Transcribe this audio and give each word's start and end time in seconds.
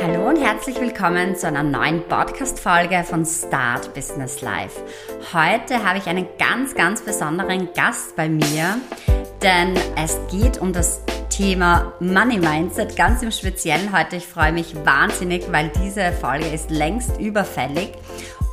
Hallo 0.00 0.28
und 0.28 0.36
herzlich 0.36 0.80
willkommen 0.80 1.36
zu 1.36 1.46
einer 1.46 1.62
neuen 1.62 2.02
Podcast-Folge 2.08 3.04
von 3.04 3.26
Start 3.26 3.92
Business 3.94 4.40
Life. 4.40 4.80
Heute 5.32 5.84
habe 5.84 5.98
ich 5.98 6.06
einen 6.06 6.26
ganz, 6.38 6.74
ganz 6.74 7.02
besonderen 7.02 7.68
Gast 7.74 8.16
bei 8.16 8.28
mir, 8.28 8.78
denn 9.42 9.74
es 9.96 10.18
geht 10.30 10.58
um 10.58 10.72
das 10.72 11.02
Thema 11.28 11.92
Money 12.00 12.38
Mindset 12.38 12.96
ganz 12.96 13.22
im 13.22 13.30
Speziellen 13.30 13.96
heute. 13.96 14.16
Ich 14.16 14.26
freue 14.26 14.52
mich 14.52 14.74
wahnsinnig, 14.84 15.50
weil 15.50 15.70
diese 15.82 16.12
Folge 16.12 16.46
ist 16.46 16.70
längst 16.70 17.18
überfällig 17.18 17.92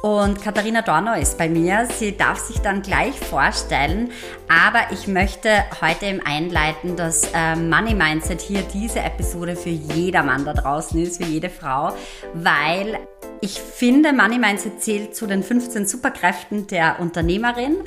und 0.01 0.41
Katharina 0.41 0.81
Dorno 0.81 1.13
ist 1.13 1.37
bei 1.37 1.49
mir. 1.49 1.87
Sie 1.97 2.15
darf 2.15 2.39
sich 2.39 2.59
dann 2.59 2.81
gleich 2.81 3.19
vorstellen. 3.19 4.11
Aber 4.47 4.91
ich 4.91 5.07
möchte 5.07 5.49
heute 5.81 6.05
im 6.05 6.21
Einleiten, 6.25 6.95
dass 6.95 7.23
äh, 7.33 7.55
Money 7.55 7.93
Mindset 7.93 8.39
hier 8.39 8.61
diese 8.61 8.99
Episode 8.99 9.55
für 9.55 9.69
jedermann 9.69 10.45
da 10.45 10.53
draußen 10.53 11.01
ist, 11.01 11.21
für 11.21 11.29
jede 11.29 11.49
Frau, 11.49 11.93
weil 12.33 12.97
ich 13.41 13.59
finde, 13.59 14.11
Money 14.11 14.37
Mindset 14.37 14.81
zählt 14.81 15.15
zu 15.15 15.25
den 15.25 15.43
15 15.43 15.87
Superkräften 15.87 16.67
der 16.67 16.99
Unternehmerin 16.99 17.77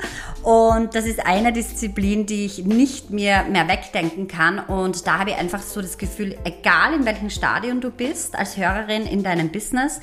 und 0.41 0.95
das 0.95 1.05
ist 1.05 1.25
eine 1.25 1.53
Disziplin, 1.53 2.25
die 2.25 2.45
ich 2.45 2.65
nicht 2.65 3.11
mehr, 3.11 3.43
mehr 3.43 3.67
wegdenken 3.67 4.27
kann 4.27 4.57
und 4.59 5.05
da 5.05 5.19
habe 5.19 5.31
ich 5.31 5.37
einfach 5.37 5.61
so 5.61 5.81
das 5.81 5.99
Gefühl, 5.99 6.35
egal 6.43 6.95
in 6.95 7.05
welchem 7.05 7.29
Stadium 7.29 7.81
du 7.81 7.91
bist 7.91 8.35
als 8.35 8.57
Hörerin 8.57 9.05
in 9.05 9.21
deinem 9.21 9.51
Business, 9.51 9.99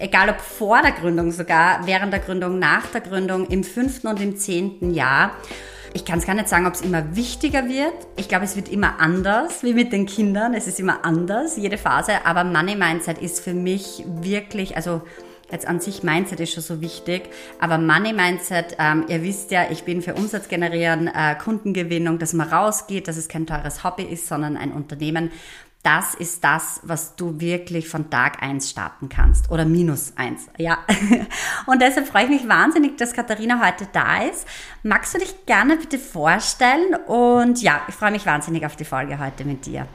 egal 0.00 0.30
ob 0.30 0.40
vor 0.40 0.82
der 0.82 0.92
Gründung 0.92 1.30
sogar, 1.30 1.86
während 1.86 2.12
der 2.12 2.20
Gründung, 2.20 2.58
nach 2.58 2.86
der 2.86 3.00
Gründung, 3.00 3.46
im 3.46 3.62
fünften 3.62 4.08
und 4.08 4.20
im 4.20 4.36
zehnten 4.36 4.92
Jahr. 4.92 5.32
Ich 5.92 6.04
kann 6.04 6.18
es 6.18 6.26
gar 6.26 6.34
nicht 6.34 6.48
sagen, 6.48 6.66
ob 6.66 6.74
es 6.74 6.82
immer 6.82 7.16
wichtiger 7.16 7.68
wird. 7.68 7.94
Ich 8.16 8.28
glaube, 8.28 8.44
es 8.44 8.56
wird 8.56 8.68
immer 8.68 9.00
anders, 9.00 9.62
wie 9.62 9.74
mit 9.74 9.92
den 9.92 10.06
Kindern. 10.06 10.54
Es 10.54 10.66
ist 10.66 10.78
immer 10.78 11.04
anders, 11.04 11.56
jede 11.56 11.78
Phase. 11.78 12.24
Aber 12.24 12.44
Money 12.44 12.76
Mindset 12.76 13.18
ist 13.18 13.40
für 13.40 13.54
mich 13.54 14.04
wirklich, 14.06 14.76
also 14.76 15.02
jetzt 15.50 15.66
an 15.66 15.80
sich 15.80 16.04
Mindset 16.04 16.38
ist 16.38 16.52
schon 16.52 16.62
so 16.62 16.80
wichtig, 16.80 17.28
aber 17.58 17.76
Money 17.76 18.12
Mindset, 18.12 18.76
ähm, 18.78 19.06
ihr 19.08 19.22
wisst 19.24 19.50
ja, 19.50 19.64
ich 19.68 19.82
bin 19.82 20.00
für 20.00 20.14
Umsatz 20.14 20.46
generieren, 20.46 21.08
äh, 21.08 21.34
Kundengewinnung, 21.34 22.20
dass 22.20 22.34
man 22.34 22.48
rausgeht, 22.48 23.08
dass 23.08 23.16
es 23.16 23.26
kein 23.28 23.46
teures 23.46 23.82
Hobby 23.82 24.04
ist, 24.04 24.28
sondern 24.28 24.56
ein 24.56 24.70
Unternehmen, 24.70 25.32
das 25.82 26.14
ist 26.14 26.44
das, 26.44 26.80
was 26.82 27.16
du 27.16 27.40
wirklich 27.40 27.88
von 27.88 28.10
Tag 28.10 28.42
eins 28.42 28.68
starten 28.70 29.08
kannst 29.08 29.50
oder 29.50 29.64
minus 29.64 30.12
eins, 30.16 30.46
ja. 30.58 30.78
Und 31.66 31.80
deshalb 31.80 32.06
freue 32.06 32.24
ich 32.24 32.30
mich 32.30 32.48
wahnsinnig, 32.48 32.98
dass 32.98 33.14
Katharina 33.14 33.64
heute 33.64 33.88
da 33.90 34.22
ist. 34.22 34.46
Magst 34.82 35.14
du 35.14 35.18
dich 35.18 35.46
gerne 35.46 35.76
bitte 35.76 35.98
vorstellen? 35.98 36.94
Und 37.06 37.62
ja, 37.62 37.80
ich 37.88 37.94
freue 37.94 38.10
mich 38.10 38.26
wahnsinnig 38.26 38.66
auf 38.66 38.76
die 38.76 38.84
Folge 38.84 39.18
heute 39.18 39.44
mit 39.44 39.64
dir. 39.64 39.86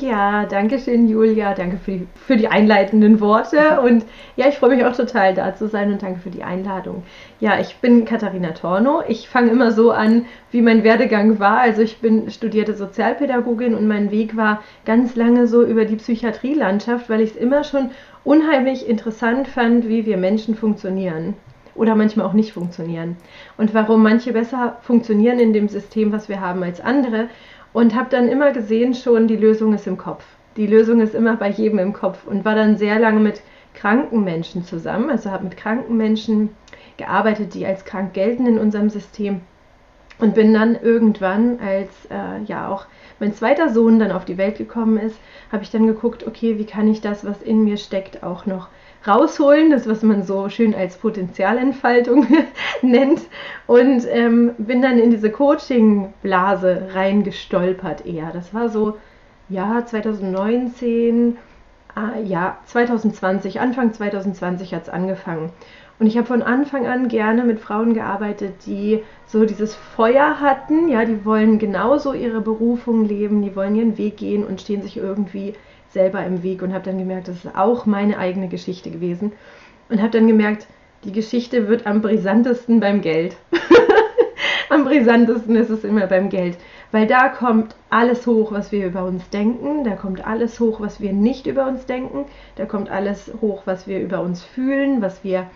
Ja, 0.00 0.46
danke 0.46 0.78
schön, 0.78 1.08
Julia. 1.08 1.54
Danke 1.54 1.76
für 1.76 1.90
die, 1.90 2.06
für 2.14 2.36
die 2.36 2.46
einleitenden 2.46 3.18
Worte. 3.18 3.80
Und 3.84 4.04
ja, 4.36 4.46
ich 4.48 4.56
freue 4.56 4.76
mich 4.76 4.84
auch 4.84 4.94
total, 4.94 5.34
da 5.34 5.56
zu 5.56 5.66
sein 5.66 5.90
und 5.90 6.02
danke 6.02 6.20
für 6.20 6.30
die 6.30 6.44
Einladung. 6.44 7.02
Ja, 7.40 7.58
ich 7.58 7.76
bin 7.78 8.04
Katharina 8.04 8.52
Torno. 8.52 9.02
Ich 9.08 9.28
fange 9.28 9.50
immer 9.50 9.72
so 9.72 9.90
an, 9.90 10.26
wie 10.52 10.62
mein 10.62 10.84
Werdegang 10.84 11.40
war. 11.40 11.58
Also 11.58 11.82
ich 11.82 11.98
bin 11.98 12.30
studierte 12.30 12.74
Sozialpädagogin 12.74 13.74
und 13.74 13.88
mein 13.88 14.12
Weg 14.12 14.36
war 14.36 14.62
ganz 14.84 15.16
lange 15.16 15.48
so 15.48 15.64
über 15.64 15.84
die 15.84 15.96
Psychiatrielandschaft, 15.96 17.10
weil 17.10 17.20
ich 17.20 17.30
es 17.30 17.36
immer 17.36 17.64
schon 17.64 17.90
unheimlich 18.22 18.88
interessant 18.88 19.48
fand, 19.48 19.88
wie 19.88 20.06
wir 20.06 20.16
Menschen 20.16 20.54
funktionieren 20.54 21.34
oder 21.74 21.94
manchmal 21.94 22.26
auch 22.26 22.32
nicht 22.34 22.52
funktionieren. 22.52 23.16
Und 23.56 23.74
warum 23.74 24.02
manche 24.02 24.32
besser 24.32 24.76
funktionieren 24.82 25.38
in 25.38 25.52
dem 25.52 25.68
System, 25.68 26.12
was 26.12 26.28
wir 26.28 26.40
haben, 26.40 26.62
als 26.62 26.80
andere 26.80 27.28
und 27.72 27.94
habe 27.94 28.10
dann 28.10 28.28
immer 28.28 28.52
gesehen 28.52 28.94
schon, 28.94 29.28
die 29.28 29.36
Lösung 29.36 29.74
ist 29.74 29.86
im 29.86 29.98
Kopf. 29.98 30.24
Die 30.56 30.66
Lösung 30.66 31.00
ist 31.00 31.14
immer 31.14 31.36
bei 31.36 31.50
jedem 31.50 31.78
im 31.78 31.92
Kopf 31.92 32.26
und 32.26 32.44
war 32.44 32.54
dann 32.54 32.76
sehr 32.76 32.98
lange 32.98 33.20
mit 33.20 33.42
kranken 33.74 34.24
Menschen 34.24 34.64
zusammen, 34.64 35.10
also 35.10 35.30
habe 35.30 35.44
mit 35.44 35.56
kranken 35.56 35.96
Menschen 35.96 36.50
gearbeitet, 36.96 37.54
die 37.54 37.64
als 37.64 37.84
krank 37.84 38.12
gelten 38.12 38.46
in 38.46 38.58
unserem 38.58 38.90
System 38.90 39.42
und 40.18 40.34
bin 40.34 40.52
dann 40.52 40.74
irgendwann, 40.80 41.60
als 41.60 41.90
äh, 42.10 42.42
ja 42.44 42.68
auch 42.68 42.86
mein 43.20 43.34
zweiter 43.34 43.68
Sohn 43.68 43.98
dann 43.98 44.12
auf 44.12 44.24
die 44.24 44.38
Welt 44.38 44.58
gekommen 44.58 44.98
ist, 44.98 45.18
habe 45.52 45.62
ich 45.62 45.70
dann 45.70 45.86
geguckt, 45.86 46.26
okay, 46.26 46.58
wie 46.58 46.66
kann 46.66 46.88
ich 46.88 47.00
das, 47.00 47.24
was 47.24 47.42
in 47.42 47.64
mir 47.64 47.76
steckt, 47.76 48.22
auch 48.22 48.46
noch 48.46 48.68
rausholen, 49.06 49.70
das 49.70 49.88
was 49.88 50.02
man 50.02 50.22
so 50.22 50.48
schön 50.48 50.74
als 50.74 50.96
Potenzialentfaltung 50.96 52.26
nennt 52.82 53.22
und 53.66 54.06
ähm, 54.10 54.52
bin 54.58 54.82
dann 54.82 54.98
in 54.98 55.10
diese 55.10 55.30
Coaching-Blase 55.30 56.88
reingestolpert 56.94 58.06
eher. 58.06 58.30
Das 58.32 58.52
war 58.52 58.68
so, 58.68 58.96
ja, 59.48 59.84
2019, 59.84 61.38
ah, 61.94 62.18
ja, 62.24 62.58
2020, 62.66 63.60
Anfang 63.60 63.92
2020 63.92 64.74
hat 64.74 64.82
es 64.82 64.88
angefangen. 64.88 65.52
Und 66.00 66.06
ich 66.06 66.16
habe 66.16 66.26
von 66.26 66.42
Anfang 66.42 66.86
an 66.86 67.08
gerne 67.08 67.42
mit 67.42 67.58
Frauen 67.58 67.92
gearbeitet, 67.92 68.66
die 68.66 69.02
so 69.26 69.44
dieses 69.44 69.74
Feuer 69.74 70.40
hatten, 70.40 70.88
ja, 70.88 71.04
die 71.04 71.24
wollen 71.24 71.58
genauso 71.58 72.12
ihre 72.12 72.40
Berufung 72.40 73.04
leben, 73.04 73.42
die 73.42 73.56
wollen 73.56 73.74
ihren 73.74 73.98
Weg 73.98 74.18
gehen 74.18 74.44
und 74.44 74.60
stehen 74.60 74.82
sich 74.82 74.96
irgendwie 74.96 75.54
selber 75.90 76.24
im 76.24 76.42
Weg 76.42 76.62
und 76.62 76.72
habe 76.72 76.84
dann 76.84 76.98
gemerkt, 76.98 77.28
das 77.28 77.44
ist 77.44 77.56
auch 77.56 77.86
meine 77.86 78.18
eigene 78.18 78.48
Geschichte 78.48 78.90
gewesen. 78.90 79.32
Und 79.88 80.00
habe 80.00 80.10
dann 80.10 80.26
gemerkt, 80.26 80.66
die 81.04 81.12
Geschichte 81.12 81.68
wird 81.68 81.86
am 81.86 82.02
brisantesten 82.02 82.80
beim 82.80 83.00
Geld. 83.00 83.36
am 84.68 84.84
brisantesten 84.84 85.56
ist 85.56 85.70
es 85.70 85.84
immer 85.84 86.06
beim 86.06 86.28
Geld, 86.28 86.58
weil 86.92 87.06
da 87.06 87.28
kommt 87.28 87.74
alles 87.90 88.26
hoch, 88.26 88.52
was 88.52 88.72
wir 88.72 88.86
über 88.86 89.04
uns 89.04 89.28
denken, 89.30 89.84
da 89.84 89.96
kommt 89.96 90.26
alles 90.26 90.60
hoch, 90.60 90.80
was 90.80 91.00
wir 91.00 91.12
nicht 91.12 91.46
über 91.46 91.66
uns 91.66 91.86
denken, 91.86 92.26
da 92.56 92.66
kommt 92.66 92.90
alles 92.90 93.32
hoch, 93.40 93.62
was 93.64 93.86
wir 93.86 94.00
über 94.00 94.20
uns 94.20 94.44
fühlen, 94.44 95.00
was 95.00 95.24
wir 95.24 95.46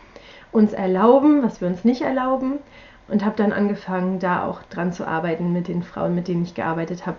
uns 0.50 0.72
erlauben, 0.72 1.42
was 1.42 1.60
wir 1.60 1.68
uns 1.68 1.84
nicht 1.84 2.02
erlauben. 2.02 2.58
Und 3.08 3.24
habe 3.24 3.36
dann 3.36 3.52
angefangen, 3.52 4.20
da 4.20 4.46
auch 4.46 4.62
dran 4.62 4.92
zu 4.92 5.06
arbeiten 5.06 5.52
mit 5.52 5.68
den 5.68 5.82
Frauen, 5.82 6.14
mit 6.14 6.28
denen 6.28 6.44
ich 6.44 6.54
gearbeitet 6.54 7.04
habe. 7.04 7.18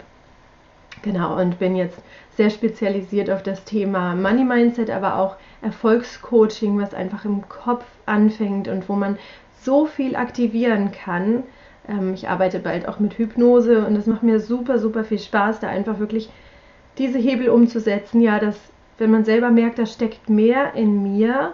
Genau, 1.03 1.40
und 1.40 1.59
bin 1.59 1.75
jetzt 1.75 2.02
sehr 2.38 2.50
spezialisiert 2.50 3.30
auf 3.30 3.44
das 3.44 3.66
Thema 3.66 4.16
Money 4.16 4.46
Mindset, 4.46 4.90
aber 4.90 5.18
auch 5.19 5.36
Erfolgscoaching, 5.62 6.80
was 6.80 6.94
einfach 6.94 7.25
im 7.25 7.47
Kopf 7.47 7.86
anfängt 8.06 8.68
und 8.69 8.88
wo 8.90 8.94
man 8.94 9.19
so 9.62 9.86
viel 9.86 10.16
aktivieren 10.16 10.92
kann. 10.92 11.44
Ähm, 11.88 12.13
ich 12.13 12.30
arbeite 12.30 12.59
bald 12.59 12.88
auch 12.88 13.00
mit 13.00 13.18
Hypnose 13.18 13.86
und 13.86 13.97
es 13.97 14.08
macht 14.08 14.24
mir 14.24 14.40
super, 14.40 14.80
super 14.80 15.03
viel 15.03 15.19
Spaß, 15.19 15.59
da 15.59 15.68
einfach 15.68 16.00
wirklich 16.00 16.30
diese 16.97 17.19
Hebel 17.19 17.50
umzusetzen. 17.50 18.22
Ja, 18.22 18.40
dass, 18.40 18.58
wenn 18.97 19.12
man 19.12 19.25
selber 19.25 19.52
merkt, 19.52 19.80
da 19.80 19.86
steckt 19.86 20.30
mehr 20.30 20.74
in 20.74 21.03
mir, 21.03 21.53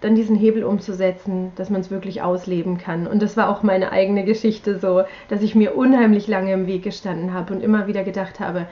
dann 0.00 0.14
diesen 0.14 0.36
Hebel 0.36 0.64
umzusetzen, 0.64 1.52
dass 1.56 1.70
man 1.70 1.80
es 1.80 1.90
wirklich 1.90 2.22
ausleben 2.22 2.78
kann. 2.78 3.06
Und 3.06 3.22
das 3.22 3.36
war 3.36 3.48
auch 3.48 3.62
meine 3.62 3.92
eigene 3.92 4.24
Geschichte 4.24 4.78
so, 4.78 5.02
dass 5.28 5.42
ich 5.42 5.54
mir 5.54 5.76
unheimlich 5.76 6.26
lange 6.26 6.52
im 6.52 6.66
Weg 6.66 6.82
gestanden 6.82 7.34
habe 7.34 7.52
und 7.54 7.62
immer 7.62 7.86
wieder 7.86 8.02
gedacht 8.02 8.40
habe, 8.40 8.66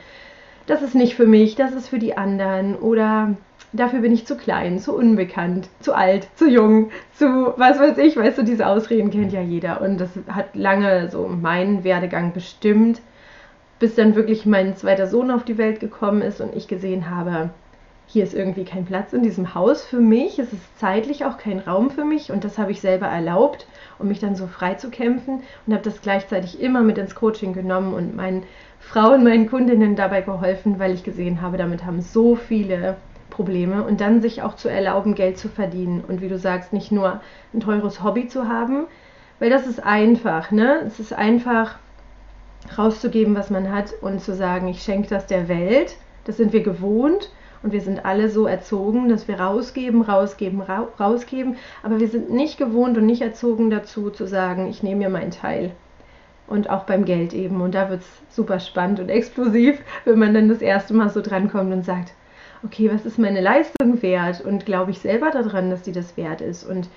das 0.66 0.82
ist 0.82 0.94
nicht 0.94 1.14
für 1.14 1.26
mich, 1.26 1.54
das 1.54 1.72
ist 1.72 1.88
für 1.88 1.98
die 1.98 2.16
anderen 2.16 2.76
oder 2.76 3.34
dafür 3.72 4.00
bin 4.00 4.12
ich 4.12 4.26
zu 4.26 4.36
klein, 4.36 4.78
zu 4.78 4.94
unbekannt, 4.94 5.68
zu 5.80 5.94
alt, 5.94 6.28
zu 6.34 6.48
jung, 6.48 6.90
zu 7.14 7.54
was 7.56 7.78
weiß 7.78 7.98
ich, 7.98 8.16
weißt 8.16 8.38
du, 8.38 8.42
diese 8.42 8.66
Ausreden 8.66 9.10
kennt 9.10 9.32
ja 9.32 9.40
jeder 9.40 9.80
und 9.80 9.98
das 9.98 10.10
hat 10.28 10.54
lange 10.54 11.10
so 11.10 11.26
meinen 11.26 11.84
Werdegang 11.84 12.32
bestimmt, 12.32 13.00
bis 13.78 13.94
dann 13.94 14.14
wirklich 14.14 14.44
mein 14.46 14.76
zweiter 14.76 15.06
Sohn 15.06 15.30
auf 15.30 15.44
die 15.44 15.58
Welt 15.58 15.80
gekommen 15.80 16.22
ist 16.22 16.40
und 16.40 16.54
ich 16.54 16.68
gesehen 16.68 17.10
habe, 17.10 17.50
hier 18.10 18.24
ist 18.24 18.32
irgendwie 18.32 18.64
kein 18.64 18.86
Platz 18.86 19.12
in 19.12 19.22
diesem 19.22 19.54
Haus 19.54 19.84
für 19.84 20.00
mich, 20.00 20.38
es 20.38 20.50
ist 20.54 20.78
zeitlich 20.78 21.26
auch 21.26 21.36
kein 21.36 21.58
Raum 21.58 21.90
für 21.90 22.04
mich 22.04 22.32
und 22.32 22.42
das 22.42 22.56
habe 22.56 22.72
ich 22.72 22.80
selber 22.80 23.06
erlaubt, 23.06 23.66
um 23.98 24.08
mich 24.08 24.18
dann 24.18 24.34
so 24.34 24.46
frei 24.46 24.74
zu 24.74 24.88
kämpfen 24.88 25.42
und 25.66 25.74
habe 25.74 25.84
das 25.84 26.00
gleichzeitig 26.00 26.60
immer 26.60 26.80
mit 26.80 26.96
ins 26.96 27.14
Coaching 27.14 27.52
genommen 27.52 27.92
und 27.92 28.16
meinen 28.16 28.44
Frauen, 28.80 29.24
meinen 29.24 29.46
Kundinnen 29.46 29.94
dabei 29.94 30.22
geholfen, 30.22 30.78
weil 30.78 30.94
ich 30.94 31.04
gesehen 31.04 31.42
habe, 31.42 31.58
damit 31.58 31.84
haben 31.84 32.00
so 32.00 32.34
viele 32.34 32.96
Probleme 33.28 33.84
und 33.84 34.00
dann 34.00 34.22
sich 34.22 34.40
auch 34.40 34.56
zu 34.56 34.70
erlauben, 34.70 35.14
Geld 35.14 35.36
zu 35.36 35.50
verdienen 35.50 36.02
und 36.08 36.22
wie 36.22 36.28
du 36.28 36.38
sagst, 36.38 36.72
nicht 36.72 36.90
nur 36.90 37.20
ein 37.52 37.60
teures 37.60 38.02
Hobby 38.02 38.26
zu 38.26 38.48
haben, 38.48 38.86
weil 39.38 39.50
das 39.50 39.66
ist 39.66 39.84
einfach, 39.84 40.50
ne? 40.50 40.80
Es 40.86 40.98
ist 40.98 41.12
einfach 41.12 41.76
rauszugeben, 42.76 43.36
was 43.36 43.50
man 43.50 43.70
hat 43.70 43.92
und 44.00 44.22
zu 44.22 44.34
sagen, 44.34 44.66
ich 44.68 44.82
schenke 44.82 45.08
das 45.08 45.26
der 45.26 45.48
Welt. 45.48 45.94
Das 46.24 46.38
sind 46.38 46.52
wir 46.52 46.62
gewohnt 46.62 47.30
und 47.62 47.72
wir 47.72 47.80
sind 47.80 48.04
alle 48.04 48.28
so 48.28 48.46
erzogen, 48.46 49.08
dass 49.08 49.28
wir 49.28 49.40
rausgeben, 49.40 50.02
rausgeben, 50.02 50.60
ra 50.60 50.88
rausgeben, 50.98 51.56
aber 51.82 52.00
wir 52.00 52.08
sind 52.08 52.30
nicht 52.30 52.58
gewohnt 52.58 52.96
und 52.96 53.06
nicht 53.06 53.22
erzogen 53.22 53.70
dazu 53.70 54.10
zu 54.10 54.26
sagen, 54.26 54.68
ich 54.68 54.82
nehme 54.82 55.00
mir 55.00 55.08
meinen 55.08 55.30
Teil 55.30 55.72
und 56.48 56.70
auch 56.70 56.84
beim 56.84 57.04
Geld 57.04 57.34
eben. 57.34 57.60
Und 57.60 57.74
da 57.74 57.90
wird 57.90 58.00
es 58.00 58.34
super 58.34 58.60
spannend 58.60 59.00
und 59.00 59.08
explosiv, 59.08 59.80
wenn 60.04 60.18
man 60.18 60.34
dann 60.34 60.48
das 60.48 60.60
erste 60.60 60.94
Mal 60.94 61.10
so 61.10 61.20
drankommt 61.20 61.72
und 61.72 61.84
sagt, 61.84 62.12
okay, 62.64 62.90
was 62.92 63.06
ist 63.06 63.18
meine 63.18 63.40
Leistung 63.40 64.02
wert? 64.02 64.40
Und 64.40 64.66
glaube 64.66 64.90
ich 64.90 64.98
selber 64.98 65.30
daran, 65.30 65.70
dass 65.70 65.82
die 65.82 65.92
das 65.92 66.16
wert 66.16 66.40
ist? 66.40 66.64
Und 66.64 66.88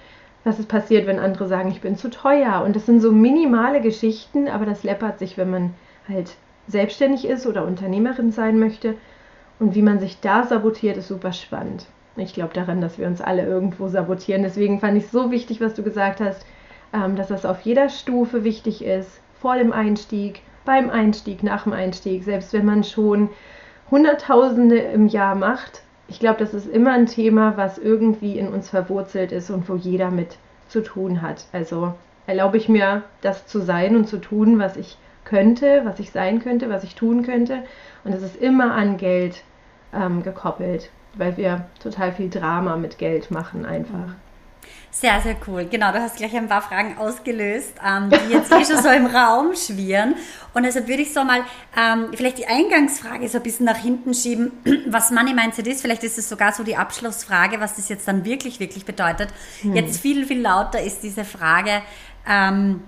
was 0.43 0.57
ist 0.57 0.69
passiert, 0.69 1.05
wenn 1.05 1.19
andere 1.19 1.47
sagen, 1.47 1.69
ich 1.69 1.81
bin 1.81 1.97
zu 1.97 2.09
teuer? 2.09 2.63
Und 2.65 2.75
das 2.75 2.85
sind 2.85 2.99
so 2.99 3.11
minimale 3.11 3.81
Geschichten, 3.81 4.47
aber 4.47 4.65
das 4.65 4.83
läppert 4.83 5.19
sich, 5.19 5.37
wenn 5.37 5.51
man 5.51 5.73
halt 6.07 6.35
selbstständig 6.67 7.25
ist 7.25 7.45
oder 7.45 7.65
Unternehmerin 7.65 8.31
sein 8.31 8.57
möchte. 8.57 8.95
Und 9.61 9.75
wie 9.75 9.83
man 9.83 9.99
sich 9.99 10.19
da 10.19 10.43
sabotiert, 10.43 10.97
ist 10.97 11.09
super 11.09 11.33
spannend. 11.33 11.85
Ich 12.15 12.33
glaube 12.33 12.51
daran, 12.55 12.81
dass 12.81 12.97
wir 12.97 13.05
uns 13.05 13.21
alle 13.21 13.45
irgendwo 13.45 13.89
sabotieren. 13.89 14.41
Deswegen 14.41 14.79
fand 14.79 14.97
ich 14.97 15.03
es 15.03 15.11
so 15.11 15.29
wichtig, 15.29 15.61
was 15.61 15.75
du 15.75 15.83
gesagt 15.83 16.19
hast, 16.19 16.47
ähm, 16.93 17.15
dass 17.15 17.27
das 17.27 17.45
auf 17.45 17.61
jeder 17.61 17.89
Stufe 17.89 18.43
wichtig 18.43 18.83
ist. 18.83 19.21
Vor 19.39 19.55
dem 19.55 19.71
Einstieg, 19.71 20.41
beim 20.65 20.89
Einstieg, 20.89 21.43
nach 21.43 21.65
dem 21.65 21.73
Einstieg. 21.73 22.23
Selbst 22.23 22.53
wenn 22.53 22.65
man 22.65 22.83
schon 22.83 23.29
Hunderttausende 23.91 24.79
im 24.79 25.05
Jahr 25.05 25.35
macht. 25.35 25.83
Ich 26.07 26.19
glaube, 26.19 26.39
das 26.39 26.55
ist 26.55 26.67
immer 26.67 26.93
ein 26.93 27.05
Thema, 27.05 27.55
was 27.55 27.77
irgendwie 27.77 28.39
in 28.39 28.47
uns 28.47 28.67
verwurzelt 28.67 29.31
ist 29.31 29.51
und 29.51 29.69
wo 29.69 29.75
jeder 29.75 30.09
mit 30.09 30.37
zu 30.69 30.81
tun 30.81 31.21
hat. 31.21 31.45
Also 31.53 31.93
erlaube 32.25 32.57
ich 32.57 32.67
mir, 32.67 33.03
das 33.21 33.45
zu 33.45 33.59
sein 33.59 33.95
und 33.95 34.07
zu 34.07 34.17
tun, 34.17 34.57
was 34.57 34.75
ich 34.75 34.97
könnte, 35.23 35.81
was 35.85 35.99
ich 35.99 36.09
sein 36.09 36.41
könnte, 36.41 36.67
was 36.67 36.83
ich 36.83 36.95
tun 36.95 37.21
könnte. 37.21 37.59
Und 38.03 38.11
es 38.11 38.23
ist 38.23 38.37
immer 38.37 38.73
an 38.73 38.97
Geld 38.97 39.43
ähm, 39.93 40.23
gekoppelt, 40.23 40.89
weil 41.15 41.37
wir 41.37 41.65
total 41.81 42.11
viel 42.11 42.29
Drama 42.29 42.75
mit 42.77 42.97
Geld 42.97 43.31
machen 43.31 43.65
einfach. 43.65 44.15
Sehr, 44.93 45.21
sehr 45.21 45.37
cool. 45.47 45.65
Genau, 45.71 45.93
du 45.93 46.01
hast 46.01 46.17
gleich 46.17 46.35
ein 46.35 46.49
paar 46.49 46.61
Fragen 46.61 46.97
ausgelöst, 46.97 47.75
ähm, 47.85 48.09
die 48.09 48.33
jetzt 48.33 48.51
eh 48.51 48.65
schon 48.65 48.83
so 48.83 48.89
im 48.89 49.05
Raum 49.05 49.55
schwirren. 49.55 50.15
Und 50.53 50.63
deshalb 50.63 50.89
würde 50.89 51.01
ich 51.01 51.13
so 51.13 51.23
mal 51.23 51.43
ähm, 51.77 52.07
vielleicht 52.13 52.39
die 52.39 52.45
Eingangsfrage 52.45 53.29
so 53.29 53.37
ein 53.37 53.43
bisschen 53.43 53.65
nach 53.65 53.77
hinten 53.77 54.13
schieben, 54.13 54.51
was 54.87 55.11
Money 55.11 55.33
Mindset 55.33 55.67
ist. 55.67 55.81
Vielleicht 55.81 56.03
ist 56.03 56.17
es 56.17 56.27
sogar 56.27 56.51
so 56.51 56.63
die 56.63 56.75
Abschlussfrage, 56.75 57.61
was 57.61 57.77
das 57.77 57.87
jetzt 57.87 58.05
dann 58.05 58.25
wirklich, 58.25 58.59
wirklich 58.59 58.83
bedeutet. 58.83 59.29
Hm. 59.61 59.77
Jetzt 59.77 60.01
viel, 60.01 60.25
viel 60.25 60.41
lauter 60.41 60.81
ist 60.81 61.01
diese 61.03 61.23
Frage, 61.23 61.81
ähm, 62.27 62.81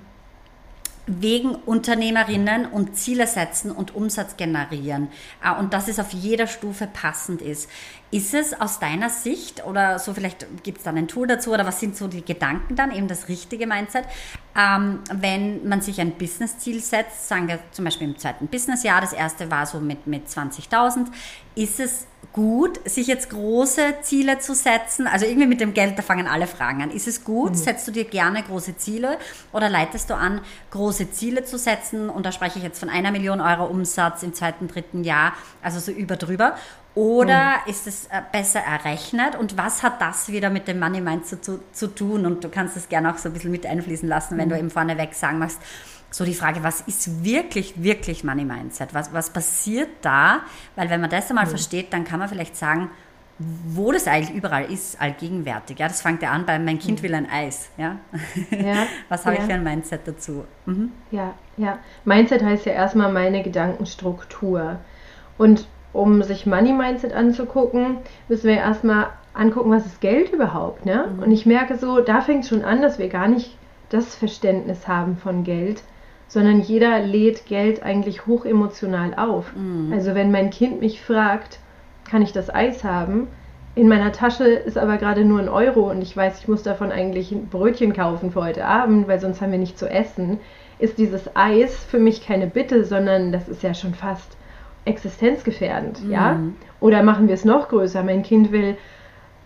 wegen 1.05 1.55
Unternehmerinnen 1.55 2.65
und 2.65 2.95
Ziele 2.95 3.27
setzen 3.27 3.71
und 3.71 3.93
Umsatz 3.93 4.37
generieren. 4.37 5.09
Äh, 5.43 5.59
und 5.59 5.73
dass 5.73 5.87
es 5.87 5.99
auf 5.99 6.11
jeder 6.11 6.47
Stufe 6.47 6.87
passend 6.87 7.41
ist. 7.41 7.69
Ist 8.11 8.33
es 8.33 8.53
aus 8.59 8.79
deiner 8.79 9.09
Sicht 9.09 9.65
oder 9.65 9.97
so 9.97 10.13
vielleicht 10.13 10.63
gibt 10.63 10.77
es 10.77 10.83
dann 10.83 10.97
ein 10.97 11.07
Tool 11.07 11.25
dazu 11.25 11.51
oder 11.51 11.65
was 11.65 11.79
sind 11.79 11.97
so 11.97 12.07
die 12.07 12.23
Gedanken 12.23 12.75
dann, 12.75 12.91
eben 12.91 13.07
das 13.07 13.27
richtige 13.27 13.65
Mindset, 13.65 14.05
ähm, 14.55 14.99
wenn 15.11 15.67
man 15.67 15.81
sich 15.81 15.99
ein 15.99 16.11
Business-Ziel 16.11 16.79
setzt, 16.79 17.27
sagen 17.27 17.47
wir 17.47 17.59
zum 17.71 17.85
Beispiel 17.85 18.07
im 18.07 18.17
zweiten 18.17 18.47
Businessjahr, 18.47 19.01
das 19.01 19.13
erste 19.13 19.49
war 19.49 19.65
so 19.65 19.79
mit, 19.79 20.05
mit 20.05 20.27
20.000, 20.27 21.07
ist 21.55 21.79
es 21.79 22.05
gut, 22.33 22.79
sich 22.89 23.07
jetzt 23.07 23.29
große 23.29 23.95
Ziele 24.01 24.39
zu 24.39 24.53
setzen? 24.55 25.07
Also 25.07 25.25
irgendwie 25.25 25.47
mit 25.47 25.61
dem 25.61 25.73
Geld, 25.73 25.97
da 25.97 26.01
fangen 26.01 26.27
alle 26.27 26.47
Fragen 26.47 26.81
an. 26.81 26.91
Ist 26.91 27.07
es 27.07 27.23
gut? 27.23 27.51
Mhm. 27.51 27.55
Setzt 27.55 27.87
du 27.87 27.91
dir 27.91 28.05
gerne 28.05 28.43
große 28.43 28.75
Ziele 28.77 29.17
oder 29.51 29.69
leitest 29.69 30.09
du 30.09 30.15
an, 30.15 30.41
große 30.71 31.11
Ziele 31.11 31.45
zu 31.45 31.57
setzen? 31.57 32.09
Und 32.09 32.25
da 32.25 32.31
spreche 32.31 32.57
ich 32.57 32.63
jetzt 32.63 32.79
von 32.79 32.89
einer 32.89 33.11
Million 33.11 33.39
Euro 33.39 33.65
Umsatz 33.65 34.23
im 34.23 34.33
zweiten, 34.33 34.67
dritten 34.67 35.03
Jahr, 35.03 35.33
also 35.61 35.79
so 35.79 35.91
über 35.91 36.17
drüber. 36.17 36.55
Oder 36.95 37.57
mhm. 37.65 37.71
ist 37.71 37.87
es 37.87 38.05
äh, 38.05 38.21
besser 38.31 38.59
errechnet? 38.59 39.35
Und 39.35 39.57
was 39.57 39.81
hat 39.81 40.01
das 40.01 40.29
wieder 40.29 40.49
mit 40.49 40.67
dem 40.67 40.79
Money 40.79 41.01
Mindset 41.01 41.43
zu, 41.43 41.59
zu, 41.71 41.87
tun? 41.87 42.25
Und 42.25 42.43
du 42.43 42.49
kannst 42.49 42.77
es 42.77 42.89
gerne 42.89 43.11
auch 43.11 43.17
so 43.17 43.29
ein 43.29 43.33
bisschen 43.33 43.51
mit 43.51 43.65
einfließen 43.65 44.07
lassen, 44.07 44.37
wenn 44.37 44.45
mhm. 44.47 44.51
du 44.51 44.59
eben 44.59 44.69
vorneweg 44.69 45.13
sagen 45.13 45.39
machst, 45.39 45.59
so 46.13 46.25
die 46.25 46.35
Frage, 46.35 46.63
was 46.63 46.81
ist 46.81 47.23
wirklich, 47.23 47.81
wirklich 47.81 48.23
Money 48.23 48.45
Mindset? 48.45 48.93
Was, 48.93 49.11
was 49.13 49.31
passiert 49.31 49.89
da? 50.03 50.41
Weil 50.75 50.91
wenn 50.91 51.01
man 51.01 51.09
das 51.09 51.29
einmal 51.29 51.45
mhm. 51.45 51.49
versteht, 51.49 51.91
dann 51.91 52.03
kann 52.03 52.19
man 52.19 52.29
vielleicht 52.29 52.55
sagen, 52.55 52.91
wo 53.39 53.91
das 53.91 54.07
eigentlich 54.07 54.37
überall 54.37 54.71
ist, 54.71 55.01
allgegenwärtig. 55.01 55.79
Ja, 55.79 55.87
das 55.87 56.03
fängt 56.03 56.21
ja 56.21 56.29
an 56.29 56.45
bei 56.45 56.59
mein 56.59 56.77
Kind 56.77 56.99
mhm. 56.99 57.03
will 57.03 57.15
ein 57.15 57.27
Eis. 57.27 57.71
Ja? 57.77 57.97
ja 58.51 58.85
was 59.09 59.25
habe 59.25 59.37
ja. 59.37 59.41
ich 59.41 59.47
für 59.47 59.55
ein 59.55 59.63
Mindset 59.63 60.01
dazu? 60.07 60.43
Mhm. 60.67 60.91
Ja, 61.09 61.33
ja. 61.57 61.79
Mindset 62.05 62.43
heißt 62.43 62.67
ja 62.67 62.73
erstmal 62.73 63.11
meine 63.11 63.41
Gedankenstruktur. 63.41 64.77
Und 65.39 65.67
um 65.93 66.21
sich 66.21 66.45
Money 66.45 66.73
Mindset 66.73 67.13
anzugucken, 67.13 67.97
müssen 68.27 68.47
wir 68.47 68.57
erstmal 68.57 69.07
angucken, 69.33 69.71
was 69.71 69.87
ist 69.87 69.99
Geld 69.99 70.31
überhaupt. 70.31 70.85
Ne? 70.85 71.09
Mhm. 71.11 71.23
Und 71.23 71.31
ich 71.31 71.47
merke 71.47 71.75
so, 71.79 72.01
da 72.01 72.21
fängt 72.21 72.43
es 72.43 72.49
schon 72.49 72.63
an, 72.63 72.83
dass 72.83 72.99
wir 72.99 73.09
gar 73.09 73.27
nicht 73.27 73.57
das 73.89 74.13
Verständnis 74.13 74.87
haben 74.87 75.17
von 75.17 75.43
Geld, 75.43 75.81
sondern 76.33 76.61
jeder 76.61 76.99
lädt 76.99 77.45
Geld 77.45 77.83
eigentlich 77.83 78.25
hochemotional 78.25 79.13
auf. 79.13 79.55
Mhm. 79.55 79.93
Also 79.93 80.15
wenn 80.15 80.31
mein 80.31 80.49
Kind 80.49 80.81
mich 80.81 80.99
fragt, 80.99 81.59
kann 82.09 82.23
ich 82.23 82.31
das 82.31 82.51
Eis 82.51 82.83
haben? 82.83 83.27
In 83.75 83.87
meiner 83.87 84.11
Tasche 84.11 84.45
ist 84.45 84.75
aber 84.75 84.97
gerade 84.97 85.25
nur 85.25 85.39
ein 85.39 85.47
Euro 85.47 85.91
und 85.91 86.01
ich 86.01 86.17
weiß, 86.17 86.39
ich 86.39 86.47
muss 86.47 86.63
davon 86.63 86.91
eigentlich 86.91 87.31
ein 87.31 87.49
Brötchen 87.49 87.93
kaufen 87.93 88.31
für 88.31 88.43
heute 88.43 88.65
Abend, 88.65 89.07
weil 89.07 89.19
sonst 89.19 89.43
haben 89.43 89.51
wir 89.51 89.59
nicht 89.59 89.77
zu 89.77 89.87
essen. 89.87 90.39
Ist 90.79 90.97
dieses 90.97 91.35
Eis 91.35 91.75
für 91.83 91.99
mich 91.99 92.25
keine 92.25 92.47
Bitte, 92.47 92.83
sondern 92.83 93.31
das 93.31 93.47
ist 93.47 93.61
ja 93.61 93.75
schon 93.75 93.93
fast 93.93 94.35
existenzgefährdend, 94.85 96.03
mhm. 96.03 96.11
ja? 96.11 96.39
Oder 96.79 97.03
machen 97.03 97.27
wir 97.27 97.35
es 97.35 97.45
noch 97.45 97.69
größer? 97.69 98.01
Mein 98.01 98.23
Kind 98.23 98.51
will 98.51 98.75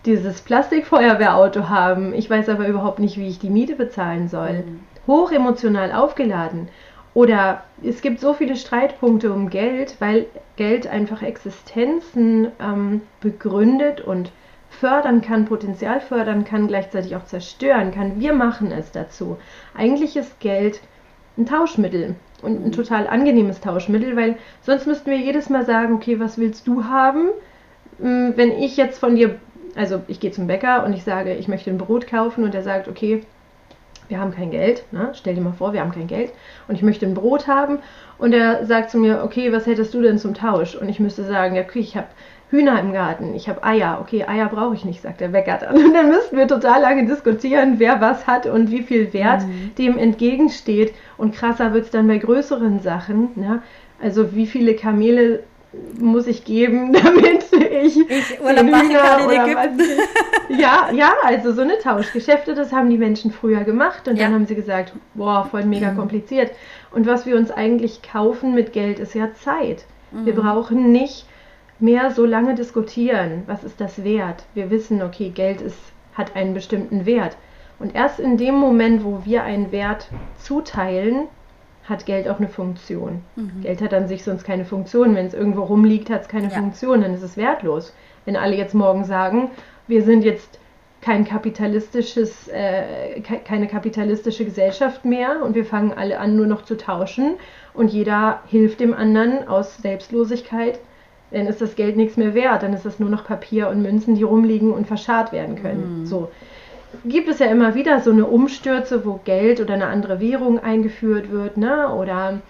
dieses 0.06 0.40
Plastikfeuerwehrauto 0.40 1.68
haben. 1.68 2.14
Ich 2.14 2.30
weiß 2.30 2.48
aber 2.48 2.66
überhaupt 2.66 2.98
nicht, 2.98 3.18
wie 3.18 3.28
ich 3.28 3.38
die 3.38 3.50
Miete 3.50 3.76
bezahlen 3.76 4.28
soll. 4.28 4.64
Mhm 4.64 4.80
hochemotional 5.08 5.90
aufgeladen. 5.90 6.68
Oder 7.14 7.64
es 7.82 8.00
gibt 8.00 8.20
so 8.20 8.32
viele 8.34 8.54
Streitpunkte 8.54 9.32
um 9.32 9.50
Geld, 9.50 9.96
weil 9.98 10.26
Geld 10.54 10.86
einfach 10.86 11.22
Existenzen 11.22 12.52
ähm, 12.60 13.00
begründet 13.20 14.00
und 14.00 14.30
fördern 14.70 15.22
kann, 15.22 15.46
Potenzial 15.46 16.00
fördern 16.00 16.44
kann, 16.44 16.68
gleichzeitig 16.68 17.16
auch 17.16 17.24
zerstören 17.24 17.90
kann. 17.92 18.20
Wir 18.20 18.34
machen 18.34 18.70
es 18.70 18.92
dazu. 18.92 19.38
Eigentlich 19.74 20.16
ist 20.16 20.38
Geld 20.38 20.80
ein 21.36 21.46
Tauschmittel 21.46 22.14
und 22.42 22.60
ein 22.60 22.66
mhm. 22.66 22.72
total 22.72 23.08
angenehmes 23.08 23.60
Tauschmittel, 23.60 24.14
weil 24.14 24.36
sonst 24.62 24.86
müssten 24.86 25.10
wir 25.10 25.18
jedes 25.18 25.48
Mal 25.48 25.64
sagen, 25.64 25.94
okay, 25.94 26.20
was 26.20 26.38
willst 26.38 26.66
du 26.66 26.84
haben? 26.84 27.30
Hm, 28.00 28.34
wenn 28.36 28.52
ich 28.52 28.76
jetzt 28.76 28.98
von 28.98 29.16
dir, 29.16 29.36
also 29.74 30.02
ich 30.06 30.20
gehe 30.20 30.30
zum 30.30 30.46
Bäcker 30.46 30.84
und 30.84 30.92
ich 30.92 31.02
sage, 31.02 31.34
ich 31.34 31.48
möchte 31.48 31.70
ein 31.70 31.78
Brot 31.78 32.06
kaufen 32.06 32.44
und 32.44 32.54
er 32.54 32.62
sagt, 32.62 32.88
okay, 32.88 33.22
wir 34.08 34.20
haben 34.20 34.34
kein 34.34 34.50
Geld, 34.50 34.84
ne? 34.90 35.10
stell 35.12 35.34
dir 35.34 35.40
mal 35.40 35.52
vor, 35.52 35.72
wir 35.72 35.80
haben 35.80 35.92
kein 35.92 36.06
Geld 36.06 36.32
und 36.66 36.74
ich 36.74 36.82
möchte 36.82 37.06
ein 37.06 37.14
Brot 37.14 37.46
haben 37.46 37.78
und 38.18 38.32
er 38.32 38.64
sagt 38.66 38.90
zu 38.90 38.98
mir, 38.98 39.22
okay, 39.22 39.52
was 39.52 39.66
hättest 39.66 39.94
du 39.94 40.02
denn 40.02 40.18
zum 40.18 40.34
Tausch? 40.34 40.74
Und 40.74 40.88
ich 40.88 41.00
müsste 41.00 41.24
sagen, 41.24 41.54
ja, 41.54 41.62
okay, 41.62 41.80
ich 41.80 41.96
habe 41.96 42.08
Hühner 42.50 42.80
im 42.80 42.92
Garten, 42.92 43.34
ich 43.34 43.48
habe 43.48 43.62
Eier, 43.62 43.98
okay, 44.00 44.24
Eier 44.24 44.48
brauche 44.48 44.74
ich 44.74 44.84
nicht, 44.84 45.02
sagt 45.02 45.20
der 45.20 45.28
Bäcker 45.28 45.58
dann. 45.60 45.76
Und 45.76 45.92
dann 45.94 46.08
müssten 46.08 46.36
wir 46.36 46.48
total 46.48 46.80
lange 46.80 47.06
diskutieren, 47.06 47.74
wer 47.78 48.00
was 48.00 48.26
hat 48.26 48.46
und 48.46 48.70
wie 48.70 48.82
viel 48.82 49.12
Wert 49.12 49.46
mhm. 49.46 49.74
dem 49.76 49.98
entgegensteht. 49.98 50.94
Und 51.18 51.34
krasser 51.34 51.74
wird 51.74 51.84
es 51.84 51.90
dann 51.90 52.08
bei 52.08 52.16
größeren 52.16 52.80
Sachen. 52.80 53.30
Ne? 53.34 53.62
Also 54.00 54.34
wie 54.34 54.46
viele 54.46 54.74
Kamele 54.74 55.42
muss 55.98 56.26
ich 56.26 56.44
geben, 56.44 56.92
damit 57.04 57.44
ich, 57.52 57.98
ich 57.98 58.40
machen 58.40 58.92
kann 58.92 59.30
in 59.30 59.40
Ägypten. 59.40 59.82
ja, 60.58 60.90
ja, 60.92 61.12
also 61.24 61.52
so 61.52 61.62
eine 61.62 61.78
Tauschgeschäfte, 61.78 62.54
das 62.54 62.72
haben 62.72 62.88
die 62.90 62.98
Menschen 62.98 63.30
früher 63.30 63.64
gemacht 63.64 64.08
und 64.08 64.16
ja. 64.16 64.24
dann 64.24 64.34
haben 64.34 64.46
sie 64.46 64.54
gesagt, 64.54 64.92
boah, 65.14 65.46
voll 65.50 65.64
mega 65.64 65.92
mhm. 65.92 65.96
kompliziert. 65.96 66.52
Und 66.90 67.06
was 67.06 67.26
wir 67.26 67.36
uns 67.36 67.50
eigentlich 67.50 68.02
kaufen 68.02 68.54
mit 68.54 68.72
Geld 68.72 68.98
ist 68.98 69.14
ja 69.14 69.34
Zeit. 69.34 69.84
Mhm. 70.10 70.26
Wir 70.26 70.34
brauchen 70.34 70.90
nicht 70.90 71.26
mehr 71.80 72.10
so 72.10 72.24
lange 72.24 72.54
diskutieren, 72.54 73.42
was 73.46 73.62
ist 73.62 73.80
das 73.80 74.02
wert? 74.02 74.44
Wir 74.54 74.70
wissen, 74.70 75.02
okay, 75.02 75.30
Geld 75.30 75.60
ist, 75.60 75.78
hat 76.14 76.34
einen 76.34 76.54
bestimmten 76.54 77.06
Wert. 77.06 77.36
Und 77.78 77.94
erst 77.94 78.18
in 78.18 78.36
dem 78.36 78.56
Moment, 78.56 79.04
wo 79.04 79.22
wir 79.24 79.44
einen 79.44 79.70
Wert 79.70 80.08
zuteilen, 80.38 81.28
hat 81.88 82.06
Geld 82.06 82.28
auch 82.28 82.38
eine 82.38 82.48
Funktion. 82.48 83.22
Mhm. 83.36 83.62
Geld 83.62 83.80
hat 83.80 83.94
an 83.94 84.08
sich 84.08 84.24
sonst 84.24 84.44
keine 84.44 84.64
Funktion. 84.64 85.14
Wenn 85.14 85.26
es 85.26 85.34
irgendwo 85.34 85.62
rumliegt, 85.62 86.10
hat 86.10 86.22
es 86.22 86.28
keine 86.28 86.48
ja. 86.48 86.58
Funktion, 86.58 87.00
dann 87.00 87.14
ist 87.14 87.22
es 87.22 87.36
wertlos. 87.36 87.94
Wenn 88.24 88.36
alle 88.36 88.56
jetzt 88.56 88.74
morgen 88.74 89.04
sagen, 89.04 89.50
wir 89.86 90.02
sind 90.02 90.24
jetzt 90.24 90.58
kein 91.00 91.24
kapitalistisches, 91.24 92.48
äh, 92.48 93.20
keine 93.20 93.68
kapitalistische 93.68 94.44
Gesellschaft 94.44 95.04
mehr 95.04 95.42
und 95.44 95.54
wir 95.54 95.64
fangen 95.64 95.92
alle 95.92 96.18
an, 96.18 96.36
nur 96.36 96.46
noch 96.46 96.62
zu 96.62 96.76
tauschen 96.76 97.34
und 97.72 97.92
jeder 97.92 98.42
hilft 98.48 98.80
dem 98.80 98.92
anderen 98.92 99.46
aus 99.46 99.76
Selbstlosigkeit, 99.78 100.80
dann 101.30 101.46
ist 101.46 101.60
das 101.60 101.76
Geld 101.76 101.96
nichts 101.96 102.16
mehr 102.16 102.34
wert, 102.34 102.62
dann 102.62 102.72
ist 102.72 102.84
es 102.84 102.98
nur 102.98 103.10
noch 103.10 103.24
Papier 103.24 103.68
und 103.68 103.82
Münzen, 103.82 104.16
die 104.16 104.22
rumliegen 104.22 104.72
und 104.72 104.86
verscharrt 104.86 105.32
werden 105.32 105.56
können. 105.56 106.00
Mhm. 106.00 106.06
So 106.06 106.30
gibt 107.04 107.28
es 107.28 107.38
ja 107.38 107.46
immer 107.46 107.74
wieder 107.74 108.00
so 108.00 108.10
eine 108.10 108.26
Umstürze, 108.26 109.04
wo 109.04 109.20
Geld 109.24 109.60
oder 109.60 109.74
eine 109.74 109.86
andere 109.86 110.20
Währung 110.20 110.58
eingeführt 110.58 111.30
wird, 111.30 111.56
ne? 111.56 111.92
Oder 111.94 112.40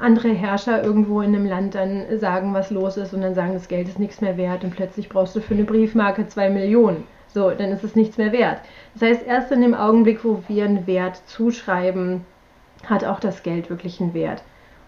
andere 0.00 0.30
Herrscher 0.30 0.82
irgendwo 0.82 1.20
in 1.20 1.34
einem 1.34 1.46
Land 1.46 1.74
dann 1.74 2.18
sagen, 2.18 2.54
was 2.54 2.70
los 2.70 2.96
ist 2.96 3.14
und 3.14 3.20
dann 3.20 3.34
sagen, 3.34 3.52
das 3.52 3.68
Geld 3.68 3.88
ist 3.88 4.00
nichts 4.00 4.20
mehr 4.20 4.36
wert 4.36 4.64
und 4.64 4.74
plötzlich 4.74 5.08
brauchst 5.08 5.36
du 5.36 5.40
für 5.40 5.54
eine 5.54 5.64
Briefmarke 5.64 6.26
zwei 6.26 6.50
Millionen. 6.50 7.04
So, 7.28 7.50
dann 7.50 7.70
ist 7.70 7.84
es 7.84 7.94
nichts 7.94 8.18
mehr 8.18 8.32
wert. 8.32 8.60
Das 8.94 9.08
heißt, 9.08 9.26
erst 9.26 9.52
in 9.52 9.60
dem 9.60 9.74
Augenblick, 9.74 10.24
wo 10.24 10.42
wir 10.48 10.64
einen 10.64 10.86
Wert 10.86 11.20
zuschreiben, 11.26 12.24
hat 12.86 13.04
auch 13.04 13.20
das 13.20 13.42
Geld 13.42 13.70
wirklich 13.70 14.00
einen 14.00 14.14
Wert. 14.14 14.42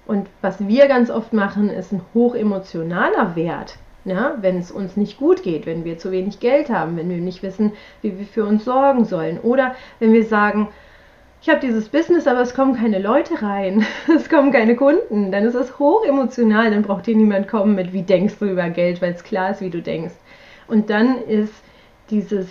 Und 0.06 0.28
was 0.42 0.66
wir 0.66 0.86
ganz 0.86 1.10
oft 1.10 1.32
machen, 1.32 1.70
ist 1.70 1.92
ein 1.92 2.02
hochemotionaler 2.14 3.34
Wert 3.34 3.78
ja, 4.06 4.36
wenn 4.40 4.58
es 4.58 4.70
uns 4.70 4.96
nicht 4.96 5.18
gut 5.18 5.42
geht, 5.42 5.66
wenn 5.66 5.84
wir 5.84 5.98
zu 5.98 6.12
wenig 6.12 6.38
Geld 6.40 6.70
haben, 6.70 6.96
wenn 6.96 7.10
wir 7.10 7.16
nicht 7.18 7.42
wissen, 7.42 7.72
wie 8.02 8.18
wir 8.18 8.26
für 8.26 8.44
uns 8.44 8.64
sorgen 8.64 9.04
sollen. 9.04 9.38
Oder 9.40 9.74
wenn 9.98 10.12
wir 10.12 10.24
sagen, 10.24 10.68
ich 11.42 11.48
habe 11.48 11.60
dieses 11.60 11.88
Business, 11.88 12.26
aber 12.26 12.40
es 12.40 12.54
kommen 12.54 12.76
keine 12.76 13.00
Leute 13.00 13.42
rein, 13.42 13.84
es 14.16 14.28
kommen 14.28 14.52
keine 14.52 14.76
Kunden, 14.76 15.32
dann 15.32 15.44
ist 15.44 15.54
es 15.54 15.78
hoch 15.78 16.04
emotional, 16.04 16.70
dann 16.70 16.82
braucht 16.82 17.06
dir 17.06 17.16
niemand 17.16 17.48
kommen 17.48 17.74
mit, 17.74 17.92
wie 17.92 18.02
denkst 18.02 18.36
du 18.38 18.46
über 18.46 18.70
Geld, 18.70 19.02
weil 19.02 19.12
es 19.12 19.24
klar 19.24 19.50
ist, 19.50 19.60
wie 19.60 19.70
du 19.70 19.82
denkst. 19.82 20.14
Und 20.68 20.88
dann 20.88 21.18
ist 21.24 21.54
dieses, 22.10 22.48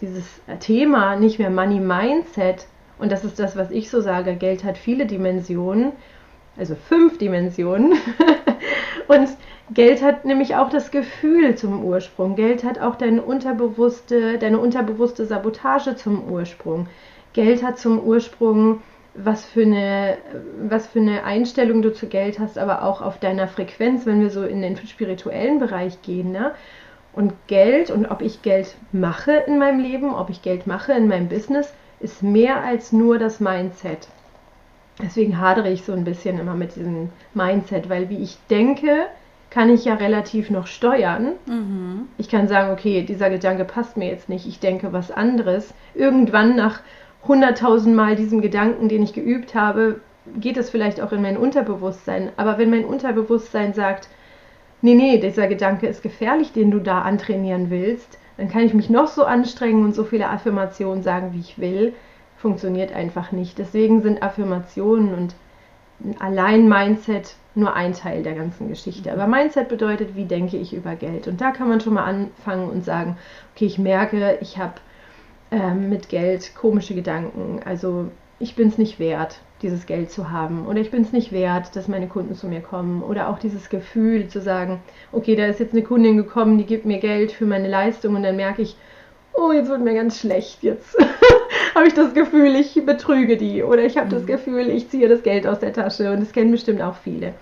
dieses 0.00 0.40
Thema 0.60 1.16
nicht 1.16 1.38
mehr 1.40 1.50
Money 1.50 1.80
Mindset, 1.80 2.66
und 2.98 3.10
das 3.10 3.24
ist 3.24 3.40
das, 3.40 3.56
was 3.56 3.72
ich 3.72 3.90
so 3.90 4.00
sage, 4.00 4.36
Geld 4.36 4.62
hat 4.62 4.78
viele 4.78 5.06
Dimensionen, 5.06 5.92
also 6.56 6.74
fünf 6.74 7.18
Dimensionen. 7.18 7.92
und 9.08 9.28
Geld 9.70 10.02
hat 10.02 10.24
nämlich 10.24 10.56
auch 10.56 10.68
das 10.68 10.90
Gefühl 10.90 11.56
zum 11.56 11.84
Ursprung. 11.84 12.36
Geld 12.36 12.64
hat 12.64 12.78
auch 12.78 12.96
deine 12.96 13.22
unterbewusste, 13.22 14.38
deine 14.38 14.58
unterbewusste 14.58 15.24
Sabotage 15.24 15.96
zum 15.96 16.30
Ursprung. 16.30 16.86
Geld 17.32 17.62
hat 17.62 17.78
zum 17.78 17.98
Ursprung, 17.98 18.82
was 19.14 19.44
für, 19.44 19.62
eine, 19.62 20.18
was 20.68 20.86
für 20.86 21.00
eine 21.00 21.24
Einstellung 21.24 21.82
du 21.82 21.92
zu 21.92 22.08
Geld 22.08 22.38
hast, 22.38 22.58
aber 22.58 22.82
auch 22.82 23.00
auf 23.00 23.18
deiner 23.18 23.48
Frequenz, 23.48 24.06
wenn 24.06 24.20
wir 24.20 24.30
so 24.30 24.44
in 24.44 24.60
den 24.60 24.76
spirituellen 24.76 25.58
Bereich 25.60 26.02
gehen. 26.02 26.30
Ne? 26.30 26.52
Und 27.12 27.32
Geld 27.46 27.90
und 27.90 28.06
ob 28.06 28.22
ich 28.22 28.42
Geld 28.42 28.74
mache 28.92 29.32
in 29.32 29.58
meinem 29.58 29.80
Leben, 29.80 30.14
ob 30.14 30.30
ich 30.30 30.42
Geld 30.42 30.66
mache 30.66 30.92
in 30.92 31.08
meinem 31.08 31.28
Business, 31.28 31.72
ist 32.00 32.22
mehr 32.22 32.62
als 32.62 32.92
nur 32.92 33.18
das 33.18 33.40
Mindset. 33.40 34.08
Deswegen 35.02 35.40
hadere 35.40 35.70
ich 35.70 35.82
so 35.82 35.92
ein 35.92 36.04
bisschen 36.04 36.38
immer 36.38 36.54
mit 36.54 36.76
diesem 36.76 37.10
Mindset, 37.34 37.88
weil 37.88 38.08
wie 38.10 38.22
ich 38.22 38.38
denke, 38.48 39.06
kann 39.50 39.70
ich 39.70 39.84
ja 39.84 39.94
relativ 39.94 40.50
noch 40.50 40.66
steuern. 40.66 41.32
Mhm. 41.46 42.08
Ich 42.18 42.28
kann 42.28 42.48
sagen, 42.48 42.72
okay, 42.72 43.02
dieser 43.02 43.30
Gedanke 43.30 43.64
passt 43.64 43.96
mir 43.96 44.08
jetzt 44.08 44.28
nicht, 44.28 44.46
ich 44.46 44.60
denke 44.60 44.92
was 44.92 45.10
anderes. 45.10 45.74
Irgendwann 45.94 46.56
nach 46.56 46.80
100.000 47.26 47.94
Mal 47.94 48.16
diesem 48.16 48.40
Gedanken, 48.40 48.88
den 48.88 49.02
ich 49.02 49.12
geübt 49.12 49.54
habe, 49.54 50.00
geht 50.36 50.56
es 50.56 50.70
vielleicht 50.70 51.00
auch 51.00 51.12
in 51.12 51.22
mein 51.22 51.36
Unterbewusstsein. 51.36 52.30
Aber 52.36 52.58
wenn 52.58 52.70
mein 52.70 52.84
Unterbewusstsein 52.84 53.74
sagt, 53.74 54.08
nee, 54.82 54.94
nee, 54.94 55.18
dieser 55.18 55.46
Gedanke 55.46 55.86
ist 55.86 56.02
gefährlich, 56.02 56.52
den 56.52 56.70
du 56.70 56.78
da 56.78 57.02
antrainieren 57.02 57.70
willst, 57.70 58.18
dann 58.36 58.48
kann 58.48 58.62
ich 58.62 58.74
mich 58.74 58.90
noch 58.90 59.08
so 59.08 59.24
anstrengen 59.24 59.84
und 59.84 59.94
so 59.94 60.04
viele 60.04 60.28
Affirmationen 60.28 61.02
sagen, 61.02 61.32
wie 61.32 61.40
ich 61.40 61.58
will. 61.58 61.94
Funktioniert 62.44 62.92
einfach 62.92 63.32
nicht. 63.32 63.56
Deswegen 63.56 64.02
sind 64.02 64.22
Affirmationen 64.22 65.14
und 65.14 65.34
allein 66.18 66.68
Mindset 66.68 67.36
nur 67.54 67.74
ein 67.74 67.94
Teil 67.94 68.22
der 68.22 68.34
ganzen 68.34 68.68
Geschichte. 68.68 69.10
Aber 69.10 69.26
Mindset 69.26 69.70
bedeutet, 69.70 70.14
wie 70.14 70.26
denke 70.26 70.58
ich 70.58 70.74
über 70.74 70.94
Geld. 70.94 71.26
Und 71.26 71.40
da 71.40 71.52
kann 71.52 71.70
man 71.70 71.80
schon 71.80 71.94
mal 71.94 72.04
anfangen 72.04 72.68
und 72.68 72.84
sagen, 72.84 73.16
okay, 73.54 73.64
ich 73.64 73.78
merke, 73.78 74.36
ich 74.42 74.58
habe 74.58 74.74
ähm, 75.50 75.88
mit 75.88 76.10
Geld 76.10 76.54
komische 76.54 76.94
Gedanken. 76.94 77.60
Also 77.64 78.10
ich 78.38 78.56
bin 78.56 78.68
es 78.68 78.76
nicht 78.76 78.98
wert, 78.98 79.40
dieses 79.62 79.86
Geld 79.86 80.10
zu 80.10 80.30
haben. 80.30 80.66
Oder 80.66 80.82
ich 80.82 80.90
bin 80.90 81.00
es 81.00 81.12
nicht 81.12 81.32
wert, 81.32 81.74
dass 81.74 81.88
meine 81.88 82.08
Kunden 82.08 82.34
zu 82.34 82.46
mir 82.46 82.60
kommen. 82.60 83.02
Oder 83.02 83.30
auch 83.30 83.38
dieses 83.38 83.70
Gefühl 83.70 84.28
zu 84.28 84.42
sagen, 84.42 84.80
okay, 85.12 85.34
da 85.34 85.46
ist 85.46 85.60
jetzt 85.60 85.72
eine 85.72 85.82
Kundin 85.82 86.18
gekommen, 86.18 86.58
die 86.58 86.66
gibt 86.66 86.84
mir 86.84 86.98
Geld 86.98 87.32
für 87.32 87.46
meine 87.46 87.68
Leistung 87.68 88.16
und 88.16 88.22
dann 88.22 88.36
merke 88.36 88.60
ich, 88.60 88.76
oh, 89.32 89.52
jetzt 89.52 89.68
wird 89.68 89.82
mir 89.82 89.94
ganz 89.94 90.18
schlecht. 90.18 90.62
Jetzt 90.62 90.94
habe 91.76 91.86
ich 91.86 91.94
das 91.94 92.14
Gefühl, 92.14 92.54
ich 92.54 92.74
betrüge 92.84 93.36
die. 93.36 93.62
Oder 93.62 93.82
ich 93.84 93.96
habe 93.96 94.06
mhm. 94.06 94.12
das 94.12 94.26
Gefühl, 94.26 94.68
ich 94.68 94.88
ziehe 94.88 95.08
das 95.08 95.22
Geld 95.22 95.46
aus 95.46 95.60
der 95.60 95.72
Tasche. 95.72 96.12
Und 96.12 96.20
das 96.20 96.32
kennen 96.32 96.50
bestimmt 96.50 96.82
auch 96.82 96.96
viele. 96.96 97.34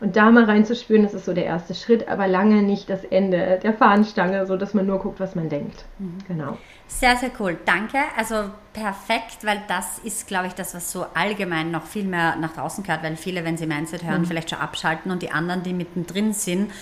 Und 0.00 0.16
da 0.16 0.32
mal 0.32 0.44
reinzuspüren, 0.44 1.04
das 1.04 1.14
ist 1.14 1.26
so 1.26 1.32
der 1.32 1.44
erste 1.44 1.76
Schritt, 1.76 2.08
aber 2.08 2.26
lange 2.26 2.62
nicht 2.62 2.90
das 2.90 3.04
Ende 3.04 3.60
der 3.62 3.72
Fahnenstange, 3.72 4.46
so 4.46 4.56
dass 4.56 4.74
man 4.74 4.84
nur 4.84 4.98
guckt, 4.98 5.20
was 5.20 5.36
man 5.36 5.48
denkt. 5.48 5.84
Mhm. 6.00 6.18
Genau. 6.26 6.58
Sehr, 6.88 7.16
sehr 7.16 7.30
cool. 7.38 7.56
Danke. 7.64 7.98
Also 8.16 8.50
perfekt, 8.72 9.44
weil 9.44 9.62
das 9.68 10.00
ist, 10.00 10.26
glaube 10.26 10.48
ich, 10.48 10.54
das, 10.54 10.74
was 10.74 10.90
so 10.90 11.06
allgemein 11.14 11.70
noch 11.70 11.86
viel 11.86 12.02
mehr 12.02 12.34
nach 12.34 12.52
draußen 12.52 12.82
gehört, 12.82 13.04
weil 13.04 13.14
viele, 13.14 13.44
wenn 13.44 13.56
sie 13.56 13.66
Mindset 13.66 14.02
hören, 14.02 14.22
mhm. 14.22 14.26
vielleicht 14.26 14.50
schon 14.50 14.58
abschalten 14.58 15.12
und 15.12 15.22
die 15.22 15.30
anderen, 15.30 15.62
die 15.62 15.72
mittendrin 15.72 16.32
sind, 16.32 16.72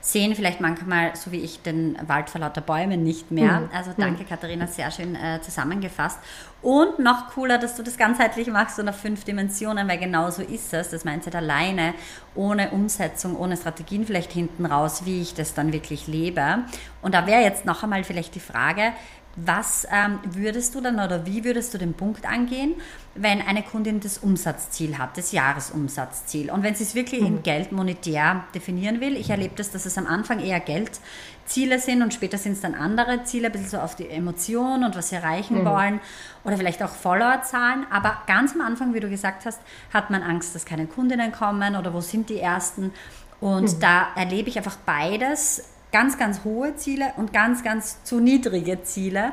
sehen 0.00 0.34
vielleicht 0.34 0.60
manchmal, 0.60 1.14
so 1.14 1.30
wie 1.32 1.40
ich, 1.40 1.62
den 1.62 1.96
Wald 2.06 2.30
vor 2.30 2.40
lauter 2.40 2.60
Bäumen 2.60 3.02
nicht 3.02 3.30
mehr. 3.30 3.60
Mhm. 3.60 3.68
Also 3.74 3.92
danke, 3.96 4.22
mhm. 4.22 4.28
Katharina, 4.28 4.66
sehr 4.66 4.90
schön 4.90 5.14
äh, 5.14 5.40
zusammengefasst. 5.42 6.18
Und 6.62 6.98
noch 6.98 7.30
cooler, 7.30 7.58
dass 7.58 7.74
du 7.76 7.82
das 7.82 7.96
ganzheitlich 7.96 8.48
machst 8.48 8.78
und 8.78 8.88
auf 8.88 8.96
fünf 8.96 9.24
Dimensionen, 9.24 9.88
weil 9.88 9.98
genau 9.98 10.30
so 10.30 10.42
ist 10.42 10.74
es. 10.74 10.90
Das 10.90 11.04
Mindset 11.04 11.34
alleine, 11.34 11.94
ohne 12.34 12.70
Umsetzung, 12.70 13.36
ohne 13.36 13.56
Strategien 13.56 14.04
vielleicht 14.04 14.32
hinten 14.32 14.66
raus, 14.66 15.02
wie 15.06 15.22
ich 15.22 15.34
das 15.34 15.54
dann 15.54 15.72
wirklich 15.72 16.06
lebe. 16.06 16.64
Und 17.00 17.14
da 17.14 17.26
wäre 17.26 17.42
jetzt 17.42 17.64
noch 17.64 17.82
einmal 17.82 18.04
vielleicht 18.04 18.34
die 18.34 18.40
Frage, 18.40 18.92
was 19.36 19.86
ähm, 19.90 20.18
würdest 20.24 20.74
du 20.74 20.80
dann 20.80 20.96
oder 20.96 21.24
wie 21.24 21.44
würdest 21.44 21.72
du 21.72 21.78
den 21.78 21.94
Punkt 21.94 22.26
angehen, 22.26 22.74
wenn 23.14 23.40
eine 23.40 23.62
Kundin 23.62 24.00
das 24.00 24.18
Umsatzziel 24.18 24.98
hat, 24.98 25.16
das 25.16 25.30
Jahresumsatzziel? 25.30 26.50
Und 26.50 26.64
wenn 26.64 26.74
sie 26.74 26.82
es 26.82 26.96
wirklich 26.96 27.20
mhm. 27.20 27.26
in 27.26 27.42
Geld 27.42 27.70
monetär 27.70 28.44
definieren 28.54 29.00
will, 29.00 29.16
ich 29.16 29.30
erlebe 29.30 29.54
das, 29.56 29.70
dass 29.70 29.86
es 29.86 29.96
am 29.96 30.06
Anfang 30.06 30.40
eher 30.40 30.58
Geldziele 30.58 31.78
sind 31.78 32.02
und 32.02 32.12
später 32.12 32.38
sind 32.38 32.52
es 32.52 32.60
dann 32.60 32.74
andere 32.74 33.22
Ziele, 33.22 33.46
ein 33.46 33.52
bisschen 33.52 33.68
so 33.68 33.78
auf 33.78 33.94
die 33.94 34.08
Emotion 34.08 34.82
und 34.82 34.96
was 34.96 35.10
sie 35.10 35.16
erreichen 35.16 35.60
mhm. 35.60 35.64
wollen 35.64 36.00
oder 36.42 36.56
vielleicht 36.56 36.82
auch 36.82 36.90
Followerzahlen. 36.90 37.86
Aber 37.90 38.22
ganz 38.26 38.54
am 38.54 38.62
Anfang, 38.62 38.94
wie 38.94 39.00
du 39.00 39.08
gesagt 39.08 39.46
hast, 39.46 39.60
hat 39.94 40.10
man 40.10 40.24
Angst, 40.24 40.56
dass 40.56 40.64
keine 40.64 40.86
Kundinnen 40.86 41.30
kommen 41.30 41.76
oder 41.76 41.94
wo 41.94 42.00
sind 42.00 42.30
die 42.30 42.40
ersten? 42.40 42.92
Und 43.40 43.76
mhm. 43.76 43.80
da 43.80 44.08
erlebe 44.16 44.48
ich 44.48 44.58
einfach 44.58 44.76
beides 44.84 45.62
ganz, 45.92 46.18
ganz 46.18 46.44
hohe 46.44 46.76
Ziele 46.76 47.12
und 47.16 47.32
ganz, 47.32 47.62
ganz 47.62 48.02
zu 48.04 48.20
niedrige 48.20 48.82
Ziele. 48.82 49.32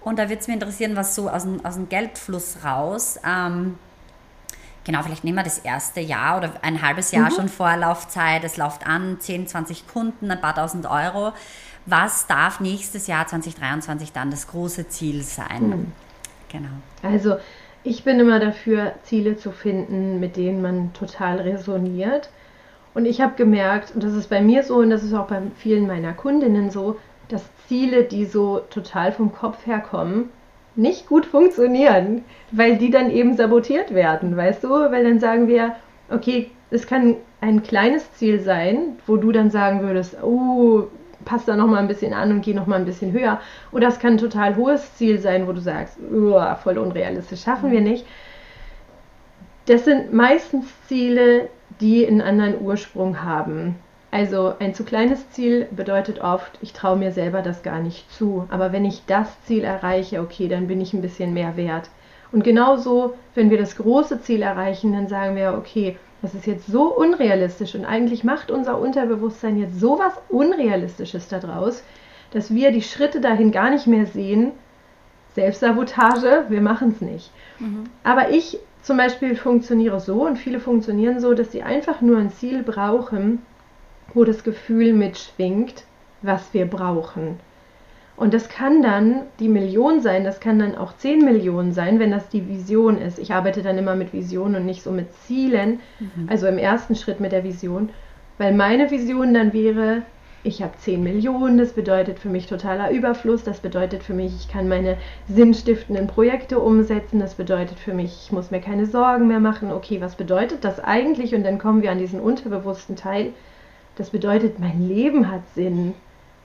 Und 0.00 0.18
da 0.18 0.28
würde 0.28 0.40
es 0.40 0.46
mich 0.46 0.54
interessieren, 0.54 0.96
was 0.96 1.14
so 1.14 1.28
aus 1.28 1.42
dem, 1.42 1.64
aus 1.64 1.74
dem 1.74 1.88
Geldfluss 1.88 2.58
raus, 2.64 3.18
ähm, 3.26 3.76
genau, 4.84 5.02
vielleicht 5.02 5.24
nehmen 5.24 5.36
wir 5.36 5.44
das 5.44 5.58
erste 5.58 6.00
Jahr 6.00 6.38
oder 6.38 6.52
ein 6.62 6.80
halbes 6.82 7.10
Jahr 7.12 7.30
mhm. 7.30 7.34
schon 7.34 7.48
Vorlaufzeit, 7.48 8.42
es 8.44 8.56
läuft 8.56 8.86
an, 8.86 9.18
10, 9.20 9.48
20 9.48 9.86
Kunden, 9.86 10.30
ein 10.30 10.40
paar 10.40 10.54
tausend 10.54 10.86
Euro. 10.86 11.32
Was 11.86 12.26
darf 12.26 12.60
nächstes 12.60 13.06
Jahr 13.06 13.26
2023 13.26 14.12
dann 14.12 14.30
das 14.30 14.46
große 14.46 14.88
Ziel 14.88 15.22
sein? 15.22 15.68
Mhm. 15.68 15.92
Genau. 16.50 16.68
Also 17.02 17.36
ich 17.84 18.04
bin 18.04 18.18
immer 18.20 18.40
dafür, 18.40 18.94
Ziele 19.04 19.36
zu 19.36 19.52
finden, 19.52 20.20
mit 20.20 20.36
denen 20.36 20.62
man 20.62 20.92
total 20.92 21.40
resoniert 21.40 22.30
und 22.98 23.06
ich 23.06 23.20
habe 23.20 23.36
gemerkt, 23.36 23.94
und 23.94 24.02
das 24.02 24.12
ist 24.14 24.28
bei 24.28 24.40
mir 24.40 24.64
so 24.64 24.78
und 24.78 24.90
das 24.90 25.04
ist 25.04 25.14
auch 25.14 25.28
bei 25.28 25.40
vielen 25.56 25.86
meiner 25.86 26.12
Kundinnen 26.12 26.68
so, 26.68 26.96
dass 27.28 27.44
Ziele, 27.68 28.02
die 28.02 28.24
so 28.24 28.58
total 28.70 29.12
vom 29.12 29.32
Kopf 29.32 29.68
herkommen, 29.68 30.30
nicht 30.74 31.06
gut 31.06 31.24
funktionieren, 31.24 32.24
weil 32.50 32.76
die 32.76 32.90
dann 32.90 33.12
eben 33.12 33.36
sabotiert 33.36 33.94
werden, 33.94 34.36
weißt 34.36 34.64
du? 34.64 34.70
Weil 34.70 35.04
dann 35.04 35.20
sagen 35.20 35.46
wir, 35.46 35.76
okay, 36.10 36.50
es 36.72 36.88
kann 36.88 37.14
ein 37.40 37.62
kleines 37.62 38.12
Ziel 38.14 38.40
sein, 38.40 38.98
wo 39.06 39.16
du 39.16 39.30
dann 39.30 39.52
sagen 39.52 39.82
würdest, 39.82 40.20
oh, 40.20 40.88
pass 41.24 41.44
da 41.44 41.54
noch 41.54 41.68
mal 41.68 41.78
ein 41.78 41.86
bisschen 41.86 42.12
an 42.12 42.32
und 42.32 42.40
geh 42.40 42.52
noch 42.52 42.66
mal 42.66 42.80
ein 42.80 42.84
bisschen 42.84 43.12
höher. 43.12 43.40
Oder 43.70 43.86
es 43.86 44.00
kann 44.00 44.14
ein 44.14 44.18
total 44.18 44.56
hohes 44.56 44.96
Ziel 44.96 45.20
sein, 45.20 45.46
wo 45.46 45.52
du 45.52 45.60
sagst, 45.60 45.98
oh, 46.12 46.42
voll 46.64 46.78
unrealistisch, 46.78 47.42
schaffen 47.42 47.70
wir 47.70 47.80
nicht. 47.80 48.04
Das 49.66 49.84
sind 49.84 50.12
meistens 50.12 50.66
Ziele, 50.88 51.48
die 51.80 52.06
einen 52.06 52.20
anderen 52.20 52.60
Ursprung 52.60 53.22
haben. 53.22 53.76
Also 54.10 54.54
ein 54.58 54.74
zu 54.74 54.84
kleines 54.84 55.30
Ziel 55.30 55.66
bedeutet 55.70 56.20
oft, 56.20 56.58
ich 56.62 56.72
traue 56.72 56.96
mir 56.96 57.12
selber 57.12 57.42
das 57.42 57.62
gar 57.62 57.80
nicht 57.80 58.10
zu. 58.10 58.46
Aber 58.50 58.72
wenn 58.72 58.84
ich 58.84 59.02
das 59.06 59.28
Ziel 59.44 59.64
erreiche, 59.64 60.20
okay, 60.20 60.48
dann 60.48 60.66
bin 60.66 60.80
ich 60.80 60.94
ein 60.94 61.02
bisschen 61.02 61.34
mehr 61.34 61.56
wert. 61.56 61.90
Und 62.32 62.44
genauso, 62.44 63.14
wenn 63.34 63.50
wir 63.50 63.58
das 63.58 63.76
große 63.76 64.20
Ziel 64.22 64.42
erreichen, 64.42 64.92
dann 64.92 65.08
sagen 65.08 65.36
wir, 65.36 65.54
okay, 65.58 65.96
das 66.22 66.34
ist 66.34 66.46
jetzt 66.46 66.66
so 66.66 66.94
unrealistisch 66.94 67.74
und 67.74 67.84
eigentlich 67.84 68.24
macht 68.24 68.50
unser 68.50 68.78
Unterbewusstsein 68.78 69.58
jetzt 69.58 69.78
so 69.78 69.98
was 69.98 70.14
Unrealistisches 70.28 71.28
daraus, 71.28 71.82
dass 72.32 72.52
wir 72.52 72.72
die 72.72 72.82
Schritte 72.82 73.20
dahin 73.20 73.52
gar 73.52 73.70
nicht 73.70 73.86
mehr 73.86 74.06
sehen. 74.06 74.52
Selbstsabotage, 75.34 76.46
wir 76.48 76.60
machen 76.60 76.90
es 76.90 77.00
nicht. 77.00 77.30
Mhm. 77.60 77.84
Aber 78.02 78.30
ich 78.30 78.58
zum 78.88 78.96
Beispiel 78.96 79.36
funktioniere 79.36 80.00
so 80.00 80.26
und 80.26 80.38
viele 80.38 80.60
funktionieren 80.60 81.20
so, 81.20 81.34
dass 81.34 81.52
sie 81.52 81.62
einfach 81.62 82.00
nur 82.00 82.16
ein 82.16 82.30
Ziel 82.30 82.62
brauchen, 82.62 83.40
wo 84.14 84.24
das 84.24 84.44
Gefühl 84.44 84.94
mitschwingt, 84.94 85.84
was 86.22 86.54
wir 86.54 86.64
brauchen. 86.64 87.38
Und 88.16 88.32
das 88.32 88.48
kann 88.48 88.80
dann 88.80 89.24
die 89.40 89.50
Million 89.50 90.00
sein, 90.00 90.24
das 90.24 90.40
kann 90.40 90.58
dann 90.58 90.74
auch 90.74 90.96
10 90.96 91.22
Millionen 91.22 91.72
sein, 91.72 91.98
wenn 91.98 92.10
das 92.10 92.30
die 92.30 92.48
Vision 92.48 92.96
ist. 92.96 93.18
Ich 93.18 93.34
arbeite 93.34 93.60
dann 93.60 93.76
immer 93.76 93.94
mit 93.94 94.14
Visionen 94.14 94.56
und 94.56 94.64
nicht 94.64 94.82
so 94.82 94.90
mit 94.90 95.12
Zielen, 95.26 95.80
mhm. 96.00 96.26
also 96.26 96.46
im 96.46 96.56
ersten 96.56 96.94
Schritt 96.94 97.20
mit 97.20 97.32
der 97.32 97.44
Vision, 97.44 97.90
weil 98.38 98.54
meine 98.54 98.90
Vision 98.90 99.34
dann 99.34 99.52
wäre, 99.52 100.00
ich 100.48 100.62
habe 100.62 100.76
10 100.76 101.02
Millionen, 101.02 101.58
das 101.58 101.72
bedeutet 101.72 102.18
für 102.18 102.28
mich 102.28 102.46
totaler 102.46 102.90
Überfluss, 102.90 103.44
das 103.44 103.60
bedeutet 103.60 104.02
für 104.02 104.14
mich, 104.14 104.34
ich 104.34 104.48
kann 104.48 104.68
meine 104.68 104.96
sinnstiftenden 105.28 106.06
Projekte 106.06 106.58
umsetzen, 106.58 107.20
das 107.20 107.34
bedeutet 107.34 107.78
für 107.78 107.94
mich, 107.94 108.24
ich 108.24 108.32
muss 108.32 108.50
mir 108.50 108.60
keine 108.60 108.86
Sorgen 108.86 109.28
mehr 109.28 109.40
machen. 109.40 109.70
Okay, 109.70 110.00
was 110.00 110.16
bedeutet 110.16 110.64
das 110.64 110.80
eigentlich? 110.80 111.34
Und 111.34 111.44
dann 111.44 111.58
kommen 111.58 111.82
wir 111.82 111.92
an 111.92 111.98
diesen 111.98 112.18
unterbewussten 112.18 112.96
Teil. 112.96 113.32
Das 113.96 114.10
bedeutet, 114.10 114.58
mein 114.58 114.88
Leben 114.88 115.30
hat 115.30 115.42
Sinn. 115.54 115.94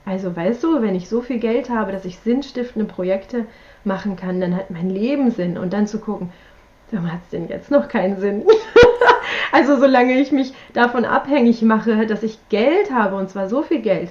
Also 0.05 0.35
weißt 0.35 0.61
du, 0.63 0.81
wenn 0.81 0.95
ich 0.95 1.07
so 1.07 1.21
viel 1.21 1.39
Geld 1.39 1.69
habe, 1.69 1.93
dass 1.93 2.03
ich 2.03 2.19
sinnstiftende 2.19 2.85
Projekte 2.85 3.45
machen 3.85 4.17
kann, 4.17 4.41
dann 4.41 4.55
hat 4.55 4.69
mein 4.69 4.89
Leben 4.89 5.31
Sinn. 5.31 5.57
Und 5.57 5.71
dann 5.71 5.87
zu 5.87 5.99
gucken, 5.99 6.31
warum 6.93 7.11
hat 7.11 7.21
es 7.23 7.29
denn 7.29 7.47
jetzt 7.47 7.71
noch 7.71 7.87
keinen 7.87 8.19
Sinn? 8.19 8.43
also 9.51 9.77
solange 9.77 10.13
ich 10.13 10.31
mich 10.31 10.53
davon 10.73 11.05
abhängig 11.05 11.61
mache, 11.61 12.05
dass 12.05 12.23
ich 12.23 12.37
Geld 12.49 12.91
habe, 12.91 13.15
und 13.15 13.29
zwar 13.29 13.49
so 13.49 13.61
viel 13.61 13.81
Geld, 13.81 14.09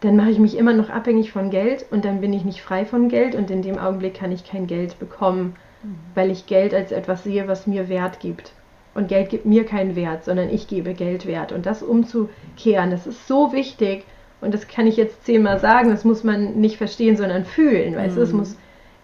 dann 0.00 0.16
mache 0.16 0.30
ich 0.30 0.38
mich 0.38 0.56
immer 0.56 0.72
noch 0.72 0.90
abhängig 0.90 1.32
von 1.32 1.50
Geld 1.50 1.86
und 1.90 2.04
dann 2.04 2.20
bin 2.20 2.32
ich 2.32 2.44
nicht 2.44 2.62
frei 2.62 2.84
von 2.84 3.08
Geld 3.08 3.34
und 3.34 3.50
in 3.50 3.62
dem 3.62 3.78
Augenblick 3.78 4.14
kann 4.14 4.32
ich 4.32 4.44
kein 4.44 4.66
Geld 4.66 4.98
bekommen, 4.98 5.56
mhm. 5.82 5.96
weil 6.14 6.30
ich 6.30 6.46
Geld 6.46 6.74
als 6.74 6.92
etwas 6.92 7.24
sehe, 7.24 7.48
was 7.48 7.66
mir 7.66 7.88
Wert 7.88 8.20
gibt. 8.20 8.52
Und 8.94 9.08
Geld 9.08 9.28
gibt 9.28 9.44
mir 9.44 9.64
keinen 9.64 9.94
Wert, 9.94 10.24
sondern 10.24 10.48
ich 10.48 10.68
gebe 10.68 10.94
Geld 10.94 11.26
Wert. 11.26 11.52
Und 11.52 11.66
das 11.66 11.82
umzukehren, 11.82 12.90
das 12.90 13.06
ist 13.06 13.26
so 13.26 13.52
wichtig. 13.52 14.04
Und 14.40 14.54
das 14.54 14.68
kann 14.68 14.86
ich 14.86 14.96
jetzt 14.96 15.24
zehnmal 15.26 15.58
sagen, 15.60 15.90
das 15.90 16.04
muss 16.04 16.24
man 16.24 16.54
nicht 16.60 16.78
verstehen, 16.78 17.16
sondern 17.16 17.44
fühlen. 17.44 17.94
Weißt 17.94 18.14
mhm. 18.14 18.16
du, 18.16 18.22
es 18.22 18.32
muss 18.32 18.56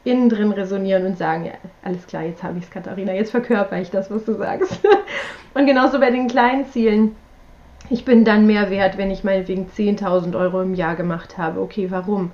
innen 0.04 0.28
drin 0.28 0.52
resonieren 0.52 1.06
und 1.06 1.18
sagen, 1.18 1.44
ja, 1.44 1.52
alles 1.82 2.06
klar, 2.06 2.22
jetzt 2.24 2.42
habe 2.42 2.58
ich 2.58 2.64
es, 2.64 2.70
Katharina, 2.70 3.12
jetzt 3.12 3.30
verkörper 3.30 3.80
ich 3.80 3.90
das, 3.90 4.10
was 4.10 4.24
du 4.24 4.34
sagst. 4.34 4.80
und 5.54 5.66
genauso 5.66 6.00
bei 6.00 6.10
den 6.10 6.28
kleinen 6.28 6.66
Zielen. 6.66 7.14
Ich 7.90 8.04
bin 8.04 8.24
dann 8.24 8.46
mehr 8.46 8.70
wert, 8.70 8.96
wenn 8.96 9.10
ich 9.10 9.24
meinetwegen 9.24 9.66
10.000 9.66 10.38
Euro 10.38 10.62
im 10.62 10.74
Jahr 10.74 10.96
gemacht 10.96 11.36
habe. 11.36 11.60
Okay, 11.60 11.90
warum? 11.90 12.30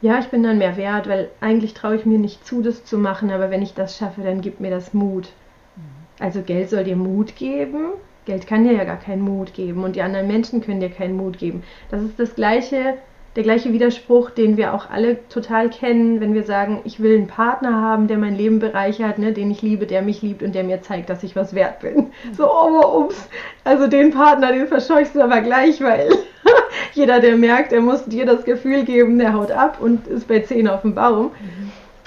Ja, 0.00 0.18
ich 0.18 0.26
bin 0.26 0.42
dann 0.42 0.58
mehr 0.58 0.76
wert, 0.76 1.08
weil 1.08 1.30
eigentlich 1.40 1.74
traue 1.74 1.96
ich 1.96 2.06
mir 2.06 2.18
nicht 2.18 2.46
zu, 2.46 2.62
das 2.62 2.84
zu 2.84 2.98
machen, 2.98 3.30
aber 3.30 3.50
wenn 3.50 3.62
ich 3.62 3.74
das 3.74 3.96
schaffe, 3.96 4.22
dann 4.22 4.42
gibt 4.42 4.60
mir 4.60 4.70
das 4.70 4.94
Mut. 4.94 5.30
Mhm. 5.76 6.24
Also 6.24 6.42
Geld 6.42 6.70
soll 6.70 6.84
dir 6.84 6.96
Mut 6.96 7.36
geben. 7.36 7.92
Geld 8.26 8.46
kann 8.46 8.64
dir 8.64 8.72
ja 8.72 8.84
gar 8.84 8.98
keinen 8.98 9.22
Mut 9.22 9.54
geben 9.54 9.84
und 9.84 9.96
die 9.96 10.02
anderen 10.02 10.26
Menschen 10.26 10.60
können 10.60 10.80
dir 10.80 10.90
keinen 10.90 11.16
Mut 11.16 11.38
geben. 11.38 11.62
Das 11.90 12.02
ist 12.02 12.18
das 12.18 12.34
gleiche 12.34 12.94
der 13.36 13.42
gleiche 13.42 13.70
Widerspruch, 13.72 14.30
den 14.30 14.56
wir 14.56 14.72
auch 14.72 14.88
alle 14.90 15.28
total 15.28 15.68
kennen, 15.68 16.20
wenn 16.22 16.32
wir 16.32 16.44
sagen, 16.44 16.80
ich 16.84 17.00
will 17.00 17.14
einen 17.14 17.26
Partner 17.26 17.82
haben, 17.82 18.08
der 18.08 18.16
mein 18.16 18.34
Leben 18.34 18.58
bereichert, 18.58 19.18
ne, 19.18 19.32
den 19.32 19.50
ich 19.50 19.60
liebe, 19.60 19.86
der 19.86 20.00
mich 20.00 20.22
liebt 20.22 20.42
und 20.42 20.54
der 20.54 20.64
mir 20.64 20.80
zeigt, 20.80 21.10
dass 21.10 21.22
ich 21.22 21.36
was 21.36 21.54
wert 21.54 21.80
bin. 21.80 22.06
So, 22.36 22.50
oh, 22.50 23.04
ups, 23.04 23.28
also 23.62 23.86
den 23.86 24.10
Partner, 24.10 24.52
den 24.52 24.66
verscheuchst 24.66 25.14
du 25.14 25.22
aber 25.22 25.42
gleich, 25.42 25.82
weil 25.82 26.08
jeder, 26.94 27.20
der 27.20 27.36
merkt, 27.36 27.72
er 27.72 27.82
muss 27.82 28.06
dir 28.06 28.24
das 28.24 28.44
Gefühl 28.44 28.84
geben, 28.84 29.18
der 29.18 29.34
haut 29.34 29.50
ab 29.50 29.78
und 29.80 30.06
ist 30.06 30.26
bei 30.28 30.40
10 30.40 30.66
auf 30.66 30.80
dem 30.80 30.94
Baum. 30.94 31.30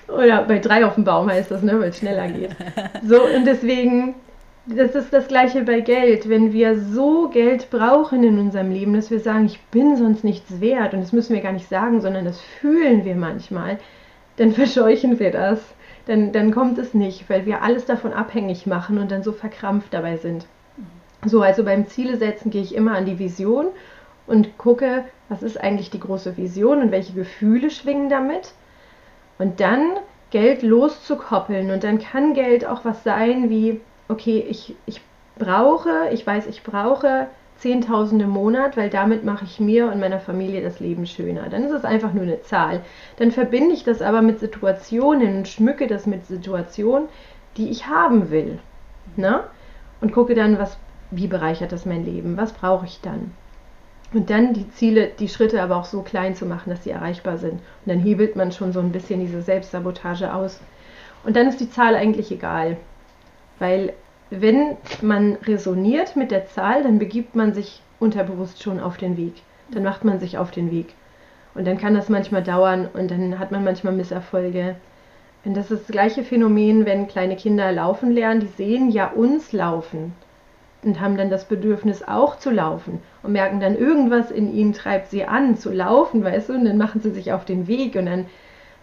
Oder 0.08 0.42
bei 0.42 0.58
3 0.58 0.86
auf 0.86 0.96
dem 0.96 1.04
Baum 1.04 1.30
heißt 1.30 1.52
das, 1.52 1.62
ne, 1.62 1.80
weil 1.80 1.90
es 1.90 2.00
schneller 2.00 2.28
geht. 2.28 2.56
So, 3.08 3.22
und 3.24 3.46
deswegen 3.46 4.16
das 4.76 4.94
ist 4.96 5.12
das 5.12 5.28
gleiche 5.28 5.64
bei 5.64 5.82
Geld. 5.82 6.30
Wenn 6.30 6.54
wir 6.54 6.80
so 6.80 7.30
Geld 7.30 7.70
brauchen 7.70 8.24
in 8.24 8.38
unserem 8.40 8.72
Leben, 8.72 8.94
dass 8.94 9.10
wir 9.10 9.20
sagen, 9.20 9.46
ich 9.46 9.60
bin 9.72 9.96
sonst 9.96 10.24
nichts 10.24 10.62
wert, 10.62 10.94
und 10.94 11.02
das 11.02 11.12
müssen 11.12 11.34
wir 11.34 11.42
gar 11.42 11.54
nicht 11.54 11.70
sagen, 11.70 12.02
sondern 12.02 12.26
das 12.26 12.40
fühlen 12.40 13.06
wir 13.06 13.16
manchmal, 13.16 13.80
dann 14.38 14.52
verscheuchen 14.54 15.20
wir 15.20 15.32
das. 15.32 15.60
Dann, 16.06 16.32
dann 16.32 16.52
kommt 16.52 16.78
es 16.78 16.94
nicht, 16.94 17.30
weil 17.30 17.46
wir 17.46 17.62
alles 17.62 17.86
davon 17.86 18.14
abhängig 18.14 18.66
machen 18.66 18.98
und 18.98 19.12
dann 19.12 19.22
so 19.22 19.32
verkrampft 19.32 19.94
dabei 19.94 20.18
sind. 20.18 20.46
So, 21.26 21.42
also 21.42 21.64
beim 21.64 21.88
Ziele 21.88 22.18
setzen 22.18 22.50
gehe 22.50 22.62
ich 22.62 22.74
immer 22.74 22.96
an 22.96 23.06
die 23.06 23.20
Vision 23.20 23.68
und 24.26 24.58
gucke, 24.58 25.04
was 25.28 25.44
ist 25.44 25.60
eigentlich 25.60 25.92
die 25.92 26.00
große 26.00 26.38
Vision 26.38 26.82
und 26.82 26.92
welche 26.92 27.14
Gefühle 27.14 27.70
schwingen 27.70 28.10
damit. 28.10 28.54
Und 29.38 29.60
dann 29.60 29.98
Geld 30.32 30.64
loszukoppeln. 30.64 31.72
Und 31.72 31.84
dann 31.84 32.00
kann 32.00 32.34
Geld 32.34 32.66
auch 32.66 32.86
was 32.86 33.04
sein 33.04 33.50
wie, 33.50 33.82
okay, 34.10 34.46
ich, 34.50 34.76
ich 34.86 35.02
brauche, 35.38 36.10
ich 36.12 36.28
weiß, 36.28 36.48
ich 36.48 36.64
brauche 36.64 37.28
10.000 37.62 38.24
im 38.24 38.30
Monat, 38.30 38.78
weil 38.78 38.90
damit 38.90 39.24
mache 39.24 39.46
ich 39.46 39.60
mir 39.60 39.92
und 39.92 40.00
meiner 40.00 40.20
Familie 40.20 40.62
das 40.62 40.80
Leben 40.80 41.06
schöner. 41.06 41.50
Dann 41.50 41.64
ist 41.64 41.72
es 41.72 41.86
einfach 41.86 42.14
nur 42.14 42.24
eine 42.24 42.42
Zahl. 42.42 42.82
Dann 43.18 43.32
verbinde 43.32 43.74
ich 43.74 43.84
das 43.84 44.02
aber 44.02 44.22
mit 44.22 44.40
Situationen 44.40 45.38
und 45.38 45.48
schmücke 45.48 45.88
das 45.88 46.06
mit 46.06 46.26
Situationen, 46.26 47.10
die 47.58 47.70
ich 47.70 47.88
haben 47.88 48.32
will. 48.32 48.60
Ne? 49.16 49.44
Und 50.02 50.14
gucke 50.14 50.36
dann, 50.36 50.58
was, 50.58 50.78
wie 51.12 51.28
bereichert 51.28 51.72
das 51.72 51.86
mein 51.86 52.06
Leben? 52.06 52.38
Was 52.38 52.54
brauche 52.54 52.86
ich 52.86 53.02
dann? 53.02 53.32
Und 54.14 54.30
dann 54.30 54.54
die 54.54 54.70
Ziele, 54.72 55.12
die 55.20 55.28
Schritte 55.28 55.62
aber 55.62 55.76
auch 55.76 55.86
so 55.86 56.02
klein 56.02 56.36
zu 56.36 56.46
machen, 56.46 56.70
dass 56.70 56.84
sie 56.84 56.90
erreichbar 56.90 57.38
sind. 57.38 57.54
Und 57.54 57.62
dann 57.86 58.00
hebelt 58.00 58.36
man 58.36 58.52
schon 58.52 58.72
so 58.72 58.80
ein 58.80 58.92
bisschen 58.92 59.20
diese 59.20 59.42
Selbstsabotage 59.42 60.34
aus. 60.34 60.62
Und 61.26 61.36
dann 61.36 61.48
ist 61.48 61.60
die 61.60 61.70
Zahl 61.70 61.96
eigentlich 61.96 62.32
egal. 62.32 62.78
Weil 63.60 63.94
wenn 64.30 64.78
man 65.02 65.36
resoniert 65.44 66.16
mit 66.16 66.32
der 66.32 66.46
Zahl, 66.46 66.84
dann 66.84 67.00
begibt 67.00 67.36
man 67.36 67.54
sich 67.54 67.82
unterbewusst 68.00 68.62
schon 68.62 68.80
auf 68.80 68.98
den 68.98 69.18
Weg. 69.18 69.34
Dann 69.72 69.84
macht 69.84 70.04
man 70.04 70.20
sich 70.20 70.38
auf 70.38 70.52
den 70.52 70.72
Weg. 70.72 70.94
Und 71.56 71.66
dann 71.66 71.78
kann 71.78 71.96
das 71.96 72.10
manchmal 72.10 72.44
dauern 72.44 72.88
und 72.94 73.12
dann 73.12 73.40
hat 73.40 73.52
man 73.52 73.64
manchmal 73.64 73.94
Misserfolge. 73.94 74.76
Und 75.46 75.56
das 75.56 75.72
ist 75.72 75.88
das 75.88 75.92
gleiche 75.92 76.24
Phänomen, 76.24 76.86
wenn 76.86 77.08
kleine 77.08 77.36
Kinder 77.36 77.72
laufen 77.72 78.12
lernen, 78.12 78.42
die 78.42 78.48
sehen 78.48 78.92
ja 78.92 79.08
uns 79.08 79.52
laufen 79.52 80.14
und 80.84 81.00
haben 81.00 81.18
dann 81.18 81.30
das 81.30 81.46
Bedürfnis 81.46 82.04
auch 82.08 82.38
zu 82.38 82.52
laufen 82.52 83.00
und 83.24 83.32
merken 83.32 83.60
dann 83.60 83.78
irgendwas 83.78 84.32
in 84.32 84.54
ihnen 84.54 84.74
treibt 84.74 85.10
sie 85.10 85.26
an 85.26 85.58
zu 85.58 85.72
laufen, 85.72 86.24
weißt 86.24 86.50
du, 86.50 86.54
und 86.54 86.66
dann 86.66 86.78
machen 86.78 87.02
sie 87.02 87.12
sich 87.12 87.34
auf 87.34 87.46
den 87.46 87.68
Weg 87.68 87.96
und 87.96 88.06
dann 88.06 88.26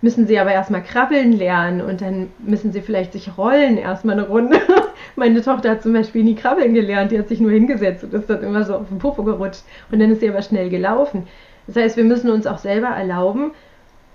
müssen 0.03 0.27
sie 0.27 0.39
aber 0.39 0.53
erstmal 0.53 0.83
krabbeln 0.83 1.33
lernen 1.33 1.81
und 1.81 2.01
dann 2.01 2.31
müssen 2.39 2.73
sie 2.73 2.83
vielleicht 2.83 3.13
sich 3.13 3.39
rollen 3.39 3.79
erstmal 3.79 4.19
eine 4.19 4.29
Runde. 4.29 4.61
Meine 5.17 5.41
Tochter 5.41 5.71
hat 5.71 5.83
zum 5.83 5.95
Beispiel 5.95 6.23
nie 6.23 6.35
krabbeln 6.35 6.75
gelernt, 6.75 7.11
die 7.11 7.19
hat 7.19 7.29
sich 7.29 7.41
nur 7.41 7.51
hingesetzt 7.51 8.05
und 8.05 8.13
ist 8.13 8.29
dann 8.29 8.43
immer 8.43 8.65
so 8.65 8.77
auf 8.77 8.89
den 8.89 8.99
Popo 8.99 9.23
gerutscht 9.23 9.63
und 9.91 9.99
dann 9.99 10.11
ist 10.11 10.21
sie 10.21 10.29
aber 10.29 10.43
schnell 10.43 10.69
gelaufen. 10.69 11.27
Das 11.67 11.77
heißt, 11.77 11.97
wir 11.97 12.05
müssen 12.05 12.31
uns 12.31 12.47
auch 12.47 12.59
selber 12.59 12.89
erlauben, 12.89 13.53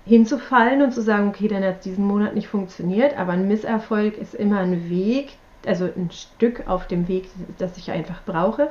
hinzufallen 0.04 0.80
und 0.80 0.92
zu 0.92 1.02
sagen, 1.02 1.28
okay, 1.28 1.48
dann 1.48 1.64
hat 1.64 1.78
es 1.78 1.80
diesen 1.80 2.06
Monat 2.06 2.34
nicht 2.34 2.48
funktioniert, 2.48 3.18
aber 3.18 3.32
ein 3.32 3.48
Misserfolg 3.48 4.16
ist 4.16 4.34
immer 4.34 4.60
ein 4.60 4.88
Weg, 4.88 5.30
also 5.66 5.84
ein 5.84 6.10
Stück 6.12 6.68
auf 6.68 6.86
dem 6.86 7.08
Weg, 7.08 7.28
das 7.58 7.76
ich 7.78 7.90
einfach 7.90 8.22
brauche. 8.24 8.70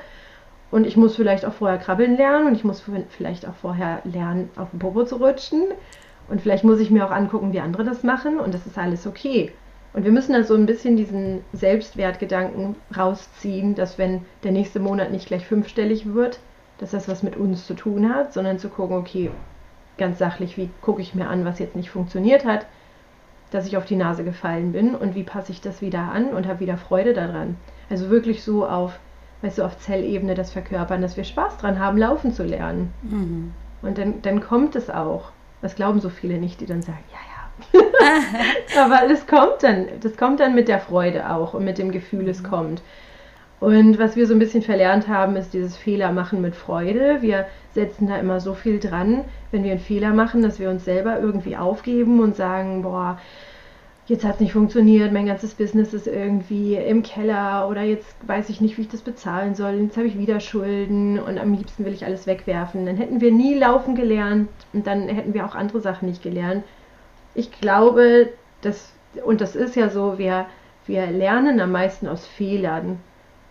Und 0.71 0.87
ich 0.87 0.95
muss 0.95 1.17
vielleicht 1.17 1.45
auch 1.45 1.53
vorher 1.53 1.77
krabbeln 1.77 2.15
lernen 2.15 2.47
und 2.47 2.55
ich 2.55 2.63
muss 2.63 2.81
vielleicht 3.09 3.45
auch 3.45 3.55
vorher 3.55 4.01
lernen, 4.05 4.49
auf 4.55 4.71
den 4.71 4.79
Popo 4.79 5.03
zu 5.03 5.17
rutschen. 5.17 5.63
Und 6.29 6.41
vielleicht 6.41 6.63
muss 6.63 6.79
ich 6.79 6.91
mir 6.91 7.05
auch 7.05 7.11
angucken, 7.11 7.51
wie 7.51 7.59
andere 7.59 7.83
das 7.83 8.03
machen 8.03 8.39
und 8.39 8.53
das 8.53 8.65
ist 8.65 8.77
alles 8.77 9.05
okay. 9.05 9.51
Und 9.93 10.05
wir 10.05 10.11
müssen 10.11 10.33
da 10.33 10.43
so 10.43 10.55
ein 10.55 10.65
bisschen 10.65 10.95
diesen 10.95 11.41
Selbstwertgedanken 11.51 12.75
rausziehen, 12.95 13.75
dass 13.75 13.97
wenn 13.97 14.25
der 14.43 14.51
nächste 14.51 14.79
Monat 14.79 15.11
nicht 15.11 15.27
gleich 15.27 15.45
fünfstellig 15.45 16.13
wird, 16.13 16.39
dass 16.77 16.91
das 16.91 17.07
was 17.07 17.23
mit 17.23 17.35
uns 17.35 17.67
zu 17.67 17.73
tun 17.73 18.13
hat, 18.13 18.33
sondern 18.33 18.57
zu 18.57 18.69
gucken, 18.69 18.97
okay, 18.97 19.29
ganz 19.97 20.17
sachlich, 20.17 20.57
wie 20.57 20.69
gucke 20.81 21.01
ich 21.01 21.13
mir 21.13 21.27
an, 21.27 21.45
was 21.45 21.59
jetzt 21.59 21.75
nicht 21.75 21.91
funktioniert 21.91 22.45
hat, 22.45 22.65
dass 23.51 23.67
ich 23.67 23.75
auf 23.75 23.85
die 23.85 23.97
Nase 23.97 24.23
gefallen 24.23 24.71
bin 24.71 24.95
und 24.95 25.13
wie 25.13 25.23
passe 25.23 25.51
ich 25.51 25.61
das 25.61 25.81
wieder 25.81 25.99
an 25.99 26.29
und 26.29 26.47
habe 26.47 26.61
wieder 26.61 26.77
Freude 26.77 27.13
daran. 27.13 27.57
Also 27.89 28.09
wirklich 28.09 28.43
so 28.43 28.65
auf, 28.65 28.97
weißt 29.41 29.57
du, 29.57 29.63
auf 29.63 29.77
Zellebene 29.77 30.35
das 30.35 30.51
verkörpern, 30.51 31.01
dass 31.01 31.17
wir 31.17 31.25
Spaß 31.25 31.57
dran 31.57 31.79
haben, 31.79 31.97
laufen 31.97 32.33
zu 32.33 32.43
lernen. 32.43 32.93
Mhm. 33.03 33.53
Und 33.81 33.97
dann, 33.97 34.21
dann 34.21 34.41
kommt 34.41 34.75
es 34.75 34.89
auch. 34.89 35.31
Das 35.61 35.75
glauben 35.75 35.99
so 35.99 36.09
viele 36.09 36.37
nicht, 36.37 36.61
die 36.61 36.65
dann 36.65 36.81
sagen, 36.81 37.03
ja, 37.11 37.17
ja. 37.17 37.30
Aber 38.77 39.07
das 39.07 39.27
kommt 39.27 39.61
dann, 39.61 39.87
das 40.01 40.17
kommt 40.17 40.39
dann 40.39 40.55
mit 40.55 40.67
der 40.67 40.79
Freude 40.79 41.29
auch 41.29 41.53
und 41.53 41.65
mit 41.65 41.77
dem 41.77 41.91
Gefühl, 41.91 42.27
es 42.29 42.41
mhm. 42.41 42.47
kommt. 42.47 42.81
Und 43.59 43.99
was 43.99 44.15
wir 44.15 44.25
so 44.25 44.33
ein 44.33 44.39
bisschen 44.39 44.63
verlernt 44.63 45.07
haben, 45.07 45.35
ist 45.35 45.53
dieses 45.53 45.77
Fehler 45.77 46.11
machen 46.11 46.41
mit 46.41 46.55
Freude. 46.55 47.21
Wir 47.21 47.45
setzen 47.73 48.07
da 48.07 48.17
immer 48.17 48.39
so 48.39 48.55
viel 48.55 48.79
dran, 48.79 49.23
wenn 49.51 49.63
wir 49.63 49.71
einen 49.71 49.79
Fehler 49.79 50.13
machen, 50.13 50.41
dass 50.41 50.59
wir 50.59 50.69
uns 50.71 50.83
selber 50.83 51.19
irgendwie 51.19 51.55
aufgeben 51.55 52.21
und 52.21 52.35
sagen, 52.35 52.81
boah, 52.81 53.19
jetzt 54.07 54.25
hat 54.25 54.35
es 54.35 54.39
nicht 54.41 54.53
funktioniert, 54.53 55.13
mein 55.13 55.27
ganzes 55.27 55.53
Business 55.53 55.93
ist 55.93 56.07
irgendwie 56.07 56.75
im 56.75 57.03
Keller 57.03 57.67
oder 57.69 57.83
jetzt 57.83 58.15
weiß 58.27 58.49
ich 58.49 58.61
nicht, 58.61 58.77
wie 58.77 58.81
ich 58.81 58.89
das 58.89 59.01
bezahlen 59.01 59.53
soll, 59.53 59.73
jetzt 59.75 59.95
habe 59.95 60.07
ich 60.07 60.17
wieder 60.17 60.39
Schulden 60.39 61.19
und 61.19 61.37
am 61.37 61.53
liebsten 61.53 61.85
will 61.85 61.93
ich 61.93 62.03
alles 62.03 62.25
wegwerfen. 62.27 62.87
Dann 62.87 62.97
hätten 62.97 63.21
wir 63.21 63.31
nie 63.31 63.53
laufen 63.53 63.95
gelernt 63.95 64.49
und 64.73 64.87
dann 64.87 65.07
hätten 65.07 65.33
wir 65.33 65.45
auch 65.45 65.55
andere 65.55 65.81
Sachen 65.81 66.09
nicht 66.09 66.23
gelernt. 66.23 66.63
Ich 67.35 67.51
glaube, 67.59 68.29
dass, 68.61 68.91
und 69.23 69.41
das 69.41 69.55
ist 69.55 69.75
ja 69.75 69.89
so, 69.89 70.17
wir, 70.17 70.45
wir 70.85 71.07
lernen 71.07 71.59
am 71.59 71.71
meisten 71.71 72.07
aus 72.07 72.25
Fehlern. 72.25 72.99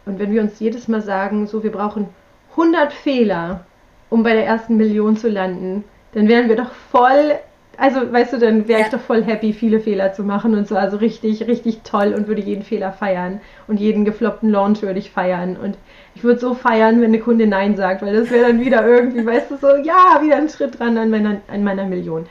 Und 0.07 0.19
wenn 0.19 0.33
wir 0.33 0.43
uns 0.43 0.61
jedes 0.61 0.89
Mal 0.89 1.03
sagen, 1.03 1.47
so, 1.47 1.63
wir 1.63 1.73
brauchen 1.73 2.09
100 2.53 2.93
Fehler, 2.93 3.65
um 4.09 4.23
bei 4.23 4.33
der 4.33 4.47
ersten 4.47 4.77
Million 4.77 5.17
zu 5.17 5.29
landen, 5.29 5.85
dann 6.13 6.29
wären 6.29 6.49
wir 6.49 6.57
doch 6.57 6.73
voll 6.91 7.39
also 7.81 8.13
weißt 8.13 8.35
du, 8.35 8.39
dann 8.39 8.69
wäre 8.69 8.81
ja. 8.81 8.87
ich 8.87 8.93
doch 8.93 9.01
voll 9.01 9.25
happy, 9.25 9.55
viele 9.55 9.81
Fehler 9.81 10.13
zu 10.13 10.23
machen 10.23 10.55
und 10.55 10.69
so, 10.69 10.77
also 10.77 10.99
richtig, 10.99 11.47
richtig 11.47 11.81
toll 11.83 12.13
und 12.15 12.29
würde 12.29 12.43
jeden 12.43 12.63
Fehler 12.63 12.93
feiern 12.93 13.41
und 13.69 13.81
jeden 13.81 14.05
gefloppten 14.05 14.51
Launch 14.51 14.83
würde 14.83 14.99
ich 14.99 15.11
feiern 15.11 15.57
und 15.57 15.79
ich 16.15 16.23
würde 16.23 16.41
so 16.41 16.53
feiern, 16.53 17.01
wenn 17.01 17.09
eine 17.09 17.21
Kunde 17.21 17.47
Nein 17.47 17.77
sagt, 17.77 18.03
weil 18.03 18.15
das 18.15 18.31
wäre 18.31 18.49
dann 18.49 18.61
wieder 18.61 18.87
irgendwie, 18.87 19.25
weißt 19.25 19.51
du, 19.51 19.57
so, 19.57 19.69
ja, 19.77 20.21
wieder 20.23 20.37
ein 20.37 20.51
Schritt 20.51 20.79
dran 20.79 20.99
an 20.99 21.09
meiner, 21.09 21.41
an 21.49 21.65
meiner 21.65 21.87
Million. 21.87 22.27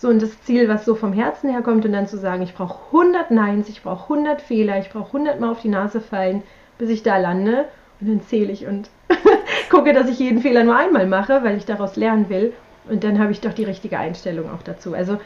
So, 0.00 0.08
und 0.08 0.22
das 0.22 0.40
Ziel, 0.44 0.66
was 0.66 0.86
so 0.86 0.94
vom 0.94 1.12
Herzen 1.12 1.50
herkommt 1.50 1.84
und 1.84 1.92
dann 1.92 2.06
zu 2.06 2.16
sagen, 2.16 2.40
ich 2.40 2.54
brauche 2.54 2.86
100 2.86 3.30
Neins, 3.30 3.68
ich 3.68 3.82
brauche 3.82 4.04
100 4.04 4.40
Fehler, 4.40 4.78
ich 4.78 4.88
brauche 4.88 5.08
100 5.08 5.38
Mal 5.38 5.50
auf 5.50 5.60
die 5.60 5.68
Nase 5.68 6.00
fallen, 6.00 6.42
bis 6.78 6.88
ich 6.88 7.02
da 7.02 7.18
lande 7.18 7.66
und 8.00 8.08
dann 8.08 8.22
zähle 8.22 8.50
ich 8.50 8.66
und 8.66 8.88
gucke, 9.68 9.92
dass 9.92 10.08
ich 10.08 10.18
jeden 10.18 10.40
Fehler 10.40 10.64
nur 10.64 10.74
einmal 10.74 11.06
mache, 11.06 11.44
weil 11.44 11.58
ich 11.58 11.66
daraus 11.66 11.96
lernen 11.96 12.30
will 12.30 12.54
und 12.88 13.04
dann 13.04 13.18
habe 13.18 13.32
ich 13.32 13.42
doch 13.42 13.52
die 13.52 13.64
richtige 13.64 13.98
Einstellung 13.98 14.48
auch 14.48 14.62
dazu. 14.62 14.94
Also 14.94 15.18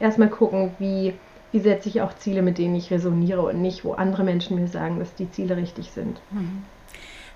erstmal 0.00 0.30
gucken, 0.30 0.74
wie, 0.80 1.20
wie 1.52 1.60
setze 1.60 1.88
ich 1.88 2.02
auch 2.02 2.12
Ziele, 2.16 2.42
mit 2.42 2.58
denen 2.58 2.74
ich 2.74 2.90
resoniere 2.90 3.42
und 3.42 3.62
nicht, 3.62 3.84
wo 3.84 3.92
andere 3.92 4.24
Menschen 4.24 4.58
mir 4.58 4.66
sagen, 4.66 4.98
dass 4.98 5.14
die 5.14 5.30
Ziele 5.30 5.56
richtig 5.56 5.92
sind. 5.92 6.20
Mhm. 6.32 6.64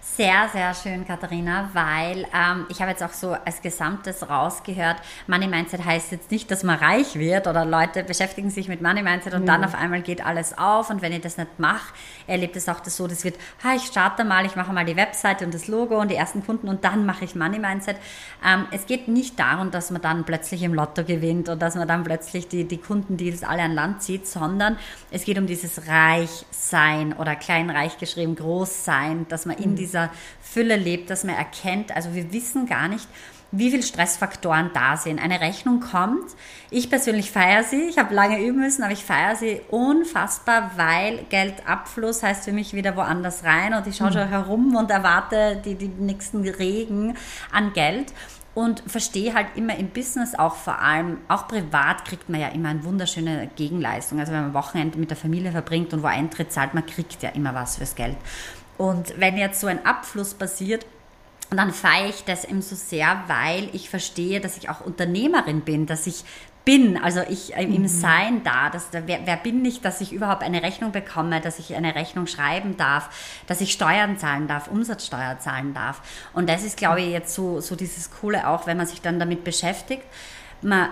Sehr, 0.05 0.49
sehr 0.53 0.75
schön, 0.75 1.07
Katharina, 1.07 1.71
weil 1.75 2.27
ähm, 2.35 2.67
ich 2.69 2.81
habe 2.81 2.91
jetzt 2.91 3.05
auch 3.05 3.13
so 3.13 3.37
als 3.45 3.63
Gesamtes 3.63 4.29
rausgehört, 4.29 4.97
Money 5.29 5.47
Mindset 5.47 5.85
heißt 5.85 6.11
jetzt 6.11 6.33
nicht, 6.33 6.51
dass 6.51 6.65
man 6.65 6.77
reich 6.81 7.15
wird 7.15 7.47
oder 7.47 7.65
Leute 7.65 8.03
beschäftigen 8.03 8.51
sich 8.51 8.67
mit 8.67 8.83
Money 8.83 9.03
Mindset 9.03 9.33
und 9.33 9.43
mhm. 9.43 9.47
dann 9.47 9.65
auf 9.65 9.77
einmal 9.77 10.03
geht 10.03 10.27
alles 10.27 10.59
auf 10.59 10.91
und 10.91 11.03
wenn 11.03 11.13
ich 11.13 11.21
das 11.21 11.39
nicht 11.39 11.59
mache, 11.59 11.95
erlebt 12.27 12.57
es 12.57 12.69
auch 12.69 12.81
das 12.81 12.97
so, 12.97 13.07
das 13.07 13.23
wird, 13.23 13.37
ha, 13.63 13.77
ich 13.77 13.85
starte 13.85 14.25
mal, 14.25 14.45
ich 14.45 14.57
mache 14.57 14.73
mal 14.73 14.85
die 14.85 14.97
Webseite 14.97 15.45
und 15.45 15.55
das 15.55 15.69
Logo 15.69 16.01
und 16.01 16.11
die 16.11 16.17
ersten 16.17 16.45
Kunden 16.45 16.69
und 16.69 16.85
dann 16.85 17.07
mache 17.07 17.25
ich 17.25 17.37
Money 17.37 17.61
Mindset. 17.61 17.97
Ähm, 18.45 18.67
es 18.73 18.87
geht 18.87 19.07
nicht 19.07 19.39
darum, 19.39 19.71
dass 19.71 19.93
man 19.93 20.03
dann 20.03 20.25
plötzlich 20.25 20.65
im 20.65 20.75
Lotto 20.75 21.05
gewinnt 21.05 21.49
und 21.49 21.63
dass 21.63 21.77
man 21.77 21.87
dann 21.87 22.03
plötzlich 22.03 22.49
die, 22.49 22.65
die 22.67 22.79
Kunden, 22.79 23.17
die 23.17 23.31
das 23.31 23.45
alle 23.45 23.63
an 23.63 23.73
Land 23.73 24.03
zieht, 24.03 24.27
sondern 24.27 24.79
es 25.13 25.25
geht 25.25 25.39
um 25.39 25.47
dieses 25.47 25.87
Reichsein 25.87 27.13
oder 27.13 27.37
kleinreich 27.37 27.99
geschrieben, 27.99 28.35
Großsein, 28.35 29.27
dass 29.29 29.47
man 29.47 29.57
in 29.59 29.71
mhm. 29.71 29.77
dieser 29.77 29.92
dieser 29.93 30.11
Fülle 30.41 30.77
lebt, 30.77 31.11
dass 31.11 31.25
man 31.25 31.37
erkennt, 31.37 31.95
also 31.95 32.15
wir 32.15 32.33
wissen 32.33 32.67
gar 32.67 32.89
nicht, 32.89 33.07
wie 33.53 33.71
viele 33.71 33.83
Stressfaktoren 33.83 34.71
da 34.73 34.97
sind. 34.97 35.23
Eine 35.23 35.41
Rechnung 35.41 35.81
kommt. 35.81 36.25
Ich 36.71 36.89
persönlich 36.89 37.31
feiere 37.31 37.65
sie. 37.65 37.83
Ich 37.83 37.99
habe 37.99 38.15
lange 38.15 38.43
üben 38.43 38.61
müssen, 38.61 38.83
aber 38.83 38.95
ich 38.95 39.05
feiere 39.05 39.37
sie 39.37 39.61
unfassbar, 39.69 40.71
weil 40.77 41.25
Geldabfluss 41.29 42.23
heißt 42.23 42.45
für 42.45 42.53
mich 42.53 42.73
wieder 42.73 42.97
woanders 42.97 43.45
rein 43.45 43.75
und 43.75 43.87
ich 43.87 43.97
schaue 43.97 44.09
mhm. 44.09 44.15
schon 44.15 44.29
herum 44.29 44.75
und 44.75 44.91
erwarte 44.91 45.61
die, 45.63 45.75
die 45.75 45.89
nächsten 45.89 46.49
Regen 46.49 47.15
an 47.53 47.75
Geld 47.75 48.15
und 48.55 48.83
verstehe 48.87 49.35
halt 49.35 49.49
immer 49.55 49.77
im 49.77 49.89
Business 49.89 50.35
auch 50.35 50.57
vor 50.57 50.81
allem, 50.81 51.19
auch 51.29 51.49
privat 51.49 52.05
kriegt 52.05 52.29
man 52.29 52.41
ja 52.41 52.49
immer 52.49 52.69
eine 52.69 52.85
wunderschöne 52.85 53.51
Gegenleistung. 53.57 54.19
Also 54.19 54.33
wenn 54.33 54.43
man 54.43 54.55
Wochenende 54.55 54.99
mit 54.99 55.11
der 55.11 55.17
Familie 55.17 55.53
verbringt 55.53 55.93
und 55.95 56.03
wo 56.03 56.07
Eintritt 56.07 56.53
zahlt, 56.53 56.75
man 56.75 56.85
kriegt 56.85 57.23
ja 57.23 57.31
immer 57.31 57.55
was 57.55 57.77
fürs 57.77 57.95
Geld. 57.95 58.17
Und 58.79 59.19
wenn 59.19 59.37
jetzt 59.37 59.61
so 59.61 59.67
ein 59.67 59.85
Abfluss 59.85 60.35
passiert, 60.35 60.87
dann 61.51 61.73
feiere 61.73 62.09
ich 62.09 62.25
das 62.25 62.45
eben 62.45 62.63
so 62.63 62.75
sehr, 62.75 63.25
weil 63.27 63.69
ich 63.75 63.91
verstehe, 63.91 64.41
dass 64.41 64.57
ich 64.57 64.71
auch 64.71 64.81
Unternehmerin 64.81 65.61
bin, 65.61 65.87
dass 65.87 66.07
ich 66.07 66.25
bin, 66.65 66.97
also 66.97 67.21
ich 67.29 67.57
äh, 67.57 67.65
im 67.65 67.83
mhm. 67.83 67.89
Sein 67.89 68.45
da, 68.45 68.71
dass, 68.71 68.89
wer, 68.93 69.21
wer 69.25 69.37
bin 69.37 69.65
ich, 69.65 69.81
dass 69.81 70.01
ich 70.01 70.13
überhaupt 70.13 70.43
eine 70.43 70.63
Rechnung 70.63 70.93
bekomme, 70.93 71.41
dass 71.41 71.59
ich 71.59 71.75
eine 71.75 71.95
Rechnung 71.95 72.27
schreiben 72.27 72.77
darf, 72.77 73.43
dass 73.47 73.61
ich 73.61 73.73
Steuern 73.73 74.17
zahlen 74.17 74.47
darf, 74.47 74.69
Umsatzsteuer 74.69 75.39
zahlen 75.41 75.75
darf. 75.75 76.01
Und 76.33 76.49
das 76.49 76.63
ist, 76.63 76.77
glaube 76.77 77.01
ich, 77.01 77.11
jetzt 77.11 77.35
so, 77.35 77.61
so 77.61 77.75
dieses 77.75 78.11
Coole 78.11 78.47
auch, 78.47 78.67
wenn 78.67 78.77
man 78.77 78.87
sich 78.87 79.01
dann 79.01 79.19
damit 79.19 79.43
beschäftigt. 79.45 80.05
Man 80.61 80.91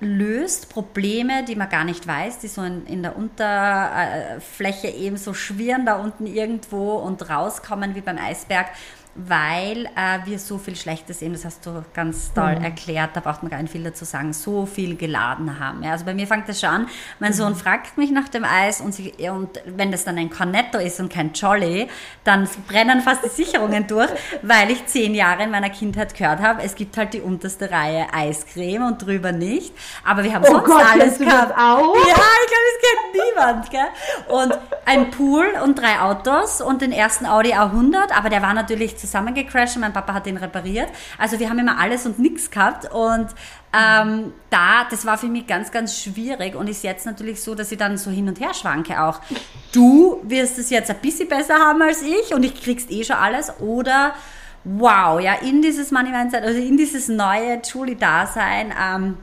löst 0.00 0.68
Probleme, 0.68 1.44
die 1.44 1.56
man 1.56 1.68
gar 1.68 1.84
nicht 1.84 2.06
weiß, 2.06 2.40
die 2.40 2.48
so 2.48 2.62
in, 2.62 2.86
in 2.86 3.02
der 3.02 3.16
Unterfläche 3.16 4.88
eben 4.88 5.16
so 5.16 5.32
schwirren 5.32 5.86
da 5.86 5.96
unten 5.96 6.26
irgendwo 6.26 6.96
und 6.96 7.28
rauskommen 7.30 7.94
wie 7.94 8.02
beim 8.02 8.18
Eisberg 8.18 8.66
weil 9.16 9.86
äh, 9.96 10.18
wir 10.24 10.38
so 10.38 10.58
viel 10.58 10.76
Schlechtes 10.76 11.22
eben, 11.22 11.32
das 11.32 11.44
hast 11.44 11.64
du 11.64 11.84
ganz 11.94 12.32
toll 12.34 12.56
mhm. 12.56 12.64
erklärt, 12.64 13.10
da 13.14 13.20
braucht 13.20 13.42
man 13.42 13.50
gar 13.50 13.60
nicht 13.62 13.72
viel 13.72 13.82
dazu 13.82 14.04
sagen, 14.04 14.32
so 14.32 14.66
viel 14.66 14.96
geladen 14.96 15.58
haben. 15.58 15.82
Ja, 15.82 15.92
also 15.92 16.04
bei 16.04 16.14
mir 16.14 16.26
fängt 16.26 16.48
das 16.48 16.60
schon 16.60 16.68
an, 16.68 16.88
mein 17.18 17.32
mhm. 17.32 17.36
Sohn 17.36 17.54
fragt 17.54 17.96
mich 17.96 18.10
nach 18.10 18.28
dem 18.28 18.44
Eis 18.44 18.80
und, 18.80 18.92
sie, 18.92 19.12
und 19.30 19.60
wenn 19.64 19.90
das 19.90 20.04
dann 20.04 20.18
ein 20.18 20.30
Cornetto 20.30 20.78
ist 20.78 21.00
und 21.00 21.12
kein 21.12 21.32
Jolly, 21.32 21.88
dann 22.24 22.48
brennen 22.68 23.00
fast 23.00 23.24
die 23.24 23.28
Sicherungen 23.28 23.86
durch, 23.86 24.10
weil 24.42 24.70
ich 24.70 24.86
zehn 24.86 25.14
Jahre 25.14 25.44
in 25.44 25.50
meiner 25.50 25.70
Kindheit 25.70 26.14
gehört 26.14 26.40
habe, 26.40 26.62
es 26.62 26.74
gibt 26.74 26.96
halt 26.96 27.14
die 27.14 27.20
unterste 27.20 27.70
Reihe 27.70 28.06
Eiscreme 28.12 28.86
und 28.86 29.04
drüber 29.04 29.32
nicht, 29.32 29.72
aber 30.04 30.24
wir 30.24 30.34
haben 30.34 30.44
oh 30.46 30.52
sonst 30.52 30.66
Gott, 30.66 30.84
alles 30.92 31.18
gehabt. 31.18 31.52
auch? 31.56 31.94
Ja, 31.94 32.00
ich 32.02 32.14
glaube, 32.14 32.66
es 32.74 32.82
kennt 32.82 33.24
niemand. 33.24 33.70
Gell? 33.70 33.86
Und 34.28 34.58
ein 34.84 35.10
Pool 35.10 35.46
und 35.64 35.78
drei 35.78 36.00
Autos 36.00 36.60
und 36.60 36.82
den 36.82 36.92
ersten 36.92 37.26
Audi 37.26 37.54
A100, 37.54 38.12
aber 38.12 38.28
der 38.28 38.42
war 38.42 38.54
natürlich 38.54 38.96
zusammengecrashed 39.06 39.76
und 39.76 39.82
mein 39.82 39.92
Papa 39.92 40.14
hat 40.14 40.26
den 40.26 40.36
repariert. 40.36 40.88
Also 41.18 41.38
wir 41.38 41.48
haben 41.48 41.58
immer 41.58 41.78
alles 41.78 42.06
und 42.06 42.18
nichts 42.18 42.50
gehabt 42.50 42.92
und 42.92 43.28
ähm, 43.72 44.32
da, 44.50 44.86
das 44.90 45.06
war 45.06 45.18
für 45.18 45.26
mich 45.26 45.46
ganz, 45.46 45.70
ganz 45.70 46.00
schwierig 46.00 46.54
und 46.54 46.68
ist 46.68 46.82
jetzt 46.82 47.06
natürlich 47.06 47.42
so, 47.42 47.54
dass 47.54 47.72
ich 47.72 47.78
dann 47.78 47.98
so 47.98 48.10
hin 48.10 48.28
und 48.28 48.40
her 48.40 48.54
schwanke 48.54 49.02
auch. 49.02 49.20
Du 49.72 50.20
wirst 50.22 50.58
es 50.58 50.70
jetzt 50.70 50.90
ein 50.90 50.98
bisschen 51.00 51.28
besser 51.28 51.54
haben 51.54 51.82
als 51.82 52.02
ich 52.02 52.34
und 52.34 52.44
ich 52.44 52.60
kriegst 52.62 52.90
eh 52.90 53.04
schon 53.04 53.16
alles 53.16 53.52
oder 53.60 54.14
wow, 54.64 55.20
ja, 55.20 55.34
in 55.34 55.62
dieses 55.62 55.92
Money 55.92 56.10
Mindset, 56.10 56.42
also 56.42 56.58
in 56.58 56.76
dieses 56.76 57.08
neue 57.08 57.60
Julie-Dasein, 57.62 58.74
ähm, 58.80 59.16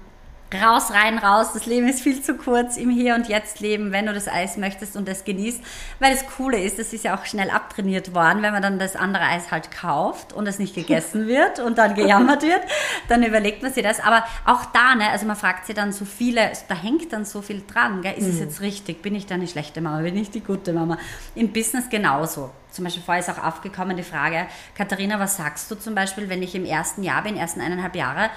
raus, 0.56 0.92
rein, 0.92 1.18
raus. 1.18 1.54
Das 1.54 1.66
Leben 1.66 1.88
ist 1.88 2.02
viel 2.02 2.22
zu 2.22 2.36
kurz 2.36 2.78
im 2.78 2.90
Hier 2.90 3.16
und 3.16 3.28
Jetzt 3.28 3.60
leben, 3.60 3.92
wenn 3.92 4.06
du 4.06 4.14
das 4.14 4.28
Eis 4.28 4.58
möchtest 4.58 4.96
und 4.96 5.08
das 5.08 5.26
genießt. 5.26 5.62
Weil 6.00 6.14
das 6.14 6.26
Coole 6.28 6.62
ist, 6.62 6.80
das 6.80 6.94
ist 6.94 7.04
ja 7.04 7.16
auch 7.18 7.26
schnell 7.26 7.50
abtrainiert 7.50 8.14
worden, 8.14 8.42
wenn 8.42 8.54
man 8.54 8.62
dann 8.62 8.80
das 8.80 8.96
andere 8.96 9.24
Eis 9.24 9.52
halt 9.52 9.72
kauft 9.72 10.34
und 10.34 10.48
es 10.48 10.60
nicht 10.60 10.76
gegessen 10.76 11.28
wird 11.28 11.60
und 11.60 11.78
dann 11.78 11.96
gejammert 11.96 12.44
wird, 12.44 12.62
dann 13.08 13.24
überlegt 13.24 13.64
man 13.64 13.74
sich 13.74 13.84
das. 13.84 14.00
Aber 14.00 14.24
auch 14.46 14.66
da, 14.66 14.96
ne, 14.96 15.10
also 15.10 15.26
man 15.26 15.36
fragt 15.36 15.66
sich 15.66 15.76
dann 15.76 15.92
so 15.92 16.06
viele, 16.06 16.52
da 16.68 16.76
hängt 16.76 17.12
dann 17.14 17.26
so 17.26 17.42
viel 17.42 17.64
dran, 17.66 18.02
gell? 18.02 18.14
ist 18.14 18.26
mhm. 18.26 18.30
es 18.30 18.40
jetzt 18.40 18.62
richtig? 18.62 19.02
Bin 19.02 19.16
ich 19.16 19.26
da 19.26 19.36
eine 19.36 19.48
schlechte 19.48 19.82
Mama? 19.82 20.02
Bin 20.02 20.18
ich 20.18 20.32
die 20.32 20.42
gute 20.42 20.74
Mama? 20.74 20.98
Im 21.36 21.52
Business 21.52 21.90
genauso. 21.90 22.52
Zum 22.72 22.86
Beispiel 22.86 23.04
vorher 23.04 23.22
ist 23.22 23.30
auch 23.30 23.44
aufgekommen 23.44 23.98
die 23.98 24.04
Frage, 24.04 24.48
Katharina, 24.76 25.20
was 25.20 25.38
sagst 25.38 25.70
du 25.70 25.76
zum 25.76 25.94
Beispiel, 25.94 26.28
wenn 26.30 26.42
ich 26.42 26.56
im 26.56 26.66
ersten 26.66 27.04
Jahr 27.04 27.22
bin, 27.22 27.38
ersten 27.38 27.62
eineinhalb 27.62 27.96
Jahre 27.96 28.32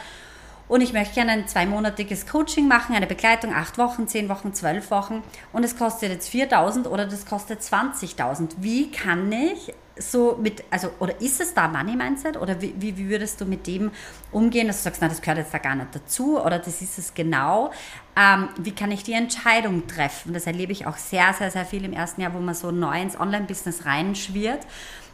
und 0.69 0.81
ich 0.81 0.93
möchte 0.93 1.15
gerne 1.15 1.33
ein 1.33 1.49
zweimonatiges 1.49 2.27
Coaching 2.27 2.69
machen, 2.69 2.95
eine 2.95 3.07
Begleitung, 3.07 3.55
acht 3.55 3.79
Wochen, 3.79 4.09
zehn 4.09 4.29
Wochen, 4.29 4.55
zwölf 4.55 4.91
Wochen 4.91 5.23
und 5.53 5.65
es 5.65 5.77
kostet 5.77 6.11
jetzt 6.11 6.33
4.000 6.33 6.87
oder 6.87 7.07
das 7.07 7.27
kostet 7.27 7.61
20.000. 7.61 8.57
Wie 8.59 8.91
kann 8.91 9.31
ich 9.31 9.73
so 9.99 10.39
mit, 10.41 10.63
also, 10.71 10.91
oder 10.99 11.21
ist 11.21 11.41
es 11.41 11.55
da 11.55 11.69
Money 11.69 11.97
Mindset 11.97 12.37
oder 12.37 12.61
wie, 12.61 12.75
wie, 12.77 13.09
würdest 13.09 13.41
du 13.41 13.47
mit 13.47 13.67
dem 13.67 13.91
umgehen, 14.31 14.67
dass 14.67 14.79
du 14.79 14.85
sagst, 14.85 15.01
na, 15.01 15.09
das 15.09 15.21
gehört 15.21 15.39
jetzt 15.39 15.55
da 15.55 15.59
gar 15.59 15.75
nicht 15.75 15.95
dazu 15.95 16.39
oder 16.41 16.59
das 16.59 16.83
ist 16.83 16.99
es 16.99 17.15
genau. 17.15 17.71
Ähm, 18.15 18.49
wie 18.59 18.73
kann 18.73 18.91
ich 18.91 19.03
die 19.05 19.15
Entscheidung 19.15 19.87
treffen? 19.87 20.35
Das 20.35 20.47
erlebe 20.47 20.73
ich 20.73 20.87
auch 20.87 20.97
sehr, 20.97 21.33
sehr, 21.33 21.51
sehr 21.51 21.65
viel 21.65 21.85
im 21.85 21.93
ersten 21.93 22.21
Jahr, 22.21 22.35
wo 22.35 22.41
man 22.41 22.55
so 22.55 22.71
neu 22.71 23.01
ins 23.01 23.19
Online-Business 23.19 23.87
reinschwirrt, 23.87 24.67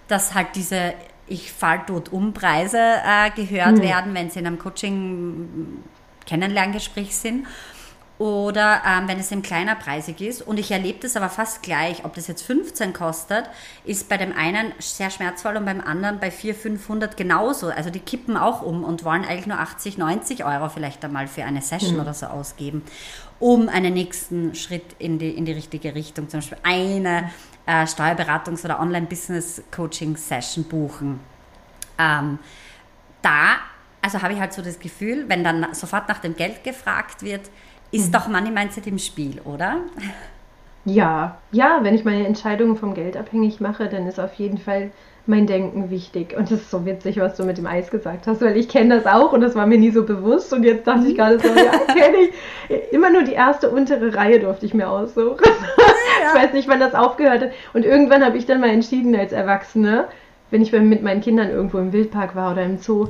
dass 0.09 0.35
halt 0.35 0.49
diese 0.57 0.95
ich 1.27 1.53
fall 1.53 1.85
tot 1.87 2.11
um 2.13 2.33
Preise 2.33 2.79
äh, 2.79 3.31
gehört 3.31 3.77
mhm. 3.77 3.83
werden, 3.83 4.15
wenn 4.15 4.31
sie 4.31 4.41
in 4.41 4.47
einem 4.47 4.59
Coaching 4.59 5.83
Kennenlerngespräch 6.27 7.17
sind 7.17 7.47
oder 8.23 8.83
ähm, 8.87 9.09
wenn 9.09 9.19
es 9.19 9.33
eben 9.33 9.43
kleiner 9.43 9.75
preisig 9.75 10.21
ist. 10.21 10.43
Und 10.43 10.61
ich 10.61 10.71
erlebe 10.71 11.01
das 11.01 11.17
aber 11.17 11.29
fast 11.29 11.63
gleich, 11.63 12.05
ob 12.05 12.15
das 12.15 12.29
jetzt 12.29 12.43
15 12.43 12.93
kostet, 12.93 13.47
ist 13.85 14.09
bei 14.09 14.17
dem 14.17 14.33
einen 14.37 14.73
sehr 14.79 15.11
schmerzvoll 15.11 15.57
und 15.57 15.65
beim 15.65 15.81
anderen 15.81 16.21
bei 16.21 16.31
400, 16.31 16.63
500 16.63 17.17
genauso. 17.17 17.69
Also 17.69 17.91
die 17.91 17.99
kippen 17.99 18.37
auch 18.37 18.63
um 18.63 18.85
und 18.85 19.05
wollen 19.05 19.25
eigentlich 19.25 19.47
nur 19.47 19.59
80, 19.59 19.99
90 19.99 20.45
Euro 20.45 20.69
vielleicht 20.69 21.05
einmal 21.05 21.27
für 21.27 21.45
eine 21.45 21.63
Session 21.63 21.95
mhm. 21.95 22.01
oder 22.01 22.15
so 22.15 22.27
ausgeben, 22.27 22.83
um 23.41 23.69
einen 23.69 23.95
nächsten 23.95 24.55
Schritt 24.55 24.95
in 25.01 25.19
die, 25.19 25.31
in 25.31 25.45
die 25.45 25.53
richtige 25.53 25.97
Richtung, 25.97 26.29
zum 26.29 26.41
Beispiel 26.41 26.59
eine 26.63 27.31
äh, 27.67 27.85
Steuerberatungs- 27.85 28.65
oder 28.65 28.81
Online-Business-Coaching-Session 28.81 30.65
buchen. 30.65 31.21
Ähm, 31.99 32.39
da, 33.23 33.57
also 34.01 34.23
habe 34.23 34.33
ich 34.33 34.41
halt 34.41 34.53
so 34.53 34.63
das 34.63 34.79
Gefühl, 34.79 35.27
wenn 35.29 35.45
dann 35.45 35.67
sofort 35.73 36.09
nach 36.09 36.19
dem 36.19 36.37
Geld 36.37 36.65
gefragt 36.65 37.23
wird, 37.23 37.43
ist 37.93 38.09
mhm. 38.09 38.13
doch 38.13 38.29
Money 38.29 38.51
Mindset 38.51 38.87
im 38.87 38.99
Spiel, 38.99 39.41
oder? 39.45 39.77
Ja, 40.85 41.39
ja, 41.53 41.79
wenn 41.83 41.95
ich 41.95 42.05
meine 42.05 42.27
Entscheidungen 42.27 42.77
vom 42.77 42.95
Geld 42.95 43.17
abhängig 43.17 43.61
mache, 43.61 43.89
dann 43.89 44.09
ist 44.09 44.19
auf 44.19 44.35
jeden 44.35 44.59
Fall 44.59 44.91
mein 45.27 45.47
Denken 45.47 45.91
wichtig. 45.91 46.35
Und 46.37 46.51
das 46.51 46.63
ist 46.63 46.71
so 46.71 46.85
witzig, 46.85 47.19
was 47.21 47.37
du 47.37 47.45
mit 47.45 47.59
dem 47.59 47.67
Eis 47.67 47.91
gesagt 47.91 48.27
hast, 48.27 48.41
weil 48.41 48.57
ich 48.57 48.69
kenne 48.69 48.97
das 48.97 49.07
auch 49.07 49.33
und 49.33 49.41
das 49.41 49.55
war 49.55 49.67
mir 49.67 49.79
nie 49.79 49.93
so 49.93 50.05
bewusst. 50.05 50.53
Und 50.53 50.65
jetzt 50.65 50.87
dachte 50.87 51.07
ich 51.07 51.15
gerade 51.15 51.39
so, 51.39 51.49
ja, 51.49 51.71
kenne 51.95 52.17
ich. 52.19 52.93
Immer 52.93 53.11
nur 53.11 53.23
die 53.23 53.33
erste 53.33 53.71
untere 53.71 54.15
Reihe 54.15 54.41
durfte 54.41 54.67
ich 54.67 54.75
mir 54.75 54.89
aussuchen. 54.91 55.39
Ich 56.29 56.35
weiß 56.35 56.53
nicht, 56.53 56.69
wann 56.69 56.81
das 56.81 56.95
aufgehört 56.95 57.43
hat. 57.43 57.51
Und 57.73 57.85
irgendwann 57.85 58.25
habe 58.25 58.39
ich 58.39 58.47
dann 58.47 58.61
mal 58.61 58.71
entschieden 58.71 59.15
als 59.15 59.33
Erwachsene, 59.33 60.09
wenn 60.51 60.63
ich 60.63 60.73
mit 60.73 61.03
meinen 61.03 61.21
Kindern 61.21 61.51
irgendwo 61.51 61.79
im 61.79 61.93
Wildpark 61.93 62.35
war 62.35 62.53
oder 62.53 62.63
im 62.63 62.79
Zoo, 62.79 63.09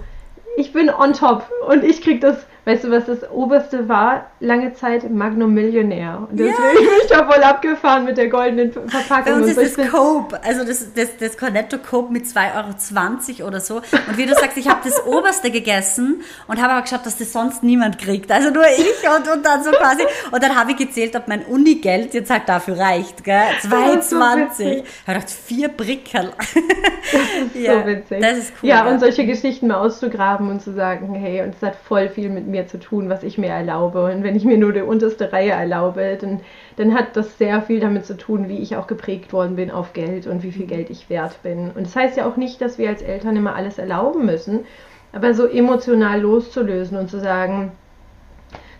ich 0.57 0.72
bin 0.72 0.90
on 0.90 1.12
top 1.12 1.51
und 1.68 1.83
ich 1.85 2.03
krieg 2.03 2.20
das 2.20 2.46
Weißt 2.64 2.85
du, 2.85 2.92
was 2.92 3.07
das 3.07 3.29
oberste 3.29 3.88
war? 3.88 4.31
Lange 4.38 4.72
Zeit 4.75 5.11
Magnum 5.11 5.53
Millionär. 5.53 6.29
Und 6.31 6.38
deswegen 6.38 6.55
ja. 6.55 6.72
bin 6.79 6.88
ich 7.03 7.09
da 7.09 7.27
voll 7.29 7.42
abgefahren 7.42 8.05
mit 8.05 8.16
der 8.16 8.29
goldenen 8.29 8.72
Verpackung. 8.72 9.25
Bei 9.25 9.35
uns 9.35 9.57
ist 9.57 9.79
das 9.79 9.90
Cope, 9.90 10.40
also 10.44 10.64
das, 10.64 10.94
das, 10.94 11.16
das 11.18 11.37
Cornetto 11.37 11.79
Cope 11.79 12.12
mit 12.12 12.25
2,20 12.25 13.40
Euro 13.40 13.48
oder 13.48 13.59
so. 13.59 13.79
Und 13.79 14.16
wie 14.16 14.27
du 14.27 14.35
sagst, 14.35 14.57
ich 14.57 14.68
habe 14.68 14.79
das 14.85 15.05
oberste 15.07 15.51
gegessen 15.51 16.22
und 16.46 16.62
habe 16.62 16.75
aber 16.75 16.83
geschaut, 16.83 17.05
dass 17.05 17.18
das 17.18 17.33
sonst 17.33 17.64
niemand 17.64 17.98
kriegt. 17.98 18.31
Also 18.31 18.51
nur 18.51 18.64
ich 18.64 19.09
und, 19.09 19.29
und 19.29 19.44
dann 19.44 19.64
so 19.64 19.72
quasi. 19.72 20.05
Und 20.31 20.40
dann 20.40 20.57
habe 20.57 20.70
ich 20.70 20.77
gezählt, 20.77 21.16
ob 21.16 21.27
mein 21.27 21.44
Unigeld 21.44 22.14
jetzt 22.14 22.31
halt 22.31 22.48
dafür 22.48 22.79
reicht. 22.79 23.25
Gell? 23.25 23.42
2,20. 23.62 24.03
So 24.03 24.62
ich 24.62 24.85
habe 25.07 25.18
gedacht, 25.18 25.31
vier 25.31 25.68
Brickel. 25.68 26.31
Das 26.38 27.57
ist 27.57 27.57
ja, 27.57 27.81
so 27.81 27.87
witzig. 27.88 28.20
Das 28.20 28.38
ist 28.38 28.53
cool. 28.62 28.68
Ja, 28.68 28.87
und 28.88 29.01
solche 29.01 29.27
Geschichten 29.27 29.66
mal 29.66 29.79
auszugraben 29.79 30.48
und 30.48 30.62
zu 30.62 30.72
sagen, 30.72 31.12
hey, 31.14 31.42
und 31.42 31.57
es 31.57 31.62
hat 31.62 31.75
voll 31.88 32.09
viel 32.09 32.31
mit 32.31 32.52
mir 32.53 32.69
zu 32.69 32.79
tun, 32.79 33.09
was 33.09 33.25
ich 33.25 33.37
mir 33.38 33.49
erlaube. 33.49 34.05
Und 34.05 34.23
wenn 34.23 34.37
ich 34.37 34.45
mir 34.45 34.57
nur 34.57 34.73
die 34.73 34.83
unterste 34.83 35.33
Reihe 35.33 35.51
erlaube, 35.51 36.17
dann, 36.21 36.41
dann 36.77 36.95
hat 36.95 37.17
das 37.17 37.38
sehr 37.38 37.61
viel 37.62 37.81
damit 37.81 38.07
zu 38.07 38.17
tun, 38.17 38.49
wie 38.49 38.59
ich 38.59 38.77
auch 38.77 38.87
geprägt 38.87 39.33
worden 39.33 39.57
bin 39.57 39.71
auf 39.73 39.93
Geld 39.93 40.29
und 40.29 40.45
wie 40.45 40.53
viel 40.53 40.67
Geld 40.67 40.91
ich 40.91 41.11
wert 41.11 41.43
bin. 41.43 41.71
Und 41.75 41.87
das 41.87 41.97
heißt 41.97 42.17
ja 42.17 42.27
auch 42.27 42.37
nicht, 42.37 42.61
dass 42.61 42.79
wir 42.79 42.88
als 42.88 43.03
Eltern 43.03 43.37
immer 43.37 43.57
alles 43.57 43.79
erlauben 43.79 44.25
müssen, 44.25 44.61
aber 45.12 45.35
so 45.35 45.47
emotional 45.47 46.21
loszulösen 46.21 46.97
und 46.97 47.11
zu 47.11 47.19
sagen, 47.19 47.73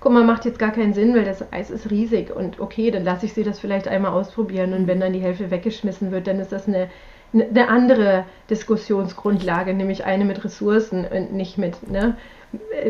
guck 0.03 0.13
mal, 0.13 0.25
macht 0.25 0.45
jetzt 0.45 0.59
gar 0.59 0.73
keinen 0.73 0.95
Sinn, 0.95 1.15
weil 1.15 1.25
das 1.25 1.53
Eis 1.53 1.71
ist 1.71 1.91
riesig 1.91 2.35
und 2.35 2.59
okay, 2.59 2.91
dann 2.91 3.05
lasse 3.05 3.27
ich 3.27 3.35
sie 3.35 3.45
das 3.45 3.61
vielleicht 3.61 3.87
einmal 3.87 4.13
ausprobieren 4.13 4.73
und 4.73 4.87
wenn 4.89 5.01
dann 5.01 5.13
die 5.13 5.21
Hälfte 5.21 5.51
weggeschmissen 5.51 6.11
wird, 6.11 6.27
dann 6.27 6.41
ist 6.41 6.51
das 6.51 6.67
eine, 6.67 6.89
eine 7.33 7.69
andere 7.69 8.25
Diskussionsgrundlage, 8.51 9.75
nämlich 9.75 10.05
eine 10.05 10.25
mit 10.25 10.45
Ressourcen 10.45 11.07
und 11.07 11.33
nicht 11.33 11.57
mit 11.57 11.89
ne, 11.89 12.17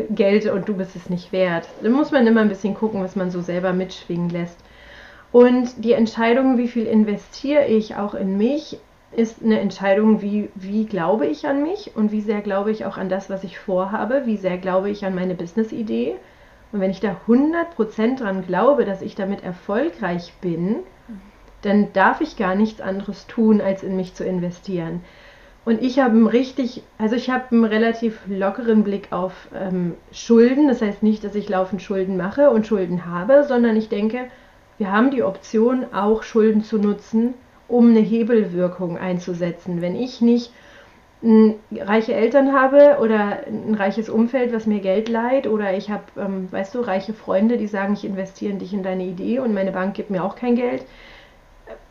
Geld 0.09 0.45
und 0.47 0.67
du 0.67 0.75
bist 0.75 0.95
es 0.95 1.09
nicht 1.09 1.31
wert. 1.31 1.67
Da 1.81 1.89
muss 1.89 2.11
man 2.11 2.27
immer 2.27 2.41
ein 2.41 2.49
bisschen 2.49 2.73
gucken, 2.73 3.01
was 3.01 3.15
man 3.15 3.31
so 3.31 3.41
selber 3.41 3.73
mitschwingen 3.73 4.29
lässt. 4.29 4.57
Und 5.31 5.83
die 5.83 5.93
Entscheidung, 5.93 6.57
wie 6.57 6.67
viel 6.67 6.85
investiere 6.85 7.65
ich 7.65 7.95
auch 7.95 8.13
in 8.13 8.37
mich, 8.37 8.77
ist 9.15 9.43
eine 9.43 9.59
Entscheidung, 9.59 10.21
wie, 10.21 10.49
wie 10.55 10.85
glaube 10.85 11.27
ich 11.27 11.47
an 11.47 11.63
mich 11.63 11.91
und 11.95 12.11
wie 12.11 12.21
sehr 12.21 12.41
glaube 12.41 12.71
ich 12.71 12.85
auch 12.85 12.97
an 12.97 13.09
das, 13.09 13.29
was 13.29 13.43
ich 13.43 13.59
vorhabe, 13.59 14.23
wie 14.25 14.37
sehr 14.37 14.57
glaube 14.57 14.89
ich 14.89 15.05
an 15.05 15.15
meine 15.15 15.35
Business-Idee 15.35 16.15
und 16.73 16.79
wenn 16.79 16.89
ich 16.89 16.99
da 16.99 17.15
100% 17.27 18.17
dran 18.17 18.45
glaube, 18.45 18.83
dass 18.83 19.03
ich 19.03 19.13
damit 19.13 19.43
erfolgreich 19.43 20.33
bin, 20.41 20.79
dann 21.61 21.93
darf 21.93 22.19
ich 22.19 22.35
gar 22.35 22.55
nichts 22.55 22.81
anderes 22.81 23.27
tun, 23.27 23.61
als 23.61 23.83
in 23.83 23.95
mich 23.95 24.15
zu 24.15 24.25
investieren. 24.25 25.01
Und 25.65 25.81
ich 25.81 25.99
habe 25.99 26.11
einen 26.11 26.27
richtig, 26.27 26.83
also 26.97 27.15
ich 27.15 27.29
habe 27.29 27.45
einen 27.51 27.63
relativ 27.63 28.19
lockeren 28.27 28.83
Blick 28.83 29.07
auf 29.11 29.47
ähm, 29.55 29.93
Schulden. 30.11 30.67
Das 30.67 30.81
heißt 30.81 31.03
nicht, 31.03 31.23
dass 31.23 31.35
ich 31.35 31.47
laufend 31.47 31.81
Schulden 31.81 32.17
mache 32.17 32.49
und 32.49 32.67
Schulden 32.67 33.05
habe, 33.05 33.45
sondern 33.45 33.77
ich 33.77 33.87
denke, 33.87 34.25
wir 34.77 34.91
haben 34.91 35.11
die 35.11 35.23
Option, 35.23 35.85
auch 35.93 36.23
Schulden 36.23 36.63
zu 36.63 36.77
nutzen, 36.77 37.33
um 37.67 37.89
eine 37.89 38.01
Hebelwirkung 38.01 38.97
einzusetzen. 38.97 39.81
Wenn 39.81 39.95
ich 39.95 40.19
nicht 40.19 40.51
reiche 41.71 42.13
Eltern 42.13 42.51
habe 42.51 42.97
oder 42.99 43.47
ein 43.47 43.75
reiches 43.75 44.09
Umfeld, 44.09 44.53
was 44.53 44.67
mir 44.67 44.81
Geld 44.81 45.07
leiht, 45.07 45.47
oder 45.47 45.73
ich 45.73 45.89
habe, 45.89 46.03
ähm, 46.17 46.51
weißt 46.51 46.75
du, 46.75 46.81
reiche 46.81 47.13
Freunde, 47.13 47.57
die 47.57 47.67
sagen, 47.67 47.93
ich 47.93 48.03
investiere 48.03 48.51
in 48.51 48.59
dich 48.59 48.73
in 48.73 48.83
deine 48.83 49.05
Idee 49.05 49.39
und 49.39 49.53
meine 49.53 49.71
Bank 49.71 49.93
gibt 49.93 50.09
mir 50.09 50.23
auch 50.23 50.35
kein 50.35 50.55
Geld. 50.55 50.83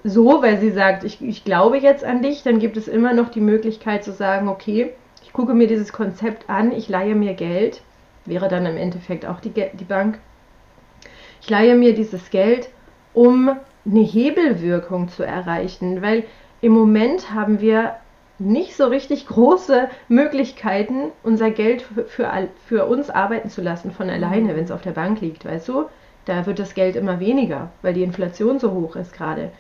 So, 0.05 0.43
weil 0.43 0.59
sie 0.59 0.71
sagt, 0.71 1.05
ich, 1.05 1.23
ich 1.23 1.45
glaube 1.45 1.79
jetzt 1.79 2.05
an 2.05 2.23
dich, 2.23 2.43
dann 2.43 2.59
gibt 2.59 2.77
es 2.77 2.89
immer 2.89 3.13
noch 3.13 3.29
die 3.29 3.41
Möglichkeit 3.41 4.03
zu 4.03 4.13
sagen, 4.13 4.49
okay, 4.49 4.93
ich 5.23 5.33
gucke 5.33 5.55
mir 5.55 5.69
dieses 5.69 5.93
Konzept 5.93 6.51
an, 6.51 6.73
ich 6.73 6.89
leihe 6.89 7.15
mir 7.15 7.35
Geld, 7.35 7.83
wäre 8.25 8.49
dann 8.49 8.67
im 8.67 8.77
Endeffekt 8.77 9.27
auch 9.27 9.41
die, 9.41 9.51
die 9.51 9.85
Bank. 9.85 10.19
Ich 11.41 11.49
leihe 11.49 11.77
mir 11.77 11.95
dieses 11.95 12.31
Geld, 12.31 12.69
um 13.15 13.57
eine 13.85 14.01
Hebelwirkung 14.01 15.09
zu 15.09 15.25
erreichen, 15.25 16.03
weil 16.03 16.25
im 16.61 16.73
Moment 16.73 17.33
haben 17.33 17.61
wir 17.61 17.97
nicht 18.39 18.77
so 18.77 18.87
richtig 18.87 19.27
große 19.27 19.89
Möglichkeiten, 20.09 21.13
unser 21.23 21.51
Geld 21.51 21.83
für, 21.83 22.05
für, 22.05 22.49
für 22.67 22.87
uns 22.87 23.11
arbeiten 23.11 23.51
zu 23.51 23.63
lassen 23.63 23.93
von 23.93 24.11
alleine, 24.11 24.53
mhm. 24.53 24.57
wenn 24.57 24.65
es 24.65 24.71
auf 24.71 24.83
der 24.83 24.93
Bank 24.93 25.21
liegt, 25.21 25.45
weißt 25.45 25.69
du? 25.69 25.87
Da 26.25 26.47
wird 26.47 26.59
das 26.59 26.75
Geld 26.75 26.95
immer 26.95 27.19
weniger, 27.19 27.71
weil 27.83 27.95
die 27.95 28.05
Inflation 28.05 28.59
so 28.59 28.73
hoch 28.73 28.95
ist 28.97 29.13
gerade. 29.13 29.51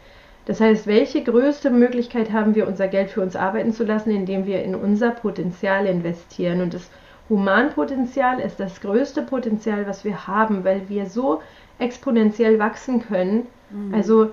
Das 0.44 0.60
heißt, 0.60 0.86
welche 0.86 1.22
größte 1.22 1.70
Möglichkeit 1.70 2.32
haben 2.32 2.54
wir, 2.54 2.66
unser 2.66 2.88
Geld 2.88 3.10
für 3.10 3.20
uns 3.20 3.36
arbeiten 3.36 3.72
zu 3.72 3.84
lassen, 3.84 4.10
indem 4.10 4.44
wir 4.44 4.64
in 4.64 4.74
unser 4.74 5.10
Potenzial 5.10 5.86
investieren? 5.86 6.60
Und 6.60 6.74
das 6.74 6.90
Humanpotenzial 7.28 8.40
ist 8.40 8.58
das 8.58 8.80
größte 8.80 9.22
Potenzial, 9.22 9.86
was 9.86 10.04
wir 10.04 10.26
haben, 10.26 10.64
weil 10.64 10.88
wir 10.88 11.06
so 11.06 11.40
exponentiell 11.78 12.58
wachsen 12.58 13.02
können. 13.06 13.46
Mhm. 13.70 13.94
Also 13.94 14.30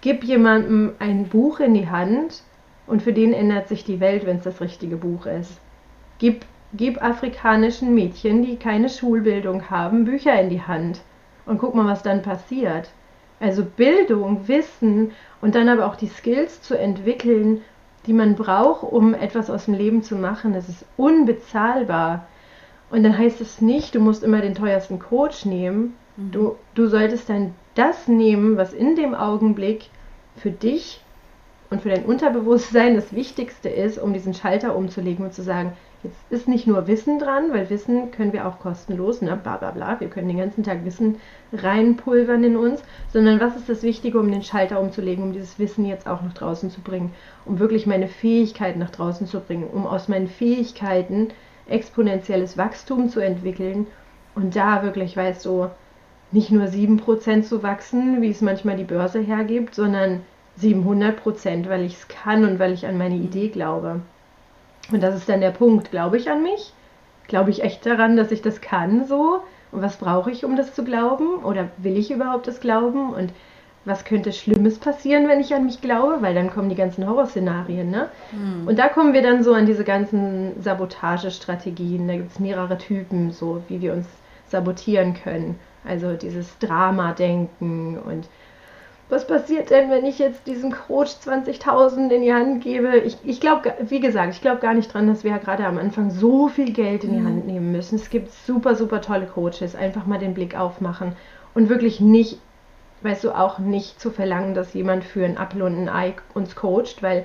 gib 0.00 0.24
jemandem 0.24 0.92
ein 0.98 1.28
Buch 1.28 1.60
in 1.60 1.74
die 1.74 1.88
Hand 1.88 2.42
und 2.86 3.02
für 3.02 3.12
den 3.12 3.32
ändert 3.32 3.68
sich 3.68 3.84
die 3.84 4.00
Welt, 4.00 4.24
wenn 4.26 4.38
es 4.38 4.44
das 4.44 4.60
richtige 4.60 4.96
Buch 4.96 5.26
ist. 5.26 5.60
Gib, 6.18 6.44
gib 6.72 7.02
afrikanischen 7.02 7.94
Mädchen, 7.94 8.42
die 8.42 8.56
keine 8.56 8.88
Schulbildung 8.88 9.70
haben, 9.70 10.04
Bücher 10.04 10.40
in 10.40 10.48
die 10.48 10.62
Hand 10.62 11.02
und 11.46 11.58
guck 11.58 11.74
mal, 11.74 11.86
was 11.86 12.02
dann 12.02 12.22
passiert. 12.22 12.90
Also 13.44 13.62
Bildung, 13.62 14.48
Wissen 14.48 15.12
und 15.42 15.54
dann 15.54 15.68
aber 15.68 15.84
auch 15.84 15.96
die 15.96 16.06
Skills 16.06 16.62
zu 16.62 16.78
entwickeln, 16.78 17.60
die 18.06 18.14
man 18.14 18.36
braucht, 18.36 18.90
um 18.90 19.12
etwas 19.12 19.50
aus 19.50 19.66
dem 19.66 19.74
Leben 19.74 20.02
zu 20.02 20.16
machen, 20.16 20.54
das 20.54 20.70
ist 20.70 20.86
unbezahlbar. 20.96 22.26
Und 22.88 23.02
dann 23.02 23.18
heißt 23.18 23.42
es 23.42 23.60
nicht, 23.60 23.94
du 23.94 24.00
musst 24.00 24.22
immer 24.22 24.40
den 24.40 24.54
teuersten 24.54 24.98
Coach 24.98 25.44
nehmen. 25.44 25.94
Mhm. 26.16 26.30
Du, 26.32 26.56
du 26.74 26.86
solltest 26.86 27.28
dann 27.28 27.54
das 27.74 28.08
nehmen, 28.08 28.56
was 28.56 28.72
in 28.72 28.96
dem 28.96 29.14
Augenblick 29.14 29.90
für 30.36 30.50
dich 30.50 31.02
und 31.68 31.82
für 31.82 31.90
dein 31.90 32.06
Unterbewusstsein 32.06 32.94
das 32.94 33.14
Wichtigste 33.14 33.68
ist, 33.68 33.98
um 33.98 34.14
diesen 34.14 34.32
Schalter 34.32 34.74
umzulegen 34.74 35.22
und 35.22 35.34
zu 35.34 35.42
sagen, 35.42 35.74
jetzt 36.04 36.16
ist 36.30 36.48
nicht 36.48 36.66
nur 36.66 36.86
Wissen 36.86 37.18
dran, 37.18 37.52
weil 37.52 37.70
Wissen 37.70 38.10
können 38.12 38.32
wir 38.32 38.46
auch 38.46 38.60
kostenlos, 38.60 39.22
ne, 39.22 39.38
bla 39.42 39.56
bla 39.56 39.72
bla, 39.72 39.98
wir 39.98 40.08
können 40.08 40.28
den 40.28 40.38
ganzen 40.38 40.62
Tag 40.62 40.84
Wissen 40.84 41.16
reinpulvern 41.52 42.44
in 42.44 42.56
uns, 42.56 42.82
sondern 43.12 43.40
was 43.40 43.56
ist 43.56 43.68
das 43.68 43.82
Wichtige, 43.82 44.20
um 44.20 44.30
den 44.30 44.42
Schalter 44.42 44.80
umzulegen, 44.80 45.24
um 45.24 45.32
dieses 45.32 45.58
Wissen 45.58 45.84
jetzt 45.86 46.06
auch 46.06 46.22
nach 46.22 46.34
draußen 46.34 46.70
zu 46.70 46.80
bringen, 46.80 47.12
um 47.44 47.58
wirklich 47.58 47.86
meine 47.86 48.08
Fähigkeiten 48.08 48.78
nach 48.78 48.90
draußen 48.90 49.26
zu 49.26 49.40
bringen, 49.40 49.66
um 49.72 49.86
aus 49.86 50.08
meinen 50.08 50.28
Fähigkeiten 50.28 51.28
exponentielles 51.66 52.58
Wachstum 52.58 53.08
zu 53.08 53.20
entwickeln 53.20 53.86
und 54.34 54.54
da 54.54 54.82
wirklich, 54.82 55.16
weißt 55.16 55.44
du, 55.46 55.70
nicht 56.32 56.50
nur 56.50 56.66
7% 56.66 57.42
zu 57.42 57.62
wachsen, 57.62 58.20
wie 58.20 58.30
es 58.30 58.40
manchmal 58.40 58.76
die 58.76 58.84
Börse 58.84 59.20
hergibt, 59.20 59.74
sondern 59.74 60.22
700 60.56 61.16
Prozent, 61.16 61.68
weil 61.68 61.84
ich 61.84 61.94
es 61.94 62.08
kann 62.08 62.44
und 62.44 62.58
weil 62.58 62.72
ich 62.72 62.86
an 62.86 62.98
meine 62.98 63.16
Idee 63.16 63.48
glaube. 63.48 64.00
Und 64.92 65.02
das 65.02 65.14
ist 65.14 65.28
dann 65.28 65.40
der 65.40 65.50
Punkt. 65.50 65.90
Glaube 65.90 66.16
ich 66.16 66.30
an 66.30 66.42
mich? 66.42 66.72
Glaube 67.28 67.50
ich 67.50 67.62
echt 67.62 67.86
daran, 67.86 68.16
dass 68.16 68.30
ich 68.30 68.42
das 68.42 68.60
kann 68.60 69.06
so? 69.06 69.40
Und 69.72 69.82
was 69.82 69.96
brauche 69.96 70.30
ich, 70.30 70.44
um 70.44 70.56
das 70.56 70.74
zu 70.74 70.84
glauben? 70.84 71.42
Oder 71.42 71.68
will 71.78 71.96
ich 71.96 72.10
überhaupt 72.10 72.46
das 72.46 72.60
glauben? 72.60 73.12
Und 73.12 73.32
was 73.84 74.04
könnte 74.04 74.32
Schlimmes 74.32 74.78
passieren, 74.78 75.28
wenn 75.28 75.40
ich 75.40 75.54
an 75.54 75.64
mich 75.64 75.80
glaube? 75.80 76.18
Weil 76.20 76.34
dann 76.34 76.50
kommen 76.50 76.68
die 76.68 76.74
ganzen 76.74 77.08
Horrorszenarien, 77.08 77.90
ne? 77.90 78.08
Hm. 78.30 78.66
Und 78.66 78.78
da 78.78 78.88
kommen 78.88 79.12
wir 79.12 79.22
dann 79.22 79.42
so 79.42 79.52
an 79.52 79.66
diese 79.66 79.84
ganzen 79.84 80.60
Sabotagestrategien. 80.62 82.06
Da 82.08 82.14
gibt 82.14 82.30
es 82.30 82.38
mehrere 82.38 82.78
Typen, 82.78 83.32
so 83.32 83.62
wie 83.68 83.80
wir 83.80 83.92
uns 83.92 84.06
sabotieren 84.46 85.14
können. 85.14 85.58
Also 85.86 86.14
dieses 86.14 86.58
Drama-Denken 86.58 87.98
und 87.98 88.28
was 89.08 89.26
passiert 89.26 89.70
denn, 89.70 89.90
wenn 89.90 90.06
ich 90.06 90.18
jetzt 90.18 90.46
diesen 90.46 90.72
Coach 90.72 91.12
20.000 91.24 92.10
in 92.10 92.22
die 92.22 92.32
Hand 92.32 92.62
gebe? 92.62 92.96
Ich, 92.98 93.18
ich 93.22 93.40
glaube, 93.40 93.74
wie 93.80 94.00
gesagt, 94.00 94.32
ich 94.34 94.40
glaube 94.40 94.60
gar 94.60 94.74
nicht 94.74 94.92
dran, 94.92 95.06
dass 95.06 95.24
wir 95.24 95.30
ja 95.32 95.38
gerade 95.38 95.66
am 95.66 95.78
Anfang 95.78 96.10
so 96.10 96.48
viel 96.48 96.72
Geld 96.72 97.04
in 97.04 97.12
die. 97.12 97.24
Hand 97.24 97.46
nehmen 97.46 97.72
müssen. 97.72 97.96
Es 97.96 98.10
gibt 98.10 98.32
super, 98.32 98.74
super 98.74 99.00
tolle 99.00 99.26
Coaches. 99.26 99.76
Einfach 99.76 100.06
mal 100.06 100.18
den 100.18 100.34
Blick 100.34 100.56
aufmachen 100.56 101.16
und 101.54 101.68
wirklich 101.68 102.00
nicht, 102.00 102.38
weißt 103.02 103.24
du, 103.24 103.32
auch 103.32 103.58
nicht 103.58 104.00
zu 104.00 104.10
verlangen, 104.10 104.54
dass 104.54 104.74
jemand 104.74 105.04
für 105.04 105.24
ein 105.24 105.38
Apfel 105.38 105.62
und 105.62 105.76
ein 105.76 105.88
Ei 105.88 106.14
uns 106.32 106.56
coacht, 106.56 107.02
weil 107.02 107.24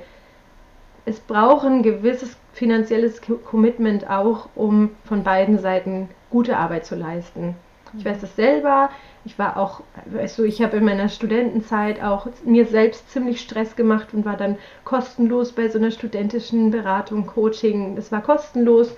es 1.05 1.19
braucht 1.19 1.65
ein 1.65 1.81
gewisses 1.81 2.37
finanzielles 2.53 3.21
Commitment 3.45 4.09
auch, 4.09 4.49
um 4.55 4.91
von 5.05 5.23
beiden 5.23 5.59
Seiten 5.59 6.09
gute 6.29 6.57
Arbeit 6.57 6.85
zu 6.85 6.95
leisten. 6.95 7.55
Ich 7.97 8.05
weiß 8.05 8.21
das 8.21 8.35
selber. 8.35 8.89
Ich 9.25 9.37
war 9.37 9.57
auch, 9.57 9.81
weißt 10.05 10.39
du, 10.39 10.43
ich 10.43 10.61
habe 10.61 10.77
in 10.77 10.85
meiner 10.85 11.09
Studentenzeit 11.09 12.01
auch 12.01 12.27
mir 12.43 12.65
selbst 12.65 13.11
ziemlich 13.11 13.41
Stress 13.41 13.75
gemacht 13.75 14.13
und 14.13 14.25
war 14.25 14.37
dann 14.37 14.57
kostenlos 14.83 15.51
bei 15.51 15.67
so 15.69 15.77
einer 15.77 15.91
studentischen 15.91 16.71
Beratung, 16.71 17.27
Coaching. 17.27 17.95
Das 17.95 18.11
war 18.11 18.21
kostenlos. 18.21 18.95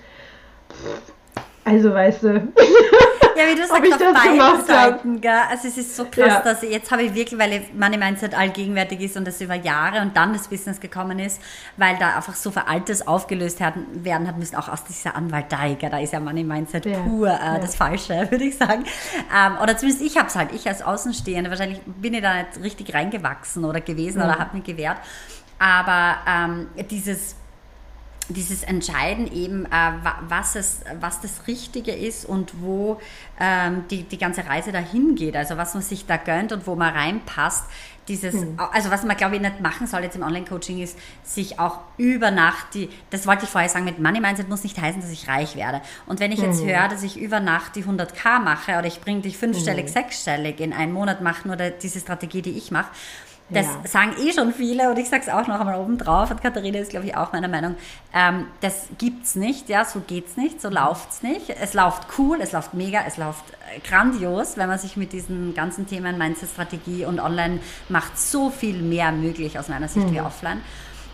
Also, 1.64 1.92
weißt 1.92 2.22
du. 2.22 2.52
Ja, 3.36 3.46
wie 3.46 3.54
du 3.54 3.66
sagst, 3.66 3.92
auf 3.92 4.12
beiden 4.12 4.66
Seiten, 4.66 5.20
gell? 5.20 5.40
Also 5.50 5.68
es 5.68 5.78
ist 5.78 5.96
so 5.96 6.04
krass, 6.04 6.26
ja. 6.26 6.40
dass 6.40 6.62
ich, 6.62 6.70
jetzt 6.70 6.90
habe 6.90 7.02
ich 7.02 7.14
wirklich, 7.14 7.38
weil 7.38 7.62
Money 7.74 7.96
Mindset 7.96 8.34
allgegenwärtig 8.34 9.00
ist 9.00 9.16
und 9.16 9.26
das 9.26 9.40
über 9.40 9.54
Jahre 9.54 10.00
und 10.00 10.16
dann 10.16 10.32
das 10.32 10.48
Business 10.48 10.80
gekommen 10.80 11.18
ist, 11.18 11.40
weil 11.76 11.96
da 11.98 12.16
einfach 12.16 12.34
so 12.34 12.50
viel 12.50 12.62
Altes 12.66 13.06
aufgelöst 13.06 13.60
werden 13.60 14.26
hat 14.26 14.38
müssen, 14.38 14.56
auch 14.56 14.68
aus 14.68 14.84
dieser 14.84 15.16
Anwaltei, 15.16 15.74
gell? 15.74 15.90
da 15.90 15.98
ist 15.98 16.12
ja 16.12 16.20
Money 16.20 16.44
Mindset 16.44 16.86
ja. 16.86 16.98
pur 17.00 17.28
äh, 17.28 17.30
ja. 17.30 17.58
das 17.58 17.74
Falsche, 17.74 18.26
würde 18.30 18.44
ich 18.44 18.56
sagen. 18.56 18.84
Ähm, 19.34 19.58
oder 19.62 19.76
zumindest 19.76 20.04
ich 20.04 20.16
habe 20.16 20.28
es 20.28 20.36
halt, 20.36 20.52
ich 20.52 20.66
als 20.68 20.82
Außenstehende, 20.82 21.50
wahrscheinlich 21.50 21.80
bin 21.84 22.14
ich 22.14 22.22
da 22.22 22.34
nicht 22.34 22.62
richtig 22.62 22.94
reingewachsen 22.94 23.64
oder 23.64 23.80
gewesen 23.80 24.22
oder 24.22 24.38
habe 24.38 24.56
mich 24.56 24.64
gewehrt. 24.64 24.98
Aber 25.58 26.16
ähm, 26.26 26.66
dieses 26.90 27.36
dieses 28.28 28.62
Entscheiden 28.62 29.30
eben, 29.32 29.66
äh, 29.66 29.92
was, 30.28 30.54
es, 30.54 30.80
was 31.00 31.20
das 31.20 31.46
Richtige 31.46 31.92
ist 31.92 32.24
und 32.24 32.60
wo 32.60 33.00
ähm, 33.40 33.84
die, 33.90 34.04
die 34.04 34.18
ganze 34.18 34.46
Reise 34.46 34.72
dahin 34.72 35.14
geht, 35.14 35.36
also 35.36 35.56
was 35.56 35.74
man 35.74 35.82
sich 35.82 36.06
da 36.06 36.16
gönnt 36.16 36.52
und 36.52 36.66
wo 36.66 36.74
man 36.74 36.94
reinpasst, 36.94 37.64
dieses, 38.08 38.34
mhm. 38.34 38.58
also 38.72 38.90
was 38.90 39.04
man 39.04 39.16
glaube 39.16 39.36
ich 39.36 39.40
nicht 39.40 39.60
machen 39.60 39.86
soll 39.86 40.02
jetzt 40.02 40.16
im 40.16 40.22
Online-Coaching 40.22 40.80
ist, 40.82 40.98
sich 41.22 41.60
auch 41.60 41.78
über 41.98 42.30
Nacht 42.30 42.74
die, 42.74 42.88
das 43.10 43.26
wollte 43.26 43.44
ich 43.44 43.50
vorher 43.50 43.68
sagen, 43.68 43.84
mit 43.84 44.00
Money 44.00 44.20
Mindset 44.20 44.48
muss 44.48 44.64
nicht 44.64 44.80
heißen, 44.80 45.00
dass 45.00 45.10
ich 45.10 45.28
reich 45.28 45.54
werde. 45.54 45.80
Und 46.06 46.18
wenn 46.18 46.32
ich 46.32 46.40
jetzt 46.40 46.62
mhm. 46.62 46.68
höre, 46.68 46.88
dass 46.88 47.02
ich 47.04 47.18
über 47.18 47.38
Nacht 47.38 47.76
die 47.76 47.84
100k 47.84 48.40
mache 48.40 48.72
oder 48.72 48.86
ich 48.86 49.00
bringe 49.00 49.20
dich 49.20 49.38
fünfstellig, 49.38 49.86
mhm. 49.86 49.90
sechsstellig 49.90 50.60
in 50.60 50.72
einen 50.72 50.92
Monat 50.92 51.20
machen 51.20 51.50
oder 51.50 51.70
diese 51.70 52.00
Strategie, 52.00 52.42
die 52.42 52.58
ich 52.58 52.72
mache, 52.72 52.90
das 53.52 53.66
ja. 53.66 53.88
sagen 53.88 54.12
eh 54.20 54.32
schon 54.32 54.52
viele 54.52 54.90
und 54.90 54.98
ich 54.98 55.08
sage 55.08 55.22
es 55.22 55.28
auch 55.28 55.46
noch 55.46 55.60
einmal 55.60 55.78
oben 55.78 55.98
drauf 55.98 56.30
und 56.30 56.42
Katharina 56.42 56.78
ist, 56.78 56.90
glaube 56.90 57.06
ich, 57.06 57.16
auch 57.16 57.32
meiner 57.32 57.48
Meinung. 57.48 57.76
Ähm, 58.14 58.46
das 58.60 58.88
gibt's 58.98 59.34
nicht, 59.34 59.68
ja, 59.68 59.84
so 59.84 60.00
geht's 60.00 60.36
nicht, 60.36 60.60
so 60.60 60.68
läuft's 60.68 61.22
nicht. 61.22 61.50
Es 61.50 61.74
läuft 61.74 62.06
cool, 62.18 62.38
es 62.40 62.52
läuft 62.52 62.74
mega, 62.74 63.00
es 63.06 63.16
läuft 63.16 63.44
äh, 63.50 63.80
grandios, 63.80 64.56
wenn 64.56 64.68
man 64.68 64.78
sich 64.78 64.96
mit 64.96 65.12
diesen 65.12 65.54
ganzen 65.54 65.86
Themen 65.86 66.18
Mindset-Strategie 66.18 67.04
und 67.04 67.20
Online 67.20 67.60
macht 67.88 68.18
so 68.18 68.50
viel 68.50 68.82
mehr 68.82 69.12
möglich 69.12 69.58
aus 69.58 69.68
meiner 69.68 69.88
Sicht 69.88 70.08
mhm. 70.08 70.14
wie 70.14 70.20
offline. 70.20 70.60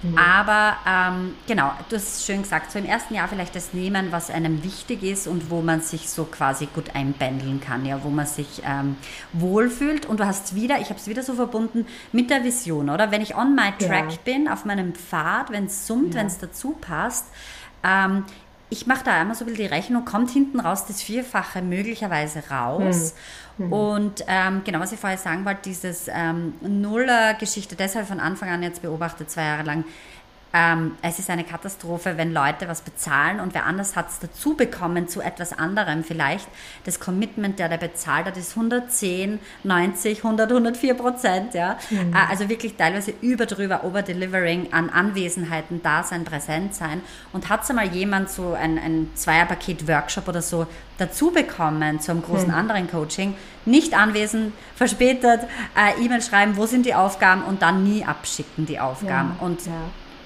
Mhm. 0.03 0.17
Aber 0.17 0.77
ähm, 0.87 1.35
genau, 1.47 1.73
du 1.89 1.97
hast 1.97 2.25
schön 2.25 2.43
gesagt, 2.43 2.71
so 2.71 2.79
im 2.79 2.85
ersten 2.85 3.15
Jahr 3.15 3.29
vielleicht 3.29 3.55
das 3.57 3.73
nehmen, 3.73 4.09
was 4.11 4.31
einem 4.31 4.63
wichtig 4.63 5.03
ist 5.03 5.27
und 5.27 5.51
wo 5.51 5.61
man 5.61 5.81
sich 5.81 6.09
so 6.09 6.25
quasi 6.25 6.67
gut 6.67 6.95
einbändeln 6.95 7.61
kann, 7.61 7.85
ja, 7.85 8.03
wo 8.05 8.09
man 8.09 8.27
sich 8.27 8.63
ähm, 8.65 8.97
wohlfühlt. 9.33 10.07
Und 10.07 10.21
du 10.21 10.27
hast 10.27 10.55
wieder, 10.55 10.79
ich 10.81 10.91
habe 10.91 11.01
es 11.01 11.09
wieder 11.09 11.23
so 11.23 11.35
verbunden 11.35 11.87
mit 12.13 12.31
der 12.31 12.45
Vision, 12.45 12.91
oder? 12.91 13.11
Wenn 13.11 13.23
ich 13.23 13.37
on 13.37 13.55
my 13.55 13.73
track 13.79 14.13
ja. 14.13 14.19
bin, 14.25 14.49
auf 14.49 14.65
meinem 14.65 14.95
Pfad, 14.95 15.51
wenn 15.51 15.67
es 15.67 15.87
summt, 15.87 16.15
ja. 16.15 16.21
wenn 16.21 16.27
es 16.29 16.39
dazu 16.39 16.77
passt, 16.81 17.27
ähm, 17.83 18.25
ich 18.71 18.87
mache 18.87 19.05
da 19.05 19.13
einmal 19.13 19.35
so 19.35 19.45
ein 19.45 19.49
bisschen 19.49 19.69
die 19.69 19.75
Rechnung, 19.75 20.05
kommt 20.05 20.31
hinten 20.31 20.61
raus 20.61 20.85
das 20.87 21.03
Vierfache 21.03 21.63
möglicherweise 21.63 22.43
raus. 22.51 23.15
Mhm. 23.15 23.19
Mhm. 23.59 23.73
Und 23.73 24.25
ähm, 24.27 24.62
genau, 24.64 24.81
was 24.81 24.92
ich 24.92 24.99
vorher 24.99 25.18
sagen 25.18 25.44
wollte, 25.44 25.62
dieses 25.64 26.09
ähm, 26.09 26.55
Nuller-Geschichte, 26.61 27.77
deshalb 27.77 28.07
von 28.07 28.21
Anfang 28.21 28.49
an 28.49 28.62
jetzt 28.62 28.83
beobachtet, 28.83 29.31
zwei 29.31 29.42
Jahre 29.44 29.64
lang, 29.64 29.85
ähm, 30.53 30.93
es 31.03 31.19
ist 31.19 31.29
eine 31.29 31.45
Katastrophe, 31.45 32.17
wenn 32.17 32.33
Leute 32.33 32.69
was 32.69 32.81
bezahlen 32.81 33.41
und 33.41 33.53
wer 33.53 33.67
anders 33.67 33.97
hat 33.97 34.09
es 34.09 34.19
dazu 34.19 34.55
bekommen 34.55 35.07
zu 35.07 35.21
etwas 35.21 35.53
anderem 35.53 36.05
vielleicht. 36.05 36.49
Das 36.85 37.01
Commitment, 37.01 37.59
der 37.59 37.69
der 37.69 37.77
bezahlt 37.77 38.27
hat, 38.27 38.37
ist 38.37 38.57
110, 38.57 39.41
90, 39.65 40.25
100, 40.25 40.51
104 40.51 40.95
Prozent. 40.95 41.55
Ja? 41.55 41.79
Mhm. 41.91 42.15
Äh, 42.15 42.31
also 42.31 42.49
wirklich 42.49 42.77
teilweise 42.77 43.13
über 43.21 43.45
drüber, 43.45 43.85
over-delivering 43.85 44.73
an 44.73 44.89
Anwesenheiten, 44.89 45.83
da 45.83 46.03
sein, 46.03 46.25
präsent 46.25 46.75
sein. 46.75 47.03
Und 47.33 47.51
hat 47.51 47.65
es 47.65 47.71
einmal 47.71 47.89
jemand 47.89 48.31
so 48.31 48.55
ein, 48.55 48.79
ein 48.79 49.11
Zweierpaket-Workshop 49.15 50.29
oder 50.29 50.41
so 50.41 50.67
dazu 50.97 51.31
bekommen 51.31 52.01
zu 52.01 52.11
einem 52.11 52.23
großen 52.23 52.49
mhm. 52.49 52.55
anderen 52.55 52.91
Coaching, 52.91 53.35
nicht 53.67 53.95
anwesend, 53.95 54.55
verspätet, 54.75 55.43
äh, 55.77 56.03
E-Mail 56.03 56.23
schreiben, 56.23 56.57
wo 56.57 56.65
sind 56.65 56.87
die 56.87 56.95
Aufgaben 56.95 57.43
und 57.43 57.61
dann 57.61 57.85
nie 57.85 58.05
abschicken 58.05 58.65
die 58.65 58.81
Aufgaben. 58.81 59.37
Ja, 59.39 59.47
und 59.47 59.67
ja 59.67 59.73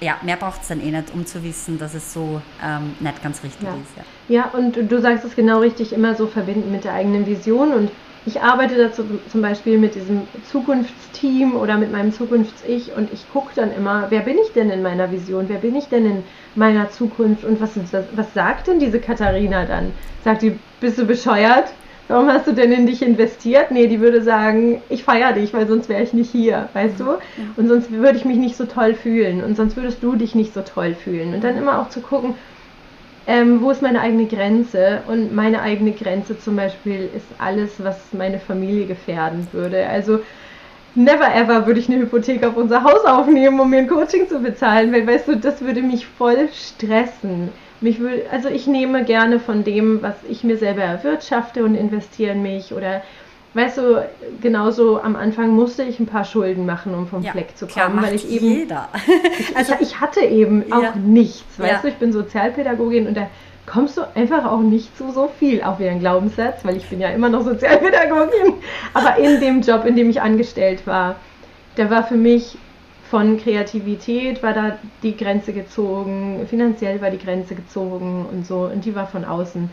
ja, 0.03 0.17
mehr 0.21 0.35
braucht 0.35 0.61
es 0.61 0.67
dann 0.67 0.81
eh 0.81 0.91
nicht, 0.91 1.13
um 1.13 1.25
zu 1.25 1.43
wissen, 1.43 1.79
dass 1.79 1.93
es 1.93 2.13
so 2.13 2.41
ähm, 2.63 2.95
nicht 2.99 3.23
ganz 3.23 3.43
richtig 3.43 3.63
ja. 3.63 3.73
ist. 3.73 3.97
Ja. 4.27 4.35
ja, 4.35 4.49
und 4.57 4.91
du 4.91 5.01
sagst 5.01 5.25
es 5.25 5.35
genau 5.35 5.59
richtig, 5.59 5.93
immer 5.93 6.15
so 6.15 6.27
verbinden 6.27 6.71
mit 6.71 6.83
der 6.83 6.93
eigenen 6.93 7.25
Vision. 7.25 7.73
Und 7.73 7.91
ich 8.25 8.41
arbeite 8.41 8.75
dazu 8.77 9.03
zum 9.29 9.41
Beispiel 9.41 9.77
mit 9.77 9.95
diesem 9.95 10.27
Zukunftsteam 10.51 11.55
oder 11.55 11.77
mit 11.77 11.91
meinem 11.91 12.13
Zukunfts-Ich 12.13 12.95
und 12.95 13.11
ich 13.11 13.29
gucke 13.31 13.51
dann 13.55 13.73
immer, 13.73 14.07
wer 14.09 14.21
bin 14.21 14.37
ich 14.37 14.53
denn 14.53 14.69
in 14.69 14.81
meiner 14.81 15.11
Vision, 15.11 15.49
wer 15.49 15.57
bin 15.57 15.75
ich 15.75 15.85
denn 15.85 16.05
in 16.05 16.23
meiner 16.55 16.89
Zukunft 16.89 17.43
und 17.43 17.59
was, 17.59 17.71
was 18.15 18.33
sagt 18.33 18.67
denn 18.67 18.79
diese 18.79 18.99
Katharina 18.99 19.65
dann? 19.65 19.91
Sagt 20.23 20.41
die, 20.41 20.57
bist 20.79 20.97
du 20.97 21.05
bescheuert? 21.05 21.73
Warum 22.07 22.27
hast 22.27 22.47
du 22.47 22.51
denn 22.51 22.71
in 22.71 22.85
dich 22.85 23.01
investiert? 23.01 23.71
Nee, 23.71 23.87
die 23.87 23.99
würde 23.99 24.21
sagen, 24.21 24.81
ich 24.89 25.03
feiere 25.03 25.33
dich, 25.33 25.53
weil 25.53 25.67
sonst 25.67 25.89
wäre 25.89 26.03
ich 26.03 26.13
nicht 26.13 26.31
hier, 26.31 26.69
weißt 26.73 26.99
du? 26.99 27.17
Und 27.57 27.67
sonst 27.67 27.91
würde 27.91 28.17
ich 28.17 28.25
mich 28.25 28.37
nicht 28.37 28.55
so 28.55 28.65
toll 28.65 28.93
fühlen 28.93 29.43
und 29.43 29.55
sonst 29.55 29.75
würdest 29.75 30.03
du 30.03 30.15
dich 30.15 30.35
nicht 30.35 30.53
so 30.53 30.61
toll 30.61 30.95
fühlen. 30.95 31.33
Und 31.33 31.43
dann 31.43 31.57
immer 31.57 31.79
auch 31.79 31.89
zu 31.89 32.01
gucken, 32.01 32.35
ähm, 33.25 33.61
wo 33.61 33.71
ist 33.71 33.81
meine 33.81 34.01
eigene 34.01 34.25
Grenze? 34.25 35.01
Und 35.07 35.33
meine 35.33 35.61
eigene 35.61 35.93
Grenze 35.93 36.37
zum 36.37 36.57
Beispiel 36.57 37.09
ist 37.15 37.27
alles, 37.39 37.71
was 37.83 37.97
meine 38.11 38.39
Familie 38.39 38.85
gefährden 38.85 39.47
würde. 39.53 39.87
Also 39.87 40.19
never 40.95 41.33
ever 41.33 41.65
würde 41.65 41.79
ich 41.79 41.89
eine 41.89 41.99
Hypothek 42.01 42.43
auf 42.45 42.57
unser 42.57 42.83
Haus 42.83 43.05
aufnehmen, 43.05 43.59
um 43.59 43.69
mir 43.69 43.79
ein 43.79 43.87
Coaching 43.87 44.27
zu 44.27 44.39
bezahlen, 44.39 44.91
weil 44.91 45.07
weißt 45.07 45.27
du, 45.27 45.37
das 45.37 45.61
würde 45.61 45.81
mich 45.81 46.05
voll 46.05 46.49
stressen. 46.53 47.49
Mich 47.83 47.99
will, 47.99 48.23
also 48.31 48.47
ich 48.47 48.65
nehme 48.65 49.03
gerne 49.03 49.39
von 49.39 49.63
dem, 49.63 50.01
was 50.01 50.15
ich 50.29 50.43
mir 50.43 50.57
selber 50.57 50.81
erwirtschafte 50.81 51.65
und 51.65 51.75
investiere 51.75 52.31
in 52.31 52.41
mich 52.41 52.73
oder 52.73 53.01
weißt 53.53 53.77
du, 53.77 54.09
genauso 54.41 55.01
am 55.01 55.15
Anfang 55.15 55.49
musste 55.49 55.83
ich 55.83 55.99
ein 55.99 56.05
paar 56.05 56.23
Schulden 56.23 56.65
machen, 56.65 56.95
um 56.95 57.07
vom 57.07 57.21
ja, 57.23 57.31
Fleck 57.31 57.57
zu 57.57 57.67
kommen, 57.67 58.01
weil 58.01 58.15
ich 58.15 58.29
eben 58.29 58.45
jeder. 58.45 58.87
also 59.55 59.73
ich, 59.79 59.99
hatte 59.99 60.21
eben 60.21 60.63
ja. 60.67 60.77
auch 60.77 60.95
nichts, 60.95 61.59
weißt 61.59 61.71
ja. 61.71 61.79
du, 61.81 61.87
ich 61.89 61.95
bin 61.95 62.13
Sozialpädagogin 62.13 63.05
und 63.05 63.17
da 63.17 63.27
kommst 63.65 63.97
du 63.97 64.01
einfach 64.15 64.45
auch 64.49 64.61
nicht 64.61 64.97
zu 64.97 65.11
so 65.11 65.29
viel, 65.39 65.61
auch 65.61 65.79
wieder 65.79 65.91
ein 65.91 65.99
Glaubenssatz, 65.99 66.63
weil 66.65 66.77
ich 66.77 66.89
bin 66.89 66.99
ja 66.99 67.09
immer 67.09 67.29
noch 67.29 67.43
Sozialpädagogin, 67.43 68.53
aber 68.93 69.17
in 69.17 69.39
dem 69.39 69.61
Job, 69.61 69.85
in 69.85 69.95
dem 69.95 70.09
ich 70.09 70.21
angestellt 70.21 70.87
war, 70.87 71.17
da 71.75 71.89
war 71.89 72.03
für 72.03 72.15
mich 72.15 72.57
von 73.13 73.37
Kreativität 73.37 74.41
war 74.41 74.53
da 74.53 74.79
die 75.03 75.15
Grenze 75.15 75.53
gezogen, 75.53 76.47
finanziell 76.49 76.99
war 76.99 77.11
die 77.11 77.19
Grenze 77.19 77.53
gezogen 77.53 78.25
und 78.31 78.47
so, 78.47 78.61
und 78.73 78.85
die 78.85 78.95
war 78.95 79.05
von 79.05 79.23
außen. 79.23 79.69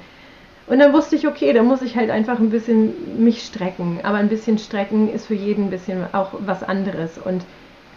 Und 0.66 0.78
dann 0.78 0.92
wusste 0.92 1.16
ich, 1.16 1.26
okay, 1.26 1.54
da 1.54 1.62
muss 1.62 1.80
ich 1.80 1.96
halt 1.96 2.10
einfach 2.10 2.38
ein 2.38 2.50
bisschen 2.50 3.24
mich 3.24 3.42
strecken. 3.42 4.00
Aber 4.02 4.18
ein 4.18 4.28
bisschen 4.28 4.58
strecken 4.58 5.10
ist 5.10 5.26
für 5.26 5.34
jeden 5.34 5.64
ein 5.64 5.70
bisschen 5.70 6.04
auch 6.12 6.32
was 6.40 6.62
anderes. 6.62 7.16
Und 7.16 7.46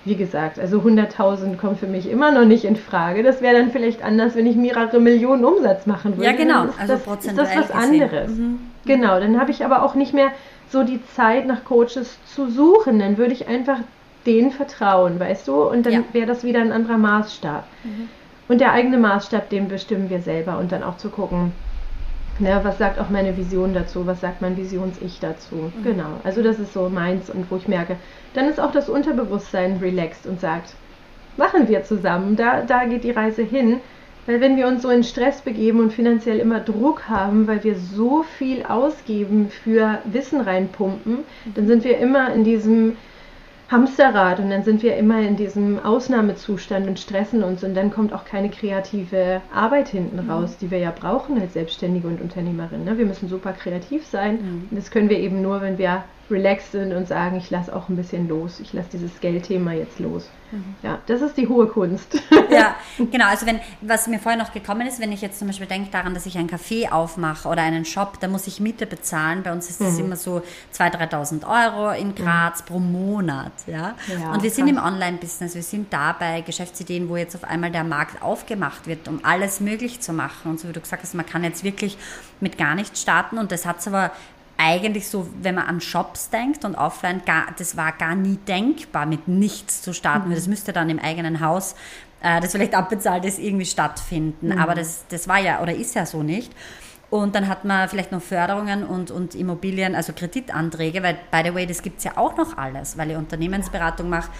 wie 0.05 0.15
gesagt, 0.15 0.59
also 0.59 0.77
100.000 0.79 1.57
kommt 1.57 1.77
für 1.77 1.87
mich 1.87 2.09
immer 2.09 2.31
noch 2.31 2.45
nicht 2.45 2.63
in 2.63 2.77
Frage. 2.77 3.21
Das 3.21 3.41
wäre 3.41 3.57
dann 3.57 3.71
vielleicht 3.71 4.01
anders, 4.01 4.37
wenn 4.37 4.45
ich 4.45 4.55
mehrere 4.55 5.01
Millionen 5.01 5.43
Umsatz 5.43 5.85
machen 5.85 6.15
würde. 6.15 6.23
Ja, 6.23 6.37
genau. 6.37 6.67
Ist 6.67 6.79
also 6.79 6.93
das, 7.05 7.25
ist 7.25 7.37
das 7.37 7.57
was 7.57 7.69
anderes. 7.71 8.31
Mhm. 8.31 8.59
Genau, 8.85 9.19
dann 9.19 9.37
habe 9.41 9.51
ich 9.51 9.65
aber 9.65 9.83
auch 9.83 9.95
nicht 9.95 10.13
mehr 10.13 10.31
so 10.69 10.83
die 10.83 11.05
Zeit 11.17 11.47
nach 11.47 11.65
Coaches 11.65 12.17
zu 12.33 12.49
suchen. 12.49 12.99
Dann 12.99 13.17
würde 13.17 13.33
ich 13.33 13.49
einfach 13.49 13.79
denen 14.25 14.51
vertrauen, 14.51 15.19
weißt 15.19 15.47
du? 15.47 15.63
Und 15.63 15.85
dann 15.85 15.93
ja. 15.93 16.03
wäre 16.13 16.27
das 16.27 16.43
wieder 16.43 16.61
ein 16.61 16.71
anderer 16.71 16.97
Maßstab. 16.97 17.65
Mhm. 17.83 18.09
Und 18.47 18.61
der 18.61 18.73
eigene 18.73 18.97
Maßstab, 18.97 19.49
den 19.49 19.67
bestimmen 19.67 20.09
wir 20.09 20.21
selber 20.21 20.57
und 20.57 20.71
dann 20.71 20.83
auch 20.83 20.97
zu 20.97 21.09
gucken, 21.09 21.53
ne, 22.39 22.59
was 22.63 22.77
sagt 22.77 22.99
auch 22.99 23.09
meine 23.09 23.37
Vision 23.37 23.73
dazu, 23.73 24.05
was 24.05 24.21
sagt 24.21 24.41
mein 24.41 24.57
Visions-Ich 24.57 25.19
dazu. 25.19 25.55
Mhm. 25.55 25.83
Genau, 25.83 26.19
also 26.23 26.43
das 26.43 26.59
ist 26.59 26.73
so 26.73 26.89
meins 26.89 27.29
und 27.29 27.49
wo 27.49 27.57
ich 27.57 27.67
merke, 27.67 27.95
dann 28.33 28.47
ist 28.47 28.59
auch 28.59 28.71
das 28.71 28.89
Unterbewusstsein 28.89 29.77
relaxed 29.81 30.25
und 30.25 30.39
sagt, 30.39 30.75
machen 31.37 31.67
wir 31.67 31.83
zusammen, 31.83 32.35
da, 32.35 32.61
da 32.61 32.85
geht 32.85 33.03
die 33.03 33.11
Reise 33.11 33.43
hin. 33.43 33.79
Weil 34.25 34.39
wenn 34.39 34.55
wir 34.55 34.67
uns 34.67 34.83
so 34.83 34.89
in 34.89 35.03
Stress 35.03 35.41
begeben 35.41 35.81
und 35.81 35.91
finanziell 35.91 36.39
immer 36.39 36.61
Druck 36.61 37.09
haben, 37.09 37.45
weil 37.45 37.61
wir 37.65 37.75
so 37.75 38.23
viel 38.23 38.63
ausgeben 38.63 39.49
für 39.49 39.99
Wissen 40.05 40.39
reinpumpen, 40.39 41.17
mhm. 41.17 41.53
dann 41.55 41.67
sind 41.67 41.83
wir 41.83 41.97
immer 41.97 42.33
in 42.33 42.45
diesem 42.45 42.95
Hamsterrad 43.69 44.39
und 44.39 44.49
dann 44.49 44.63
sind 44.63 44.83
wir 44.83 44.95
immer 44.97 45.21
in 45.21 45.35
diesem 45.35 45.83
Ausnahmezustand 45.83 46.87
und 46.87 46.99
stressen 46.99 47.43
uns 47.43 47.63
und 47.63 47.75
dann 47.75 47.91
kommt 47.91 48.13
auch 48.13 48.25
keine 48.25 48.49
kreative 48.49 49.41
Arbeit 49.53 49.89
hinten 49.89 50.23
mhm. 50.23 50.29
raus, 50.29 50.57
die 50.57 50.69
wir 50.69 50.79
ja 50.79 50.91
brauchen 50.91 51.39
als 51.41 51.53
Selbstständige 51.53 52.07
und 52.07 52.21
Unternehmerin. 52.21 52.83
Ne? 52.83 52.97
Wir 52.97 53.05
müssen 53.05 53.29
super 53.29 53.53
kreativ 53.53 54.05
sein 54.05 54.35
mhm. 54.35 54.67
und 54.69 54.77
das 54.77 54.91
können 54.91 55.09
wir 55.09 55.17
eben 55.17 55.41
nur, 55.41 55.61
wenn 55.61 55.77
wir 55.77 56.03
relaxed 56.33 56.71
sind 56.71 56.93
und 56.93 57.07
sagen, 57.07 57.37
ich 57.37 57.49
lasse 57.49 57.73
auch 57.75 57.89
ein 57.89 57.95
bisschen 57.95 58.27
los, 58.27 58.59
ich 58.59 58.73
lasse 58.73 58.89
dieses 58.93 59.19
Geldthema 59.19 59.73
jetzt 59.73 59.99
los. 59.99 60.29
Mhm. 60.53 60.75
Ja, 60.83 60.99
das 61.07 61.21
ist 61.21 61.35
die 61.37 61.47
hohe 61.47 61.67
Kunst. 61.67 62.21
Ja, 62.51 62.75
genau. 63.11 63.25
Also 63.25 63.45
wenn, 63.45 63.59
was 63.81 64.07
mir 64.07 64.19
vorher 64.19 64.41
noch 64.41 64.53
gekommen 64.53 64.87
ist, 64.87 64.99
wenn 64.99 65.11
ich 65.11 65.21
jetzt 65.21 65.39
zum 65.39 65.47
Beispiel 65.47 65.65
denke 65.65 65.89
daran, 65.91 66.13
dass 66.13 66.25
ich 66.25 66.37
einen 66.37 66.49
Café 66.49 66.91
aufmache 66.91 67.47
oder 67.47 67.63
einen 67.63 67.85
Shop, 67.85 68.19
da 68.19 68.27
muss 68.27 68.45
ich 68.45 68.59
Miete 68.59 68.85
bezahlen. 68.85 69.41
Bei 69.43 69.51
uns 69.51 69.69
ist 69.69 69.81
das 69.81 69.93
mhm. 69.93 70.05
immer 70.05 70.15
so 70.15 70.41
2.000, 70.75 71.09
3.000 71.09 71.43
Euro 71.47 71.91
in 71.91 72.09
mhm. 72.09 72.15
Graz 72.15 72.61
mhm. 72.61 72.65
pro 72.65 72.79
Monat. 72.79 73.51
Ja? 73.65 73.95
ja 74.07 74.31
und 74.31 74.43
wir 74.43 74.51
sind 74.51 74.67
im 74.67 74.77
Online-Business, 74.77 75.55
wir 75.55 75.63
sind 75.63 75.91
da 75.91 76.13
bei 76.13 76.41
Geschäftsideen, 76.41 77.09
wo 77.09 77.17
jetzt 77.17 77.35
auf 77.35 77.43
einmal 77.43 77.71
der 77.71 77.83
Markt 77.83 78.21
aufgemacht 78.21 78.85
wird, 78.85 79.07
um 79.07 79.21
alles 79.23 79.59
möglich 79.59 80.01
zu 80.01 80.13
machen. 80.13 80.51
Und 80.51 80.59
so 80.59 80.67
wie 80.67 80.73
du 80.73 80.81
gesagt 80.81 81.01
hast, 81.01 81.15
man 81.15 81.25
kann 81.25 81.43
jetzt 81.43 81.63
wirklich 81.63 81.97
mit 82.39 82.57
gar 82.57 82.75
nichts 82.75 83.01
starten 83.01 83.37
und 83.37 83.51
das 83.51 83.65
hat 83.65 83.79
es 83.79 83.87
aber 83.87 84.11
eigentlich 84.57 85.07
so, 85.07 85.27
wenn 85.41 85.55
man 85.55 85.65
an 85.65 85.81
Shops 85.81 86.29
denkt 86.29 86.63
und 86.65 86.75
offline, 86.75 87.21
gar, 87.25 87.47
das 87.57 87.75
war 87.75 87.91
gar 87.91 88.15
nie 88.15 88.37
denkbar, 88.47 89.05
mit 89.05 89.27
nichts 89.27 89.81
zu 89.81 89.93
starten. 89.93 90.29
Mhm. 90.29 90.35
Das 90.35 90.47
müsste 90.47 90.73
dann 90.73 90.89
im 90.89 90.99
eigenen 90.99 91.39
Haus, 91.41 91.75
äh, 92.21 92.39
das 92.39 92.51
vielleicht 92.51 92.75
abbezahlt 92.75 93.25
ist, 93.25 93.39
irgendwie 93.39 93.65
stattfinden. 93.65 94.47
Mhm. 94.47 94.57
Aber 94.57 94.75
das, 94.75 95.05
das 95.09 95.27
war 95.27 95.39
ja 95.39 95.61
oder 95.61 95.73
ist 95.73 95.95
ja 95.95 96.05
so 96.05 96.23
nicht. 96.23 96.51
Und 97.09 97.35
dann 97.35 97.47
hat 97.47 97.63
man 97.63 97.87
vielleicht 97.89 98.11
noch 98.11 98.23
Förderungen 98.23 98.83
und, 98.83 99.11
und 99.11 99.35
Immobilien, 99.35 99.93
also 99.93 100.13
Kreditanträge, 100.13 101.03
weil, 101.03 101.15
by 101.29 101.41
the 101.47 101.53
way, 101.53 101.67
das 101.67 101.83
gibt 101.83 101.99
es 101.99 102.05
ja 102.05 102.17
auch 102.17 102.35
noch 102.37 102.57
alles, 102.57 102.97
weil 102.97 103.11
ich 103.11 103.17
Unternehmensberatung 103.17 104.09
mache 104.09 104.31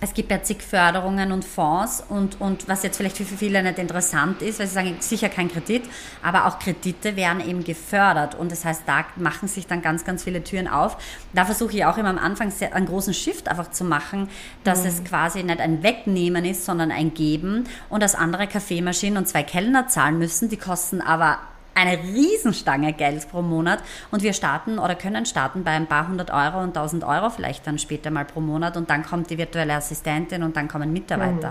es 0.00 0.14
gibt 0.14 0.30
ja 0.30 0.42
zig 0.42 0.62
Förderungen 0.62 1.32
und 1.32 1.44
Fonds 1.44 2.04
und, 2.08 2.40
und 2.40 2.68
was 2.68 2.82
jetzt 2.84 2.96
vielleicht 2.96 3.16
für 3.16 3.24
viele 3.24 3.62
nicht 3.62 3.78
interessant 3.78 4.42
ist, 4.42 4.60
weil 4.60 4.68
sie 4.68 4.74
sagen, 4.74 4.96
sicher 5.00 5.28
kein 5.28 5.50
Kredit, 5.50 5.82
aber 6.22 6.46
auch 6.46 6.58
Kredite 6.58 7.16
werden 7.16 7.46
eben 7.46 7.64
gefördert 7.64 8.36
und 8.36 8.52
das 8.52 8.64
heißt, 8.64 8.82
da 8.86 9.04
machen 9.16 9.48
sich 9.48 9.66
dann 9.66 9.82
ganz, 9.82 10.04
ganz 10.04 10.22
viele 10.22 10.44
Türen 10.44 10.68
auf. 10.68 10.96
Da 11.32 11.44
versuche 11.44 11.76
ich 11.76 11.84
auch 11.84 11.98
immer 11.98 12.10
am 12.10 12.18
Anfang 12.18 12.50
sehr, 12.50 12.74
einen 12.74 12.86
großen 12.86 13.12
Shift 13.12 13.48
einfach 13.48 13.70
zu 13.70 13.84
machen, 13.84 14.28
dass 14.62 14.82
mhm. 14.82 14.86
es 14.86 15.04
quasi 15.04 15.42
nicht 15.42 15.60
ein 15.60 15.82
Wegnehmen 15.82 16.44
ist, 16.44 16.64
sondern 16.64 16.92
ein 16.92 17.14
Geben 17.14 17.64
und 17.88 18.02
dass 18.02 18.14
andere 18.14 18.46
Kaffeemaschinen 18.46 19.18
und 19.18 19.26
zwei 19.26 19.42
Kellner 19.42 19.88
zahlen 19.88 20.18
müssen, 20.18 20.48
die 20.48 20.58
kosten 20.58 21.00
aber 21.00 21.38
eine 21.78 22.02
Riesenstange 22.02 22.92
Geld 22.92 23.30
pro 23.30 23.42
Monat 23.42 23.80
und 24.10 24.22
wir 24.22 24.32
starten 24.32 24.78
oder 24.78 24.94
können 24.94 25.26
starten 25.26 25.64
bei 25.64 25.70
ein 25.70 25.86
paar 25.86 26.08
hundert 26.08 26.30
Euro 26.30 26.60
und 26.60 26.74
tausend 26.74 27.04
Euro 27.04 27.30
vielleicht 27.30 27.66
dann 27.66 27.78
später 27.78 28.10
mal 28.10 28.24
pro 28.24 28.40
Monat 28.40 28.76
und 28.76 28.90
dann 28.90 29.04
kommt 29.04 29.30
die 29.30 29.38
virtuelle 29.38 29.74
Assistentin 29.74 30.42
und 30.42 30.56
dann 30.56 30.68
kommen 30.68 30.92
Mitarbeiter. 30.92 31.50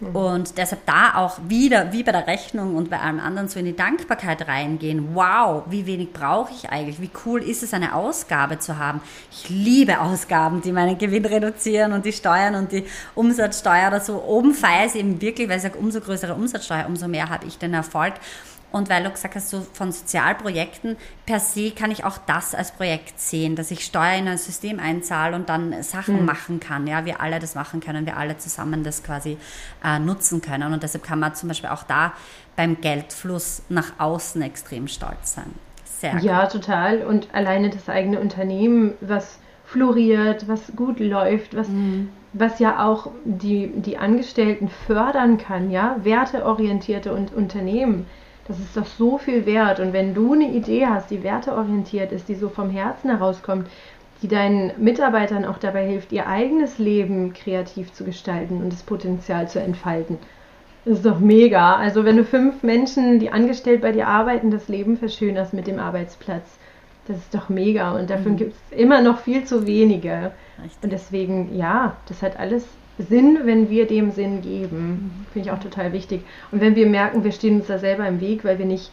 Mhm. 0.00 0.08
mhm. 0.08 0.16
Und 0.16 0.58
deshalb 0.58 0.84
da 0.86 1.14
auch 1.14 1.38
wieder, 1.48 1.92
wie 1.92 2.02
bei 2.02 2.12
der 2.12 2.26
Rechnung 2.26 2.74
und 2.74 2.90
bei 2.90 2.98
allem 2.98 3.20
anderen, 3.20 3.48
so 3.48 3.58
in 3.58 3.64
die 3.64 3.76
Dankbarkeit 3.76 4.46
reingehen. 4.48 5.14
Wow, 5.14 5.62
wie 5.68 5.86
wenig 5.86 6.12
brauche 6.12 6.52
ich 6.52 6.68
eigentlich? 6.68 7.00
Wie 7.00 7.10
cool 7.24 7.42
ist 7.42 7.62
es, 7.62 7.72
eine 7.72 7.94
Ausgabe 7.94 8.58
zu 8.58 8.78
haben? 8.78 9.00
Ich 9.30 9.48
liebe 9.48 10.00
Ausgaben, 10.00 10.60
die 10.62 10.72
meinen 10.72 10.98
Gewinn 10.98 11.24
reduzieren 11.24 11.92
und 11.92 12.04
die 12.04 12.12
Steuern 12.12 12.56
und 12.56 12.72
die 12.72 12.84
Umsatzsteuer 13.14 13.88
oder 13.88 14.00
so. 14.00 14.22
Oben 14.22 14.52
feiere 14.52 14.86
ich 14.86 14.96
eben 14.96 15.20
wirklich, 15.20 15.48
weil 15.48 15.56
ich 15.56 15.62
sage, 15.62 15.78
umso 15.78 16.00
größere 16.00 16.34
Umsatzsteuer, 16.34 16.86
umso 16.86 17.08
mehr 17.08 17.30
habe 17.30 17.46
ich 17.46 17.56
den 17.56 17.72
Erfolg. 17.72 18.14
Und 18.74 18.90
weil 18.90 19.04
du 19.04 19.10
gesagt 19.10 19.36
hast, 19.36 19.50
so 19.50 19.64
von 19.72 19.92
Sozialprojekten 19.92 20.96
per 21.26 21.38
se 21.38 21.70
kann 21.70 21.92
ich 21.92 22.04
auch 22.04 22.18
das 22.18 22.56
als 22.56 22.72
Projekt 22.72 23.20
sehen, 23.20 23.54
dass 23.54 23.70
ich 23.70 23.84
Steuer 23.84 24.18
in 24.18 24.26
ein 24.26 24.36
System 24.36 24.80
einzahle 24.80 25.36
und 25.36 25.48
dann 25.48 25.80
Sachen 25.84 26.18
mhm. 26.18 26.24
machen 26.24 26.58
kann. 26.58 26.88
Ja, 26.88 27.04
wir 27.04 27.20
alle 27.20 27.38
das 27.38 27.54
machen 27.54 27.78
können, 27.78 28.04
wir 28.04 28.16
alle 28.16 28.36
zusammen 28.36 28.82
das 28.82 29.04
quasi 29.04 29.38
äh, 29.84 30.00
nutzen 30.00 30.40
können. 30.40 30.72
Und 30.72 30.82
deshalb 30.82 31.04
kann 31.04 31.20
man 31.20 31.36
zum 31.36 31.50
Beispiel 31.50 31.70
auch 31.70 31.84
da 31.84 32.14
beim 32.56 32.80
Geldfluss 32.80 33.62
nach 33.68 33.92
außen 33.98 34.42
extrem 34.42 34.88
stolz 34.88 35.34
sein. 35.34 35.54
Sehr 35.84 36.18
ja, 36.18 36.42
gut. 36.42 36.54
total. 36.54 37.02
Und 37.02 37.28
alleine 37.32 37.70
das 37.70 37.88
eigene 37.88 38.18
Unternehmen, 38.18 38.94
was 39.00 39.38
floriert, 39.66 40.48
was 40.48 40.72
gut 40.74 40.98
läuft, 40.98 41.56
was, 41.56 41.68
mhm. 41.68 42.08
was 42.32 42.58
ja 42.58 42.84
auch 42.84 43.12
die, 43.24 43.68
die 43.68 43.98
Angestellten 43.98 44.68
fördern 44.68 45.38
kann, 45.38 45.70
ja, 45.70 45.94
werteorientierte 46.02 47.12
und 47.14 47.32
Unternehmen 47.32 48.06
das 48.46 48.58
ist 48.58 48.76
doch 48.76 48.86
so 48.86 49.18
viel 49.18 49.46
wert. 49.46 49.80
Und 49.80 49.92
wenn 49.92 50.14
du 50.14 50.34
eine 50.34 50.50
Idee 50.50 50.86
hast, 50.86 51.10
die 51.10 51.22
werteorientiert 51.22 52.12
ist, 52.12 52.28
die 52.28 52.34
so 52.34 52.48
vom 52.48 52.70
Herzen 52.70 53.10
herauskommt, 53.10 53.68
die 54.22 54.28
deinen 54.28 54.72
Mitarbeitern 54.78 55.44
auch 55.44 55.58
dabei 55.58 55.86
hilft, 55.86 56.12
ihr 56.12 56.26
eigenes 56.26 56.78
Leben 56.78 57.32
kreativ 57.34 57.92
zu 57.92 58.04
gestalten 58.04 58.62
und 58.62 58.72
das 58.72 58.82
Potenzial 58.82 59.48
zu 59.48 59.60
entfalten. 59.60 60.18
Das 60.84 60.98
ist 60.98 61.06
doch 61.06 61.18
mega. 61.18 61.76
Also 61.76 62.04
wenn 62.04 62.16
du 62.16 62.24
fünf 62.24 62.62
Menschen, 62.62 63.18
die 63.18 63.30
angestellt 63.30 63.80
bei 63.80 63.92
dir 63.92 64.06
arbeiten, 64.06 64.50
das 64.50 64.68
Leben 64.68 64.98
verschönerst 64.98 65.54
mit 65.54 65.66
dem 65.66 65.78
Arbeitsplatz, 65.78 66.58
das 67.06 67.18
ist 67.18 67.34
doch 67.34 67.48
mega. 67.48 67.92
Und 67.98 68.10
davon 68.10 68.32
mhm. 68.32 68.36
gibt 68.36 68.54
es 68.54 68.78
immer 68.78 69.00
noch 69.00 69.20
viel 69.20 69.44
zu 69.44 69.66
wenige. 69.66 70.32
Richtig. 70.62 70.82
Und 70.82 70.92
deswegen, 70.92 71.56
ja, 71.56 71.96
das 72.08 72.22
hat 72.22 72.38
alles 72.38 72.66
Sinn, 72.98 73.40
wenn 73.44 73.70
wir 73.70 73.86
dem 73.86 74.10
Sinn 74.10 74.40
geben. 74.40 75.26
Finde 75.32 75.48
ich 75.48 75.52
auch 75.52 75.60
total 75.60 75.92
wichtig. 75.92 76.22
Und 76.52 76.60
wenn 76.60 76.76
wir 76.76 76.86
merken, 76.86 77.24
wir 77.24 77.32
stehen 77.32 77.56
uns 77.56 77.66
da 77.66 77.78
selber 77.78 78.06
im 78.06 78.20
Weg, 78.20 78.44
weil 78.44 78.58
wir 78.58 78.66
nicht 78.66 78.90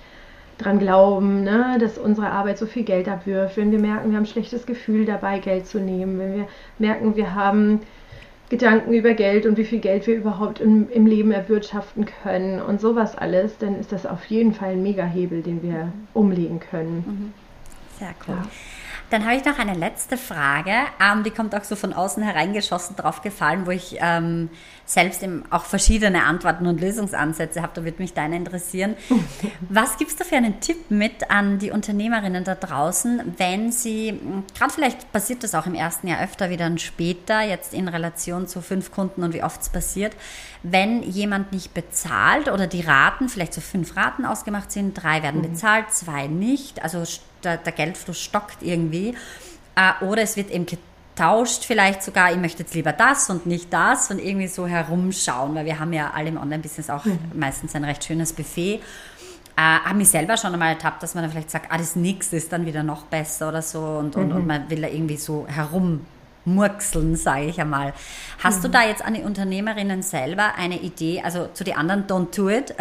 dran 0.58 0.80
glauben, 0.80 1.43
ne, 1.43 1.78
dass 1.80 1.97
unsere 1.97 2.30
Arbeit 2.30 2.58
so 2.58 2.66
viel 2.66 2.84
Geld 2.84 3.08
abwirft, 3.08 3.58
wenn 3.58 3.72
wir 3.72 3.80
merken, 3.80 4.10
wir 4.10 4.18
haben 4.18 4.24
ein 4.24 4.28
schlechtes 4.28 4.66
Gefühl 4.66 5.06
dabei, 5.06 5.39
Geld 5.39 5.68
zu 5.68 5.80
nehmen, 5.80 6.20
wenn 6.20 6.36
wir 6.36 6.47
merken, 6.78 7.16
wir 7.16 7.34
haben 7.34 7.82
Gedanken 8.49 8.93
über 8.93 9.14
Geld 9.14 9.45
und 9.45 9.58
wie 9.58 9.64
viel 9.64 9.80
Geld 9.80 10.08
wir 10.08 10.16
überhaupt 10.16 10.60
im, 10.60 10.89
im 10.91 11.08
Leben 11.08 11.32
erwirtschaften 11.32 12.06
können 12.06 12.62
und 12.62 12.82
sowas 12.82 13.18
alles, 13.18 13.58
dann 13.58 13.80
ist 13.80 13.91
das 13.91 14.06
auf 14.06 14.26
jeden 14.26 14.54
Fall 14.54 14.74
ein 14.74 14.84
Megahebel, 14.84 15.41
den 15.41 15.64
wir 15.64 15.91
umlegen 16.14 16.60
können. 16.60 17.04
Mhm. 17.08 17.34
Sehr 17.97 18.14
cool. 18.28 18.36
Ja. 18.36 18.80
Dann 19.12 19.26
habe 19.26 19.36
ich 19.36 19.43
noch 19.43 19.59
eine 19.59 19.74
letzte 19.74 20.16
Frage. 20.16 20.72
Ähm, 21.01 21.24
die 21.24 21.32
kommt 21.32 21.53
auch 21.53 21.66
so 21.66 21.76
von 21.76 21.91
außen 21.91 22.24
hereingeschossen 22.24 22.95
drauf 22.95 23.22
gefallen, 23.22 23.66
wo 23.66 23.72
ich 23.72 23.97
ähm, 23.99 24.49
selbst 24.86 25.22
eben 25.22 25.43
auch 25.51 25.66
verschiedene 25.66 26.24
Antworten 26.24 26.66
und 26.66 26.80
Lösungsansätze 26.80 27.62
habe. 27.62 27.74
Da 27.76 27.84
würde 27.84 28.01
mich 28.01 28.14
deine 28.14 28.38
interessieren. 28.38 28.95
Was 29.70 29.97
gibst 29.97 30.22
du 30.22 30.24
für 30.24 30.38
einen 30.38 30.62
Tipp 30.62 30.89
mit 30.89 31.30
an 31.30 31.59
die 31.59 31.72
Unternehmerinnen 31.72 32.45
da 32.45 32.55
draußen, 32.55 33.36
wenn 33.38 33.74
sie, 33.74 34.18
gerade 34.57 34.72
vielleicht 34.72 35.12
passiert 35.12 35.43
das 35.43 35.55
auch 35.55 35.66
im 35.66 35.76
ersten 35.76 36.07
Jahr 36.07 36.24
öfter 36.24 36.49
wie 36.49 36.57
dann 36.57 36.78
später, 36.78 37.41
jetzt 37.41 37.74
in 37.74 37.89
Relation 37.89 38.47
zu 38.47 38.62
fünf 38.62 38.91
Kunden 38.91 39.24
und 39.24 39.34
wie 39.34 39.43
oft 39.43 39.62
es 39.62 39.70
passiert, 39.70 40.16
wenn 40.64 41.03
jemand 41.03 41.51
nicht 41.51 41.74
bezahlt 41.74 42.47
oder 42.47 42.66
die 42.66 42.82
Raten, 42.82 43.28
vielleicht 43.28 43.53
so 43.53 43.59
fünf 43.59 43.97
Raten 43.97 44.26
ausgemacht 44.26 44.72
sind, 44.72 44.93
drei 44.93 45.22
werden 45.22 45.41
mhm. 45.41 45.51
bezahlt, 45.51 45.91
zwei 45.91 46.28
nicht, 46.28 46.82
also 46.82 47.03
der, 47.44 47.58
der 47.58 47.74
Geldfluss 47.74 48.20
stockt 48.20 48.62
irgendwie. 48.62 49.16
Äh, 49.76 50.04
oder 50.04 50.22
es 50.22 50.38
wird 50.38 50.52
eben 50.52 50.66
getauscht, 50.66 51.66
vielleicht 51.66 52.04
sogar, 52.04 52.32
ich 52.32 52.38
möchte 52.38 52.64
jetzt 52.64 52.74
lieber 52.74 52.94
das 52.94 53.30
und 53.30 53.46
nicht 53.46 53.72
das 53.72 54.12
und 54.12 54.20
irgendwie 54.20 54.48
so 54.48 54.68
herumschauen, 54.68 55.56
weil 55.56 55.66
wir 55.66 55.80
haben 55.80 55.94
ja 55.94 56.12
alle 56.16 56.30
im 56.30 56.38
Online-Business 56.38 56.89
auch 56.89 57.06
mhm. 57.06 57.20
meistens 57.34 57.76
ein 57.76 57.84
recht 57.84 58.04
schönes 58.04 58.34
Buffet. 58.34 58.82
Äh, 59.58 59.62
habe 59.62 59.96
mich 59.96 60.10
selber 60.10 60.38
schon 60.38 60.54
einmal 60.54 60.70
ertappt, 60.70 61.04
dass 61.04 61.14
man 61.14 61.24
dann 61.24 61.32
vielleicht 61.32 61.52
sagt, 61.52 61.72
ah, 61.72 61.78
das 61.78 61.96
nächste 61.96 62.38
ist 62.38 62.52
dann 62.52 62.66
wieder 62.66 62.84
noch 62.84 63.04
besser 63.04 63.50
oder 63.50 63.62
so 63.62 63.80
und, 63.80 64.16
mhm. 64.16 64.24
und, 64.24 64.32
und 64.32 64.48
man 64.48 64.70
will 64.70 64.82
da 64.82 64.88
irgendwie 64.88 65.18
so 65.18 65.46
herum 65.48 66.06
murkseln, 66.46 67.16
sage 67.16 67.46
ich 67.46 67.62
einmal. 67.62 67.94
Hast 68.44 68.60
mhm. 68.60 68.64
du 68.64 68.70
da 68.70 68.84
jetzt 68.84 69.04
an 69.04 69.14
die 69.14 69.22
Unternehmerinnen 69.22 70.02
selber 70.02 70.56
eine 70.56 70.80
Idee, 70.80 71.22
also 71.24 71.48
zu 71.54 71.64
den 71.64 71.76
anderen, 71.76 72.08
don't 72.08 72.36
do 72.36 72.50
it, 72.50 72.74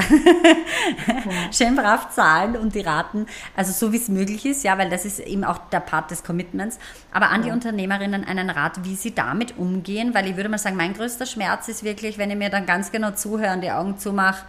ja. 1.06 1.14
schön 1.52 1.76
brav 1.76 2.10
zahlen 2.10 2.56
und 2.56 2.74
die 2.74 2.80
Raten, 2.80 3.26
also 3.56 3.72
so 3.72 3.92
wie 3.92 3.98
es 3.98 4.08
möglich 4.08 4.46
ist, 4.46 4.64
ja, 4.64 4.78
weil 4.78 4.88
das 4.88 5.04
ist 5.04 5.20
eben 5.20 5.44
auch 5.44 5.58
der 5.70 5.80
Part 5.80 6.10
des 6.10 6.24
Commitments, 6.24 6.78
aber 7.12 7.30
an 7.30 7.40
ja. 7.40 7.48
die 7.48 7.52
Unternehmerinnen 7.52 8.24
einen 8.24 8.50
Rat, 8.50 8.84
wie 8.84 8.94
sie 8.94 9.14
damit 9.14 9.58
umgehen, 9.58 10.14
weil 10.14 10.28
ich 10.28 10.36
würde 10.36 10.48
mal 10.48 10.58
sagen, 10.58 10.76
mein 10.76 10.94
größter 10.94 11.26
Schmerz 11.26 11.68
ist 11.68 11.84
wirklich, 11.84 12.18
wenn 12.18 12.30
ich 12.30 12.36
mir 12.36 12.50
dann 12.50 12.66
ganz 12.66 12.90
genau 12.90 13.10
zuhöre 13.10 13.52
und 13.52 13.60
die 13.60 13.70
Augen 13.70 13.98
zumache, 13.98 14.46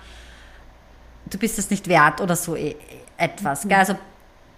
du 1.30 1.38
bist 1.38 1.60
es 1.60 1.70
nicht 1.70 1.88
wert 1.88 2.22
oder 2.22 2.36
so 2.36 2.56
e-, 2.56 2.76
etwas. 3.18 3.66
Mhm. 3.66 3.74
Also 3.74 3.96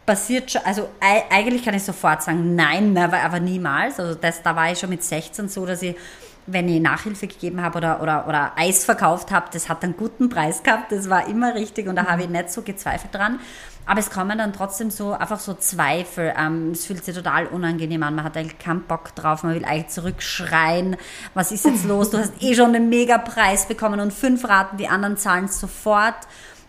passiert 0.05 0.51
schon, 0.51 0.61
also 0.65 0.89
eigentlich 0.99 1.63
kann 1.63 1.73
ich 1.73 1.83
sofort 1.83 2.23
sagen, 2.23 2.55
nein, 2.55 2.93
never, 2.93 3.21
aber 3.21 3.39
niemals. 3.39 3.99
Also 3.99 4.15
das, 4.15 4.41
da 4.41 4.55
war 4.55 4.71
ich 4.71 4.79
schon 4.79 4.89
mit 4.89 5.03
16 5.03 5.49
so, 5.49 5.65
dass 5.65 5.81
ich, 5.81 5.95
wenn 6.45 6.67
ich 6.67 6.81
Nachhilfe 6.81 7.27
gegeben 7.27 7.61
habe 7.61 7.77
oder, 7.77 8.01
oder, 8.01 8.27
oder 8.27 8.51
Eis 8.57 8.83
verkauft 8.83 9.31
habe, 9.31 9.47
das 9.53 9.69
hat 9.69 9.83
einen 9.83 9.95
guten 9.95 10.29
Preis 10.29 10.61
gehabt, 10.61 10.91
das 10.91 11.09
war 11.09 11.27
immer 11.27 11.55
richtig 11.55 11.87
und 11.87 11.95
da 11.95 12.05
habe 12.05 12.23
ich 12.23 12.29
nicht 12.29 12.51
so 12.51 12.63
gezweifelt 12.63 13.15
dran. 13.15 13.39
Aber 13.85 13.99
es 13.99 14.09
kommen 14.09 14.37
dann 14.37 14.53
trotzdem 14.53 14.89
so 14.89 15.11
einfach 15.11 15.39
so 15.39 15.53
Zweifel. 15.55 16.33
Ähm, 16.37 16.71
es 16.71 16.85
fühlt 16.85 17.03
sich 17.03 17.13
total 17.13 17.47
unangenehm 17.47 18.01
an. 18.03 18.15
Man 18.15 18.23
hat 18.23 18.37
eigentlich 18.37 18.57
keinen 18.57 18.83
Bock 18.83 19.13
drauf. 19.13 19.43
Man 19.43 19.55
will 19.55 19.65
eigentlich 19.65 19.89
zurückschreien. 19.89 20.95
Was 21.33 21.51
ist 21.51 21.65
jetzt 21.65 21.83
los? 21.83 22.09
Du 22.09 22.17
hast 22.17 22.31
eh 22.41 22.55
schon 22.55 22.73
einen 22.73 22.87
Mega-Preis 22.87 23.67
bekommen 23.67 23.99
und 23.99 24.13
fünf 24.13 24.47
Raten, 24.47 24.77
die 24.77 24.87
anderen 24.87 25.17
zahlen 25.17 25.49
sofort 25.49 26.15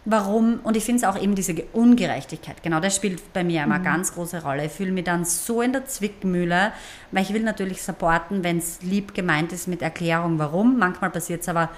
warum, 0.05 0.61
und 0.63 0.77
ich 0.77 0.85
finde 0.85 0.99
es 0.99 1.05
auch 1.05 1.21
eben 1.21 1.35
diese 1.35 1.55
Ungerechtigkeit, 1.73 2.63
genau 2.63 2.81
das 2.81 2.97
spielt 2.97 3.33
bei 3.33 3.45
mir 3.45 3.63
immer 3.63 3.79
mhm. 3.79 3.85
ganz 3.85 4.15
große 4.15 4.43
Rolle. 4.43 4.67
Ich 4.67 4.73
fühle 4.73 4.93
mich 4.93 5.05
dann 5.05 5.25
so 5.25 5.63
in 5.63 5.73
der 5.73 5.87
Zwickmühle, 5.87 6.73
weil 7.11 7.23
ich 7.23 7.33
will 7.33 7.43
natürlich 7.43 7.83
supporten, 7.83 8.45
wenn 8.45 8.59
es 8.59 8.83
lieb 8.83 9.15
gemeint 9.15 9.53
ist 9.53 9.69
mit 9.69 9.83
Erklärung, 9.83 10.39
warum. 10.39 10.79
Manchmal 10.79 11.11
passiert 11.11 11.43
es 11.43 11.49
aber 11.49 11.71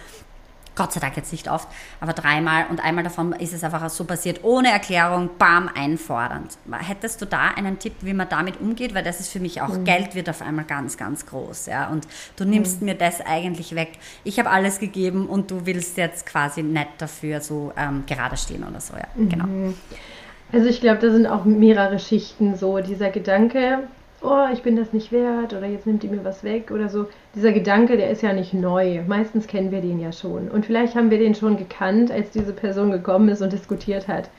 Gott 0.77 0.93
sei 0.93 1.01
Dank 1.01 1.17
jetzt 1.17 1.33
nicht 1.33 1.51
oft, 1.51 1.67
aber 2.01 2.13
dreimal 2.13 2.67
und 2.71 2.85
einmal 2.85 3.03
davon 3.03 3.33
ist 3.33 3.53
es 3.53 3.65
einfach 3.65 3.89
so 3.89 4.05
passiert, 4.05 4.45
ohne 4.45 4.71
Erklärung, 4.71 5.31
bam, 5.39 5.69
einfordernd. 5.75 6.59
Hättest 6.71 7.21
du 7.23 7.27
da 7.27 7.49
einen 7.57 7.79
Tipp, 7.79 7.95
wie 8.03 8.13
man 8.13 8.29
damit 8.29 8.61
umgeht? 8.61 8.95
Weil 8.95 9.03
das 9.03 9.19
ist 9.19 9.31
für 9.31 9.41
mich 9.41 9.63
auch, 9.63 9.69
mhm. 9.69 9.85
Geld 9.85 10.15
wird 10.15 10.29
auf 10.29 10.43
einmal 10.43 10.67
ganz, 10.67 10.97
ganz 10.97 11.27
groß. 11.27 11.67
Ja? 11.67 11.89
Und 11.89 12.07
du 12.37 12.45
nimmst 12.45 12.81
mhm. 12.81 12.87
mir 12.87 12.95
das 12.95 13.21
eigentlich 13.21 13.75
weg. 13.75 13.93
Ich 14.23 14.39
habe 14.39 14.51
alles 14.51 14.79
gegeben 14.79 15.27
und 15.27 15.51
du 15.51 15.67
willst 15.67 15.97
jetzt 15.97 16.27
quasi 16.27 16.63
nicht 16.63 16.89
dafür 16.99 17.41
so 17.41 17.73
ähm, 17.77 18.05
gerade 18.07 18.37
stehen 18.37 18.63
oder 18.63 18.81
so. 18.81 18.95
Ja, 18.95 19.07
genau. 19.17 19.47
Mhm. 19.47 19.75
Also 20.53 20.69
ich 20.69 20.81
glaube, 20.81 21.01
da 21.01 21.11
sind 21.11 21.27
auch 21.27 21.45
mehrere 21.45 21.99
Schichten 21.99 22.55
so. 22.57 22.79
Dieser 22.81 23.11
Gedanke, 23.11 23.89
oh, 24.23 24.47
ich 24.53 24.63
bin 24.63 24.77
das 24.77 24.93
nicht 24.93 25.13
wert 25.13 25.53
oder 25.53 25.67
jetzt 25.67 25.87
nimmt 25.87 26.03
die 26.03 26.09
mir 26.09 26.25
was 26.25 26.43
weg 26.45 26.71
oder 26.71 26.89
so. 26.89 27.07
Dieser 27.35 27.53
Gedanke, 27.53 27.97
der 27.97 28.11
ist 28.11 28.23
ja 28.23 28.33
nicht 28.33 28.55
neu. 28.55 29.03
Meistens 29.07 29.47
kennen 29.47 29.71
wir 29.71 29.81
den 29.81 30.01
ja 30.01 30.13
schon. 30.13 30.49
Und 30.49 30.67
vielleicht 30.67 30.95
haben 30.95 31.11
wir 31.11 31.19
den 31.19 31.35
schon 31.35 31.57
gekannt, 31.57 32.11
als 32.11 32.31
diese 32.31 32.53
Person 32.53 32.91
gekommen 32.91 33.29
ist 33.29 33.43
und 33.43 33.53
diskutiert 33.53 34.09
hat. 34.09 34.31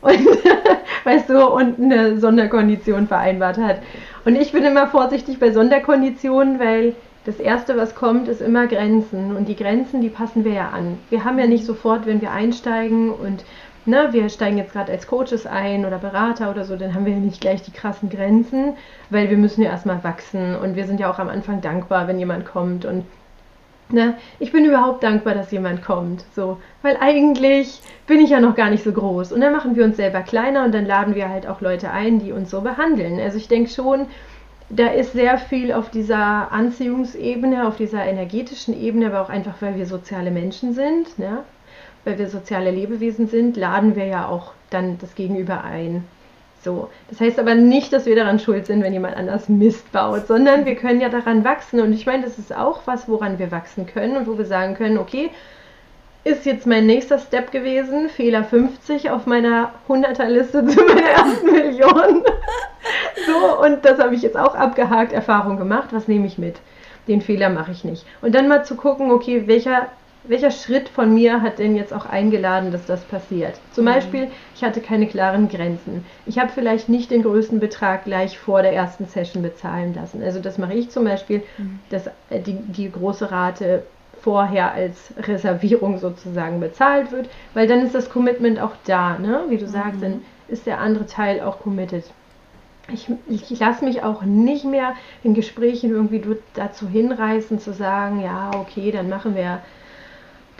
Und, 0.00 0.18
weißt 1.04 1.28
du, 1.28 1.46
und 1.46 1.80
eine 1.80 2.18
Sonderkondition 2.18 3.06
vereinbart 3.06 3.58
hat. 3.58 3.78
Und 4.24 4.36
ich 4.36 4.52
bin 4.52 4.64
immer 4.64 4.86
vorsichtig 4.86 5.38
bei 5.38 5.52
Sonderkonditionen, 5.52 6.58
weil 6.58 6.94
das 7.26 7.38
Erste, 7.38 7.76
was 7.76 7.94
kommt, 7.94 8.28
ist 8.28 8.40
immer 8.40 8.66
Grenzen. 8.66 9.36
Und 9.36 9.46
die 9.46 9.56
Grenzen, 9.56 10.00
die 10.00 10.08
passen 10.08 10.44
wir 10.44 10.52
ja 10.52 10.70
an. 10.70 10.98
Wir 11.10 11.24
haben 11.24 11.38
ja 11.38 11.46
nicht 11.46 11.66
sofort, 11.66 12.06
wenn 12.06 12.22
wir 12.22 12.32
einsteigen 12.32 13.10
und 13.10 13.44
ne, 13.90 14.08
wir 14.12 14.28
steigen 14.28 14.58
jetzt 14.58 14.72
gerade 14.72 14.92
als 14.92 15.06
Coaches 15.06 15.46
ein 15.46 15.84
oder 15.84 15.98
Berater 15.98 16.50
oder 16.50 16.64
so, 16.64 16.76
dann 16.76 16.94
haben 16.94 17.06
wir 17.06 17.14
nicht 17.14 17.40
gleich 17.40 17.62
die 17.62 17.72
krassen 17.72 18.08
Grenzen, 18.08 18.74
weil 19.10 19.28
wir 19.30 19.36
müssen 19.36 19.62
ja 19.62 19.70
erstmal 19.70 20.02
wachsen 20.02 20.56
und 20.56 20.76
wir 20.76 20.86
sind 20.86 21.00
ja 21.00 21.10
auch 21.10 21.18
am 21.18 21.28
Anfang 21.28 21.60
dankbar, 21.60 22.08
wenn 22.08 22.18
jemand 22.18 22.46
kommt 22.46 22.84
und 22.84 23.04
Ne? 23.92 24.14
Ich 24.38 24.52
bin 24.52 24.64
überhaupt 24.64 25.02
dankbar, 25.02 25.34
dass 25.34 25.50
jemand 25.50 25.82
kommt. 25.82 26.24
So. 26.34 26.58
Weil 26.82 26.96
eigentlich 27.00 27.80
bin 28.06 28.20
ich 28.20 28.30
ja 28.30 28.40
noch 28.40 28.54
gar 28.54 28.70
nicht 28.70 28.84
so 28.84 28.92
groß. 28.92 29.32
Und 29.32 29.40
dann 29.40 29.52
machen 29.52 29.74
wir 29.76 29.84
uns 29.84 29.96
selber 29.96 30.20
kleiner 30.20 30.64
und 30.64 30.72
dann 30.72 30.86
laden 30.86 31.14
wir 31.14 31.28
halt 31.28 31.46
auch 31.46 31.60
Leute 31.60 31.90
ein, 31.90 32.20
die 32.20 32.32
uns 32.32 32.50
so 32.50 32.60
behandeln. 32.60 33.18
Also 33.18 33.36
ich 33.36 33.48
denke 33.48 33.70
schon, 33.70 34.06
da 34.68 34.86
ist 34.86 35.12
sehr 35.12 35.38
viel 35.38 35.72
auf 35.72 35.90
dieser 35.90 36.52
Anziehungsebene, 36.52 37.66
auf 37.66 37.76
dieser 37.76 38.04
energetischen 38.04 38.80
Ebene, 38.80 39.06
aber 39.06 39.22
auch 39.22 39.28
einfach, 39.28 39.54
weil 39.60 39.76
wir 39.76 39.86
soziale 39.86 40.30
Menschen 40.30 40.74
sind, 40.74 41.18
ne? 41.18 41.38
Weil 42.04 42.18
wir 42.18 42.28
soziale 42.28 42.70
Lebewesen 42.70 43.28
sind, 43.28 43.56
laden 43.56 43.96
wir 43.96 44.06
ja 44.06 44.28
auch 44.28 44.52
dann 44.70 44.98
das 44.98 45.14
Gegenüber 45.14 45.64
ein. 45.64 46.04
So, 46.62 46.90
das 47.08 47.20
heißt 47.20 47.38
aber 47.38 47.54
nicht, 47.54 47.92
dass 47.92 48.04
wir 48.04 48.16
daran 48.16 48.38
schuld 48.38 48.66
sind, 48.66 48.82
wenn 48.82 48.92
jemand 48.92 49.16
anders 49.16 49.48
Mist 49.48 49.90
baut, 49.92 50.26
sondern 50.26 50.66
wir 50.66 50.76
können 50.76 51.00
ja 51.00 51.08
daran 51.08 51.42
wachsen. 51.42 51.80
Und 51.80 51.92
ich 51.94 52.04
meine, 52.04 52.22
das 52.22 52.38
ist 52.38 52.54
auch 52.54 52.82
was, 52.84 53.08
woran 53.08 53.38
wir 53.38 53.50
wachsen 53.50 53.86
können 53.86 54.16
und 54.16 54.26
wo 54.26 54.36
wir 54.36 54.44
sagen 54.44 54.74
können, 54.74 54.98
okay, 54.98 55.30
ist 56.22 56.44
jetzt 56.44 56.66
mein 56.66 56.84
nächster 56.84 57.18
Step 57.18 57.50
gewesen, 57.50 58.10
Fehler 58.10 58.44
50 58.44 59.10
auf 59.10 59.24
meiner 59.24 59.72
100er-Liste 59.88 60.66
zu 60.66 60.84
meiner 60.84 61.08
ersten 61.08 61.50
Million. 61.50 62.24
so, 63.26 63.64
und 63.64 63.84
das 63.86 63.98
habe 63.98 64.14
ich 64.14 64.20
jetzt 64.20 64.36
auch 64.36 64.54
abgehakt, 64.54 65.14
Erfahrung 65.14 65.56
gemacht, 65.56 65.88
was 65.92 66.08
nehme 66.08 66.26
ich 66.26 66.36
mit? 66.36 66.56
Den 67.08 67.22
Fehler 67.22 67.48
mache 67.48 67.72
ich 67.72 67.84
nicht. 67.84 68.04
Und 68.20 68.34
dann 68.34 68.48
mal 68.48 68.66
zu 68.66 68.74
gucken, 68.74 69.10
okay, 69.10 69.44
welcher 69.46 69.88
welcher 70.24 70.50
Schritt 70.50 70.88
von 70.88 71.14
mir 71.14 71.40
hat 71.42 71.58
denn 71.58 71.76
jetzt 71.76 71.92
auch 71.92 72.06
eingeladen, 72.06 72.72
dass 72.72 72.86
das 72.86 73.02
passiert? 73.04 73.58
Zum 73.72 73.84
mhm. 73.84 73.88
Beispiel, 73.88 74.28
ich 74.54 74.62
hatte 74.62 74.80
keine 74.80 75.06
klaren 75.06 75.48
Grenzen. 75.48 76.04
Ich 76.26 76.38
habe 76.38 76.50
vielleicht 76.52 76.88
nicht 76.88 77.10
den 77.10 77.22
größten 77.22 77.60
Betrag 77.60 78.04
gleich 78.04 78.38
vor 78.38 78.62
der 78.62 78.72
ersten 78.72 79.06
Session 79.06 79.42
bezahlen 79.42 79.94
lassen. 79.94 80.22
Also 80.22 80.40
das 80.40 80.58
mache 80.58 80.74
ich 80.74 80.90
zum 80.90 81.04
Beispiel, 81.04 81.42
mhm. 81.58 81.80
dass 81.88 82.06
äh, 82.28 82.40
die, 82.40 82.54
die 82.54 82.90
große 82.90 83.30
Rate 83.30 83.84
vorher 84.20 84.72
als 84.72 85.14
Reservierung 85.16 85.98
sozusagen 85.98 86.60
bezahlt 86.60 87.10
wird, 87.10 87.30
weil 87.54 87.66
dann 87.66 87.80
ist 87.80 87.94
das 87.94 88.10
Commitment 88.10 88.60
auch 88.60 88.72
da, 88.84 89.18
ne? 89.18 89.44
Wie 89.48 89.56
du 89.56 89.66
sagst, 89.66 89.96
mhm. 89.96 90.02
dann 90.02 90.22
ist 90.48 90.66
der 90.66 90.80
andere 90.80 91.06
Teil 91.06 91.40
auch 91.40 91.60
committed. 91.60 92.04
Ich, 92.92 93.08
ich 93.28 93.58
lasse 93.58 93.84
mich 93.84 94.02
auch 94.02 94.22
nicht 94.22 94.64
mehr 94.64 94.94
in 95.22 95.32
Gesprächen 95.32 95.90
irgendwie 95.90 96.22
dazu 96.54 96.88
hinreißen, 96.88 97.60
zu 97.60 97.72
sagen, 97.72 98.20
ja, 98.20 98.50
okay, 98.54 98.90
dann 98.90 99.08
machen 99.08 99.36
wir 99.36 99.60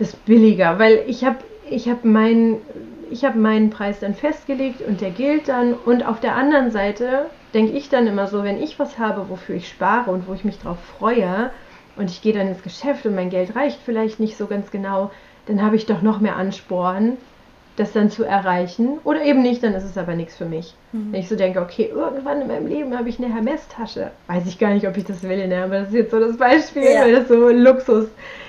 das 0.01 0.17
billiger, 0.17 0.79
weil 0.79 1.05
ich 1.07 1.25
habe 1.25 1.39
ich 1.69 1.89
hab 1.89 2.05
meinen 2.05 2.59
ich 3.11 3.25
habe 3.25 3.39
meinen 3.39 3.71
Preis 3.71 4.01
dann 4.01 4.15
festgelegt 4.15 4.83
und 4.87 5.01
der 5.01 5.11
gilt 5.11 5.49
dann 5.49 5.75
und 5.75 6.07
auf 6.07 6.21
der 6.21 6.37
anderen 6.37 6.71
Seite 6.71 7.27
denke 7.55 7.73
ich 7.73 7.89
dann 7.89 8.07
immer 8.07 8.29
so, 8.29 8.45
wenn 8.45 8.63
ich 8.63 8.79
was 8.79 8.99
habe, 8.99 9.29
wofür 9.29 9.57
ich 9.57 9.69
spare 9.69 10.11
und 10.11 10.29
wo 10.29 10.35
ich 10.35 10.45
mich 10.45 10.59
drauf 10.59 10.79
freue 10.99 11.51
und 11.97 12.11
ich 12.11 12.23
gehe 12.23 12.33
dann 12.33 12.49
ins 12.49 12.63
Geschäft 12.63 13.05
und 13.07 13.15
mein 13.15 13.31
Geld 13.31 13.57
reicht 13.57 13.81
vielleicht 13.85 14.21
nicht 14.21 14.37
so 14.37 14.47
ganz 14.47 14.71
genau, 14.71 15.11
dann 15.47 15.63
habe 15.63 15.77
ich 15.77 15.87
doch 15.87 16.03
noch 16.03 16.21
mehr 16.21 16.37
Ansporn, 16.37 17.17
das 17.77 17.93
dann 17.93 18.11
zu 18.11 18.25
erreichen 18.25 18.99
oder 19.05 19.23
eben 19.25 19.43
nicht, 19.43 19.63
dann 19.63 19.75
ist 19.75 19.85
es 19.85 19.99
aber 19.99 20.15
nichts 20.15 20.37
für 20.37 20.45
mich. 20.45 20.75
Mhm. 20.93 21.13
Wenn 21.13 21.21
ich 21.21 21.29
so 21.29 21.35
denke, 21.35 21.61
okay, 21.61 21.91
irgendwann 21.93 22.43
in 22.43 22.49
meinem 22.49 22.67
Leben 22.67 22.97
habe 22.97 23.09
ich 23.09 23.19
eine 23.19 23.33
Hermes-Tasche, 23.33 24.13
weiß 24.29 24.47
ich 24.47 24.59
gar 24.59 24.73
nicht, 24.73 24.87
ob 24.87 24.97
ich 24.97 25.05
das 25.05 25.23
will, 25.23 25.49
ne? 25.49 25.65
aber 25.65 25.81
das 25.81 25.89
ist 25.89 25.95
jetzt 25.95 26.11
so 26.13 26.21
das 26.21 26.37
Beispiel, 26.37 26.85
ja. 26.85 27.03
weil 27.03 27.13
das 27.13 27.29
so 27.29 27.49
Luxus 27.49 28.07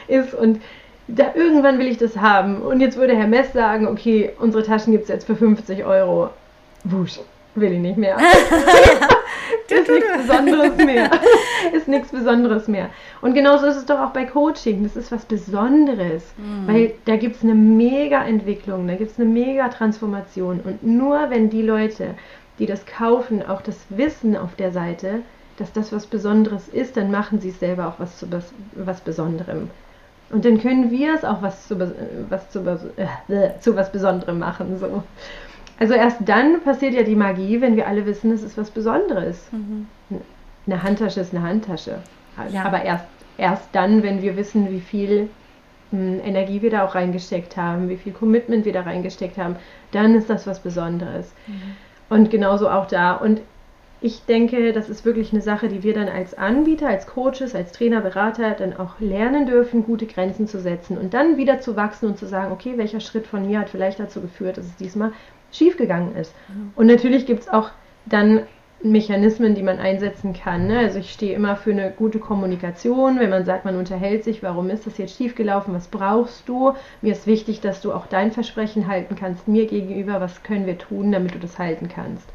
ist 0.07 0.33
und 0.33 0.61
da 1.07 1.33
irgendwann 1.35 1.79
will 1.79 1.87
ich 1.87 1.97
das 1.97 2.17
haben. 2.17 2.61
Und 2.61 2.79
jetzt 2.79 2.97
würde 2.97 3.15
Herr 3.15 3.27
Mess 3.27 3.53
sagen, 3.53 3.87
okay, 3.87 4.31
unsere 4.39 4.63
Taschen 4.63 4.91
gibt 4.93 5.03
es 5.03 5.09
jetzt 5.09 5.25
für 5.25 5.35
50 5.35 5.85
Euro. 5.85 6.29
Wusch, 6.83 7.19
will 7.55 7.73
ich 7.73 7.79
nicht 7.79 7.97
mehr. 7.97 8.17
ist 9.67 9.89
nichts 9.89 10.17
Besonderes 10.17 10.77
mehr. 10.77 11.11
ist 11.73 11.87
nichts 11.87 12.09
Besonderes 12.09 12.67
mehr. 12.67 12.89
Und 13.21 13.33
genauso 13.33 13.65
ist 13.67 13.77
es 13.77 13.85
doch 13.85 13.99
auch 13.99 14.11
bei 14.11 14.25
Coaching. 14.25 14.83
Das 14.83 14.95
ist 14.95 15.11
was 15.11 15.25
Besonderes. 15.25 16.23
Mhm. 16.37 16.67
Weil 16.67 16.93
da 17.05 17.17
gibt 17.17 17.37
es 17.37 17.43
eine 17.43 17.55
mega 17.55 18.23
Entwicklung, 18.23 18.87
da 18.87 18.95
gibt 18.95 19.11
es 19.11 19.19
eine 19.19 19.29
mega 19.29 19.69
Transformation. 19.69 20.61
Und 20.61 20.83
nur 20.83 21.29
wenn 21.29 21.49
die 21.49 21.61
Leute, 21.61 22.15
die 22.59 22.65
das 22.65 22.85
kaufen, 22.85 23.45
auch 23.45 23.61
das 23.61 23.77
Wissen 23.89 24.35
auf 24.37 24.55
der 24.55 24.71
Seite, 24.71 25.21
dass 25.57 25.73
das 25.73 25.91
was 25.91 26.05
Besonderes 26.07 26.67
ist, 26.67 26.97
dann 26.97 27.11
machen 27.11 27.39
sie 27.39 27.49
es 27.49 27.59
selber 27.59 27.87
auch 27.87 27.99
was 27.99 28.17
zu 28.17 28.27
was 28.75 29.01
Besonderem. 29.01 29.69
Und 30.31 30.45
dann 30.45 30.59
können 30.61 30.91
wir 30.91 31.13
es 31.13 31.23
auch 31.23 31.41
was 31.41 31.67
zu, 31.67 31.79
was 32.29 32.49
zu, 32.49 32.59
äh, 33.29 33.59
zu 33.59 33.75
was 33.75 33.91
Besonderem 33.91 34.39
machen. 34.39 34.77
So. 34.77 35.03
Also 35.79 35.93
erst 35.93 36.17
dann 36.25 36.61
passiert 36.61 36.93
ja 36.93 37.03
die 37.03 37.15
Magie, 37.15 37.59
wenn 37.59 37.75
wir 37.75 37.87
alle 37.87 38.05
wissen, 38.05 38.31
es 38.31 38.43
ist 38.43 38.57
was 38.57 38.69
Besonderes. 38.69 39.47
Mhm. 39.51 39.87
Eine 40.67 40.83
Handtasche 40.83 41.21
ist 41.21 41.33
eine 41.33 41.43
Handtasche. 41.43 41.99
Ja. 42.51 42.63
Aber 42.65 42.83
erst, 42.83 43.05
erst 43.37 43.67
dann, 43.73 44.03
wenn 44.03 44.21
wir 44.21 44.37
wissen, 44.37 44.71
wie 44.71 44.79
viel 44.79 45.29
mh, 45.91 45.99
hm, 45.99 46.21
Energie 46.23 46.61
wir 46.61 46.69
da 46.69 46.85
auch 46.85 46.95
reingesteckt 46.95 47.57
haben, 47.57 47.89
wie 47.89 47.97
viel 47.97 48.13
Commitment 48.13 48.65
wir 48.65 48.73
da 48.73 48.81
reingesteckt 48.81 49.37
haben, 49.37 49.55
dann 49.91 50.15
ist 50.15 50.29
das 50.29 50.47
was 50.47 50.59
Besonderes. 50.59 51.33
Mhm. 51.47 51.75
Und 52.09 52.29
genauso 52.29 52.69
auch 52.69 52.87
da. 52.87 53.13
Und 53.13 53.41
ich 54.03 54.25
denke, 54.25 54.73
das 54.73 54.89
ist 54.89 55.05
wirklich 55.05 55.31
eine 55.31 55.43
Sache, 55.43 55.67
die 55.67 55.83
wir 55.83 55.93
dann 55.93 56.09
als 56.09 56.35
Anbieter, 56.35 56.87
als 56.87 57.05
Coaches, 57.05 57.53
als 57.53 57.71
Trainer, 57.71 58.01
Berater 58.01 58.51
dann 58.51 58.75
auch 58.75 58.99
lernen 58.99 59.45
dürfen, 59.45 59.83
gute 59.83 60.07
Grenzen 60.07 60.47
zu 60.47 60.59
setzen 60.59 60.97
und 60.97 61.13
dann 61.13 61.37
wieder 61.37 61.59
zu 61.59 61.75
wachsen 61.75 62.07
und 62.07 62.17
zu 62.17 62.25
sagen, 62.25 62.51
okay, 62.51 62.73
welcher 62.77 62.99
Schritt 62.99 63.27
von 63.27 63.45
mir 63.45 63.59
hat 63.59 63.69
vielleicht 63.69 63.99
dazu 63.99 64.19
geführt, 64.19 64.57
dass 64.57 64.65
es 64.65 64.75
diesmal 64.75 65.13
schiefgegangen 65.51 66.15
ist. 66.15 66.33
Mhm. 66.47 66.71
Und 66.75 66.87
natürlich 66.87 67.27
gibt 67.27 67.41
es 67.41 67.49
auch 67.49 67.69
dann 68.07 68.41
Mechanismen, 68.81 69.53
die 69.53 69.61
man 69.61 69.77
einsetzen 69.77 70.33
kann. 70.33 70.65
Ne? 70.65 70.79
Also 70.79 70.97
ich 70.97 71.11
stehe 71.11 71.35
immer 71.35 71.55
für 71.55 71.71
eine 71.71 71.91
gute 71.91 72.17
Kommunikation, 72.17 73.19
wenn 73.19 73.29
man 73.29 73.45
sagt, 73.45 73.65
man 73.65 73.77
unterhält 73.77 74.23
sich, 74.23 74.41
warum 74.41 74.71
ist 74.71 74.87
das 74.87 74.97
jetzt 74.97 75.15
schiefgelaufen, 75.15 75.75
was 75.75 75.87
brauchst 75.87 76.49
du? 76.49 76.73
Mir 77.03 77.11
ist 77.11 77.27
wichtig, 77.27 77.61
dass 77.61 77.81
du 77.81 77.93
auch 77.93 78.07
dein 78.07 78.31
Versprechen 78.31 78.87
halten 78.87 79.15
kannst 79.15 79.47
mir 79.47 79.67
gegenüber, 79.67 80.19
was 80.19 80.41
können 80.41 80.65
wir 80.65 80.79
tun, 80.79 81.11
damit 81.11 81.35
du 81.35 81.37
das 81.37 81.59
halten 81.59 81.87
kannst 81.87 82.27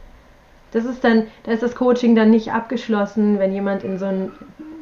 das 0.77 0.85
ist 0.85 1.03
dann, 1.03 1.29
da 1.45 1.53
ist 1.53 1.63
das 1.63 1.75
Coaching 1.75 2.15
dann 2.15 2.29
nicht 2.31 2.53
abgeschlossen, 2.53 3.39
wenn 3.39 3.51
jemand 3.51 3.83
in 3.83 3.97
so 3.97 4.05
ein 4.05 4.31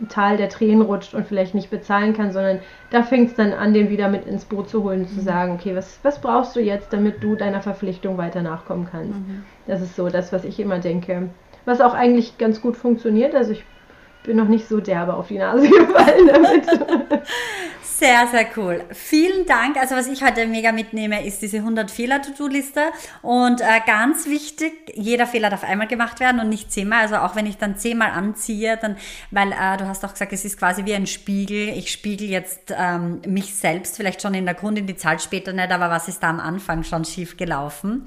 Tal 0.08 0.36
der 0.36 0.48
Tränen 0.48 0.82
rutscht 0.82 1.14
und 1.14 1.24
vielleicht 1.28 1.54
nicht 1.54 1.70
bezahlen 1.70 2.14
kann, 2.14 2.32
sondern 2.32 2.58
da 2.90 3.04
fängt 3.04 3.30
es 3.30 3.36
dann 3.36 3.52
an, 3.52 3.72
den 3.74 3.90
wieder 3.90 4.08
mit 4.08 4.26
ins 4.26 4.44
Boot 4.44 4.68
zu 4.68 4.82
holen 4.82 5.02
und 5.02 5.08
zu 5.08 5.20
mhm. 5.20 5.24
sagen, 5.24 5.52
okay, 5.52 5.76
was, 5.76 6.00
was 6.02 6.20
brauchst 6.20 6.56
du 6.56 6.60
jetzt, 6.60 6.92
damit 6.92 7.22
du 7.22 7.36
deiner 7.36 7.62
Verpflichtung 7.62 8.18
weiter 8.18 8.42
nachkommen 8.42 8.88
kannst. 8.90 9.20
Mhm. 9.20 9.44
Das 9.68 9.80
ist 9.80 9.94
so 9.94 10.08
das, 10.08 10.32
was 10.32 10.44
ich 10.44 10.58
immer 10.58 10.80
denke. 10.80 11.30
Was 11.64 11.80
auch 11.80 11.94
eigentlich 11.94 12.38
ganz 12.38 12.60
gut 12.60 12.76
funktioniert. 12.76 13.36
Also 13.36 13.52
ich 13.52 13.64
bin 14.24 14.36
noch 14.38 14.48
nicht 14.48 14.68
so 14.68 14.80
derbe 14.80 15.14
auf 15.14 15.28
die 15.28 15.38
Nase 15.38 15.68
gefallen 15.68 16.26
damit. 16.26 16.66
Sehr, 17.82 18.26
sehr 18.26 18.46
cool. 18.56 18.82
Vielen 18.90 19.46
Dank. 19.46 19.76
Also 19.76 19.94
was 19.94 20.08
ich 20.08 20.24
heute 20.24 20.46
mega 20.46 20.72
mitnehme, 20.72 21.24
ist 21.24 21.42
diese 21.42 21.58
100 21.58 21.90
Fehler-To-Do-Liste. 21.92 22.80
Und 23.22 23.60
äh, 23.60 23.80
ganz 23.86 24.26
wichtig, 24.26 24.72
jeder 24.94 25.28
Fehler 25.28 25.48
darf 25.48 25.62
einmal 25.62 25.86
gemacht 25.86 26.18
werden 26.18 26.40
und 26.40 26.48
nicht 26.48 26.72
zehnmal. 26.72 27.02
Also 27.02 27.16
auch 27.16 27.36
wenn 27.36 27.46
ich 27.46 27.56
dann 27.56 27.76
zehnmal 27.76 28.10
anziehe, 28.10 28.76
dann, 28.82 28.96
weil 29.30 29.52
äh, 29.52 29.76
du 29.76 29.86
hast 29.86 30.04
auch 30.04 30.12
gesagt, 30.12 30.32
es 30.32 30.44
ist 30.44 30.58
quasi 30.58 30.84
wie 30.86 30.94
ein 30.94 31.06
Spiegel. 31.06 31.68
Ich 31.68 31.92
spiegel 31.92 32.28
jetzt 32.28 32.74
ähm, 32.76 33.20
mich 33.28 33.54
selbst, 33.54 33.96
vielleicht 33.96 34.22
schon 34.22 34.34
in 34.34 34.44
der 34.44 34.56
Kundin, 34.56 34.88
die 34.88 34.96
zahlt 34.96 35.22
später 35.22 35.52
nicht, 35.52 35.70
aber 35.70 35.88
was 35.88 36.08
ist 36.08 36.20
da 36.20 36.30
am 36.30 36.40
Anfang 36.40 36.82
schon 36.82 37.04
schief 37.04 37.36
gelaufen? 37.36 38.06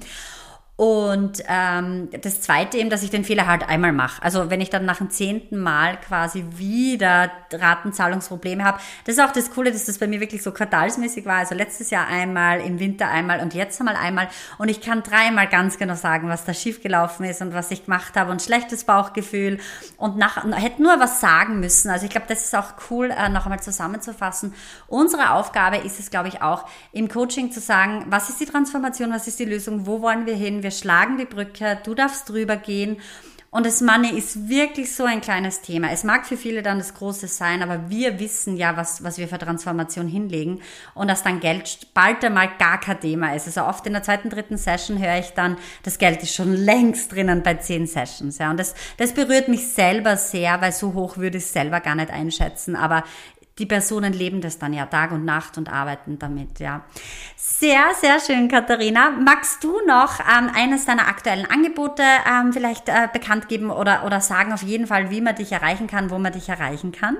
Und 0.78 1.42
ähm, 1.48 2.08
das 2.22 2.40
Zweite 2.40 2.78
eben, 2.78 2.88
dass 2.88 3.02
ich 3.02 3.10
den 3.10 3.24
Fehler 3.24 3.48
halt 3.48 3.68
einmal 3.68 3.90
mache. 3.90 4.22
Also 4.22 4.48
wenn 4.48 4.60
ich 4.60 4.70
dann 4.70 4.84
nach 4.84 4.98
dem 4.98 5.10
zehnten 5.10 5.58
Mal 5.58 5.96
quasi 5.96 6.44
wieder 6.54 7.32
Ratenzahlungsprobleme 7.52 8.62
habe. 8.62 8.78
Das 9.04 9.16
ist 9.16 9.20
auch 9.20 9.32
das 9.32 9.50
Coole, 9.50 9.72
dass 9.72 9.86
das 9.86 9.98
bei 9.98 10.06
mir 10.06 10.20
wirklich 10.20 10.40
so 10.40 10.52
quartalsmäßig 10.52 11.26
war. 11.26 11.38
Also 11.38 11.56
letztes 11.56 11.90
Jahr 11.90 12.06
einmal, 12.06 12.60
im 12.60 12.78
Winter 12.78 13.08
einmal 13.08 13.40
und 13.40 13.54
jetzt 13.54 13.80
einmal 13.80 13.96
einmal. 13.96 14.28
Und 14.58 14.68
ich 14.68 14.80
kann 14.80 15.02
dreimal 15.02 15.48
ganz 15.48 15.78
genau 15.78 15.96
sagen, 15.96 16.28
was 16.28 16.44
da 16.44 16.54
schiefgelaufen 16.54 17.26
ist 17.26 17.42
und 17.42 17.54
was 17.54 17.72
ich 17.72 17.86
gemacht 17.86 18.16
habe 18.16 18.30
und 18.30 18.40
schlechtes 18.40 18.84
Bauchgefühl. 18.84 19.58
Und 19.96 20.16
nach, 20.16 20.44
hätte 20.54 20.80
nur 20.80 21.00
was 21.00 21.20
sagen 21.20 21.58
müssen. 21.58 21.90
Also 21.90 22.04
ich 22.04 22.12
glaube, 22.12 22.28
das 22.28 22.44
ist 22.44 22.54
auch 22.54 22.74
cool, 22.88 23.10
äh, 23.10 23.28
noch 23.28 23.46
einmal 23.46 23.60
zusammenzufassen. 23.60 24.54
Unsere 24.86 25.32
Aufgabe 25.32 25.78
ist 25.78 25.98
es, 25.98 26.10
glaube 26.10 26.28
ich, 26.28 26.40
auch 26.40 26.66
im 26.92 27.08
Coaching 27.08 27.50
zu 27.50 27.58
sagen, 27.58 28.06
was 28.10 28.28
ist 28.28 28.38
die 28.38 28.46
Transformation, 28.46 29.10
was 29.10 29.26
ist 29.26 29.40
die 29.40 29.44
Lösung, 29.44 29.84
wo 29.84 30.02
wollen 30.02 30.24
wir 30.24 30.36
hin? 30.36 30.62
Wir 30.68 30.72
schlagen 30.72 31.16
die 31.16 31.24
Brücke, 31.24 31.78
du 31.82 31.94
darfst 31.94 32.28
drüber 32.28 32.56
gehen. 32.56 32.98
Und 33.50 33.64
das 33.64 33.80
Money 33.80 34.10
ist 34.10 34.50
wirklich 34.50 34.94
so 34.94 35.04
ein 35.04 35.22
kleines 35.22 35.62
Thema. 35.62 35.90
Es 35.90 36.04
mag 36.04 36.26
für 36.26 36.36
viele 36.36 36.62
dann 36.62 36.76
das 36.76 36.92
Große 36.92 37.26
sein, 37.28 37.62
aber 37.62 37.88
wir 37.88 38.20
wissen 38.20 38.58
ja, 38.58 38.76
was, 38.76 39.02
was 39.02 39.16
wir 39.16 39.26
für 39.26 39.38
Transformation 39.38 40.06
hinlegen 40.06 40.60
und 40.94 41.08
dass 41.08 41.22
dann 41.22 41.40
Geld 41.40 41.86
bald 41.94 42.22
einmal 42.22 42.50
gar 42.58 42.78
kein 42.78 43.00
Thema 43.00 43.34
ist. 43.34 43.46
Also 43.46 43.64
oft 43.64 43.86
in 43.86 43.94
der 43.94 44.02
zweiten, 44.02 44.28
dritten 44.28 44.58
Session 44.58 44.98
höre 44.98 45.18
ich 45.18 45.30
dann, 45.30 45.56
das 45.82 45.96
Geld 45.96 46.22
ist 46.22 46.34
schon 46.34 46.52
längst 46.52 47.10
drinnen 47.10 47.42
bei 47.42 47.54
zehn 47.54 47.86
Sessions. 47.86 48.36
Ja. 48.36 48.50
Und 48.50 48.60
das, 48.60 48.74
das 48.98 49.14
berührt 49.14 49.48
mich 49.48 49.68
selber 49.68 50.18
sehr, 50.18 50.60
weil 50.60 50.72
so 50.72 50.92
hoch 50.92 51.16
würde 51.16 51.38
ich 51.38 51.44
es 51.44 51.54
selber 51.54 51.80
gar 51.80 51.94
nicht 51.94 52.10
einschätzen. 52.10 52.76
Aber 52.76 53.02
die 53.58 53.66
Personen 53.66 54.12
leben 54.12 54.40
das 54.40 54.58
dann 54.58 54.72
ja 54.72 54.86
Tag 54.86 55.12
und 55.12 55.24
Nacht 55.24 55.58
und 55.58 55.72
arbeiten 55.72 56.18
damit, 56.18 56.60
ja. 56.60 56.82
Sehr, 57.36 57.80
sehr 58.00 58.20
schön, 58.20 58.48
Katharina. 58.48 59.10
Magst 59.10 59.64
du 59.64 59.72
noch 59.86 60.20
ähm, 60.20 60.50
eines 60.54 60.86
deiner 60.86 61.08
aktuellen 61.08 61.46
Angebote 61.50 62.02
ähm, 62.02 62.52
vielleicht 62.52 62.88
äh, 62.88 63.08
bekannt 63.12 63.48
geben 63.48 63.70
oder, 63.70 64.04
oder 64.04 64.20
sagen 64.20 64.52
auf 64.52 64.62
jeden 64.62 64.86
Fall, 64.86 65.10
wie 65.10 65.20
man 65.20 65.34
dich 65.34 65.52
erreichen 65.52 65.86
kann, 65.86 66.10
wo 66.10 66.18
man 66.18 66.32
dich 66.32 66.48
erreichen 66.48 66.92
kann? 66.92 67.16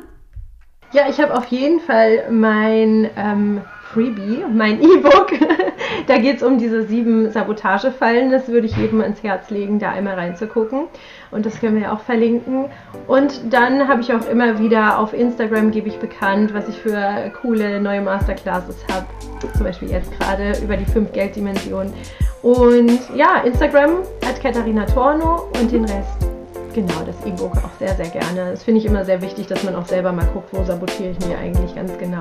Ja, 0.92 1.08
ich 1.08 1.20
habe 1.20 1.36
auf 1.36 1.46
jeden 1.46 1.80
Fall 1.80 2.30
mein 2.30 3.10
ähm, 3.16 3.60
Freebie, 3.92 4.44
mein 4.52 4.82
E-Book. 4.82 5.32
da 6.06 6.18
geht 6.18 6.36
es 6.36 6.42
um 6.42 6.58
diese 6.58 6.82
sieben 6.84 7.30
Sabotagefallen. 7.30 8.30
Das 8.30 8.48
würde 8.48 8.66
ich 8.66 8.76
jedem 8.76 9.00
ans 9.00 9.22
Herz 9.22 9.50
legen, 9.50 9.78
da 9.78 9.90
einmal 9.90 10.14
reinzugucken. 10.14 10.88
Und 11.30 11.46
das 11.46 11.58
können 11.60 11.76
wir 11.76 11.82
ja 11.84 11.92
auch 11.92 12.00
verlinken. 12.00 12.66
Und 13.06 13.52
dann 13.52 13.88
habe 13.88 14.02
ich 14.02 14.12
auch 14.12 14.28
immer 14.28 14.58
wieder 14.58 14.98
auf 14.98 15.14
Instagram 15.14 15.70
gebe 15.70 15.88
ich 15.88 15.98
bekannt, 15.98 16.52
was 16.52 16.68
ich 16.68 16.76
für 16.76 17.32
coole 17.40 17.80
neue 17.80 18.02
Masterclasses 18.02 18.76
habe. 18.92 19.06
Zum 19.54 19.64
Beispiel 19.64 19.90
jetzt 19.90 20.10
gerade 20.18 20.52
über 20.62 20.76
die 20.76 20.86
fünf 20.86 21.12
Gelddimensionen. 21.12 21.92
Und 22.42 23.00
ja, 23.16 23.42
Instagram 23.44 24.02
hat 24.24 24.40
Katharina 24.42 24.84
Torno 24.84 25.48
und 25.60 25.72
den 25.72 25.84
Rest 25.84 26.27
genau 26.80 27.02
das 27.04 27.16
E-Book 27.24 27.56
auch 27.56 27.78
sehr, 27.78 27.94
sehr 27.96 28.08
gerne. 28.08 28.52
Das 28.52 28.62
finde 28.62 28.80
ich 28.80 28.86
immer 28.86 29.04
sehr 29.04 29.20
wichtig, 29.20 29.46
dass 29.46 29.62
man 29.64 29.74
auch 29.74 29.86
selber 29.86 30.12
mal 30.12 30.26
guckt, 30.26 30.48
wo 30.52 30.62
sabotiere 30.64 31.10
ich 31.10 31.26
mir 31.26 31.36
eigentlich 31.38 31.74
ganz 31.74 31.96
genau. 31.98 32.20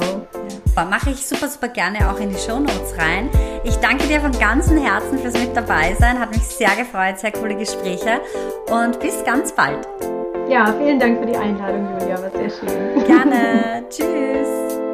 Ja. 0.75 0.85
Mache 0.85 1.09
ich 1.09 1.25
super, 1.25 1.47
super 1.47 1.67
gerne 1.67 2.09
auch 2.09 2.19
in 2.19 2.29
die 2.29 2.37
Show 2.37 2.59
Notes 2.59 2.97
rein. 2.97 3.29
Ich 3.63 3.75
danke 3.77 4.07
dir 4.07 4.19
von 4.19 4.31
ganzem 4.31 4.77
Herzen 4.77 5.17
fürs 5.17 5.33
mit 5.33 5.55
dabei 5.55 5.95
sein. 5.99 6.19
Hat 6.19 6.31
mich 6.31 6.43
sehr 6.43 6.75
gefreut, 6.75 7.19
sehr 7.19 7.31
coole 7.31 7.55
Gespräche 7.55 8.21
und 8.69 8.99
bis 8.99 9.23
ganz 9.23 9.51
bald. 9.53 9.87
Ja, 10.49 10.73
vielen 10.79 10.99
Dank 10.99 11.19
für 11.19 11.25
die 11.25 11.35
Einladung, 11.35 11.87
Julia. 11.99 12.21
War 12.21 12.31
sehr 12.31 12.49
schön. 12.49 13.05
Gerne. 13.05 13.83
Tschüss. 13.89 14.86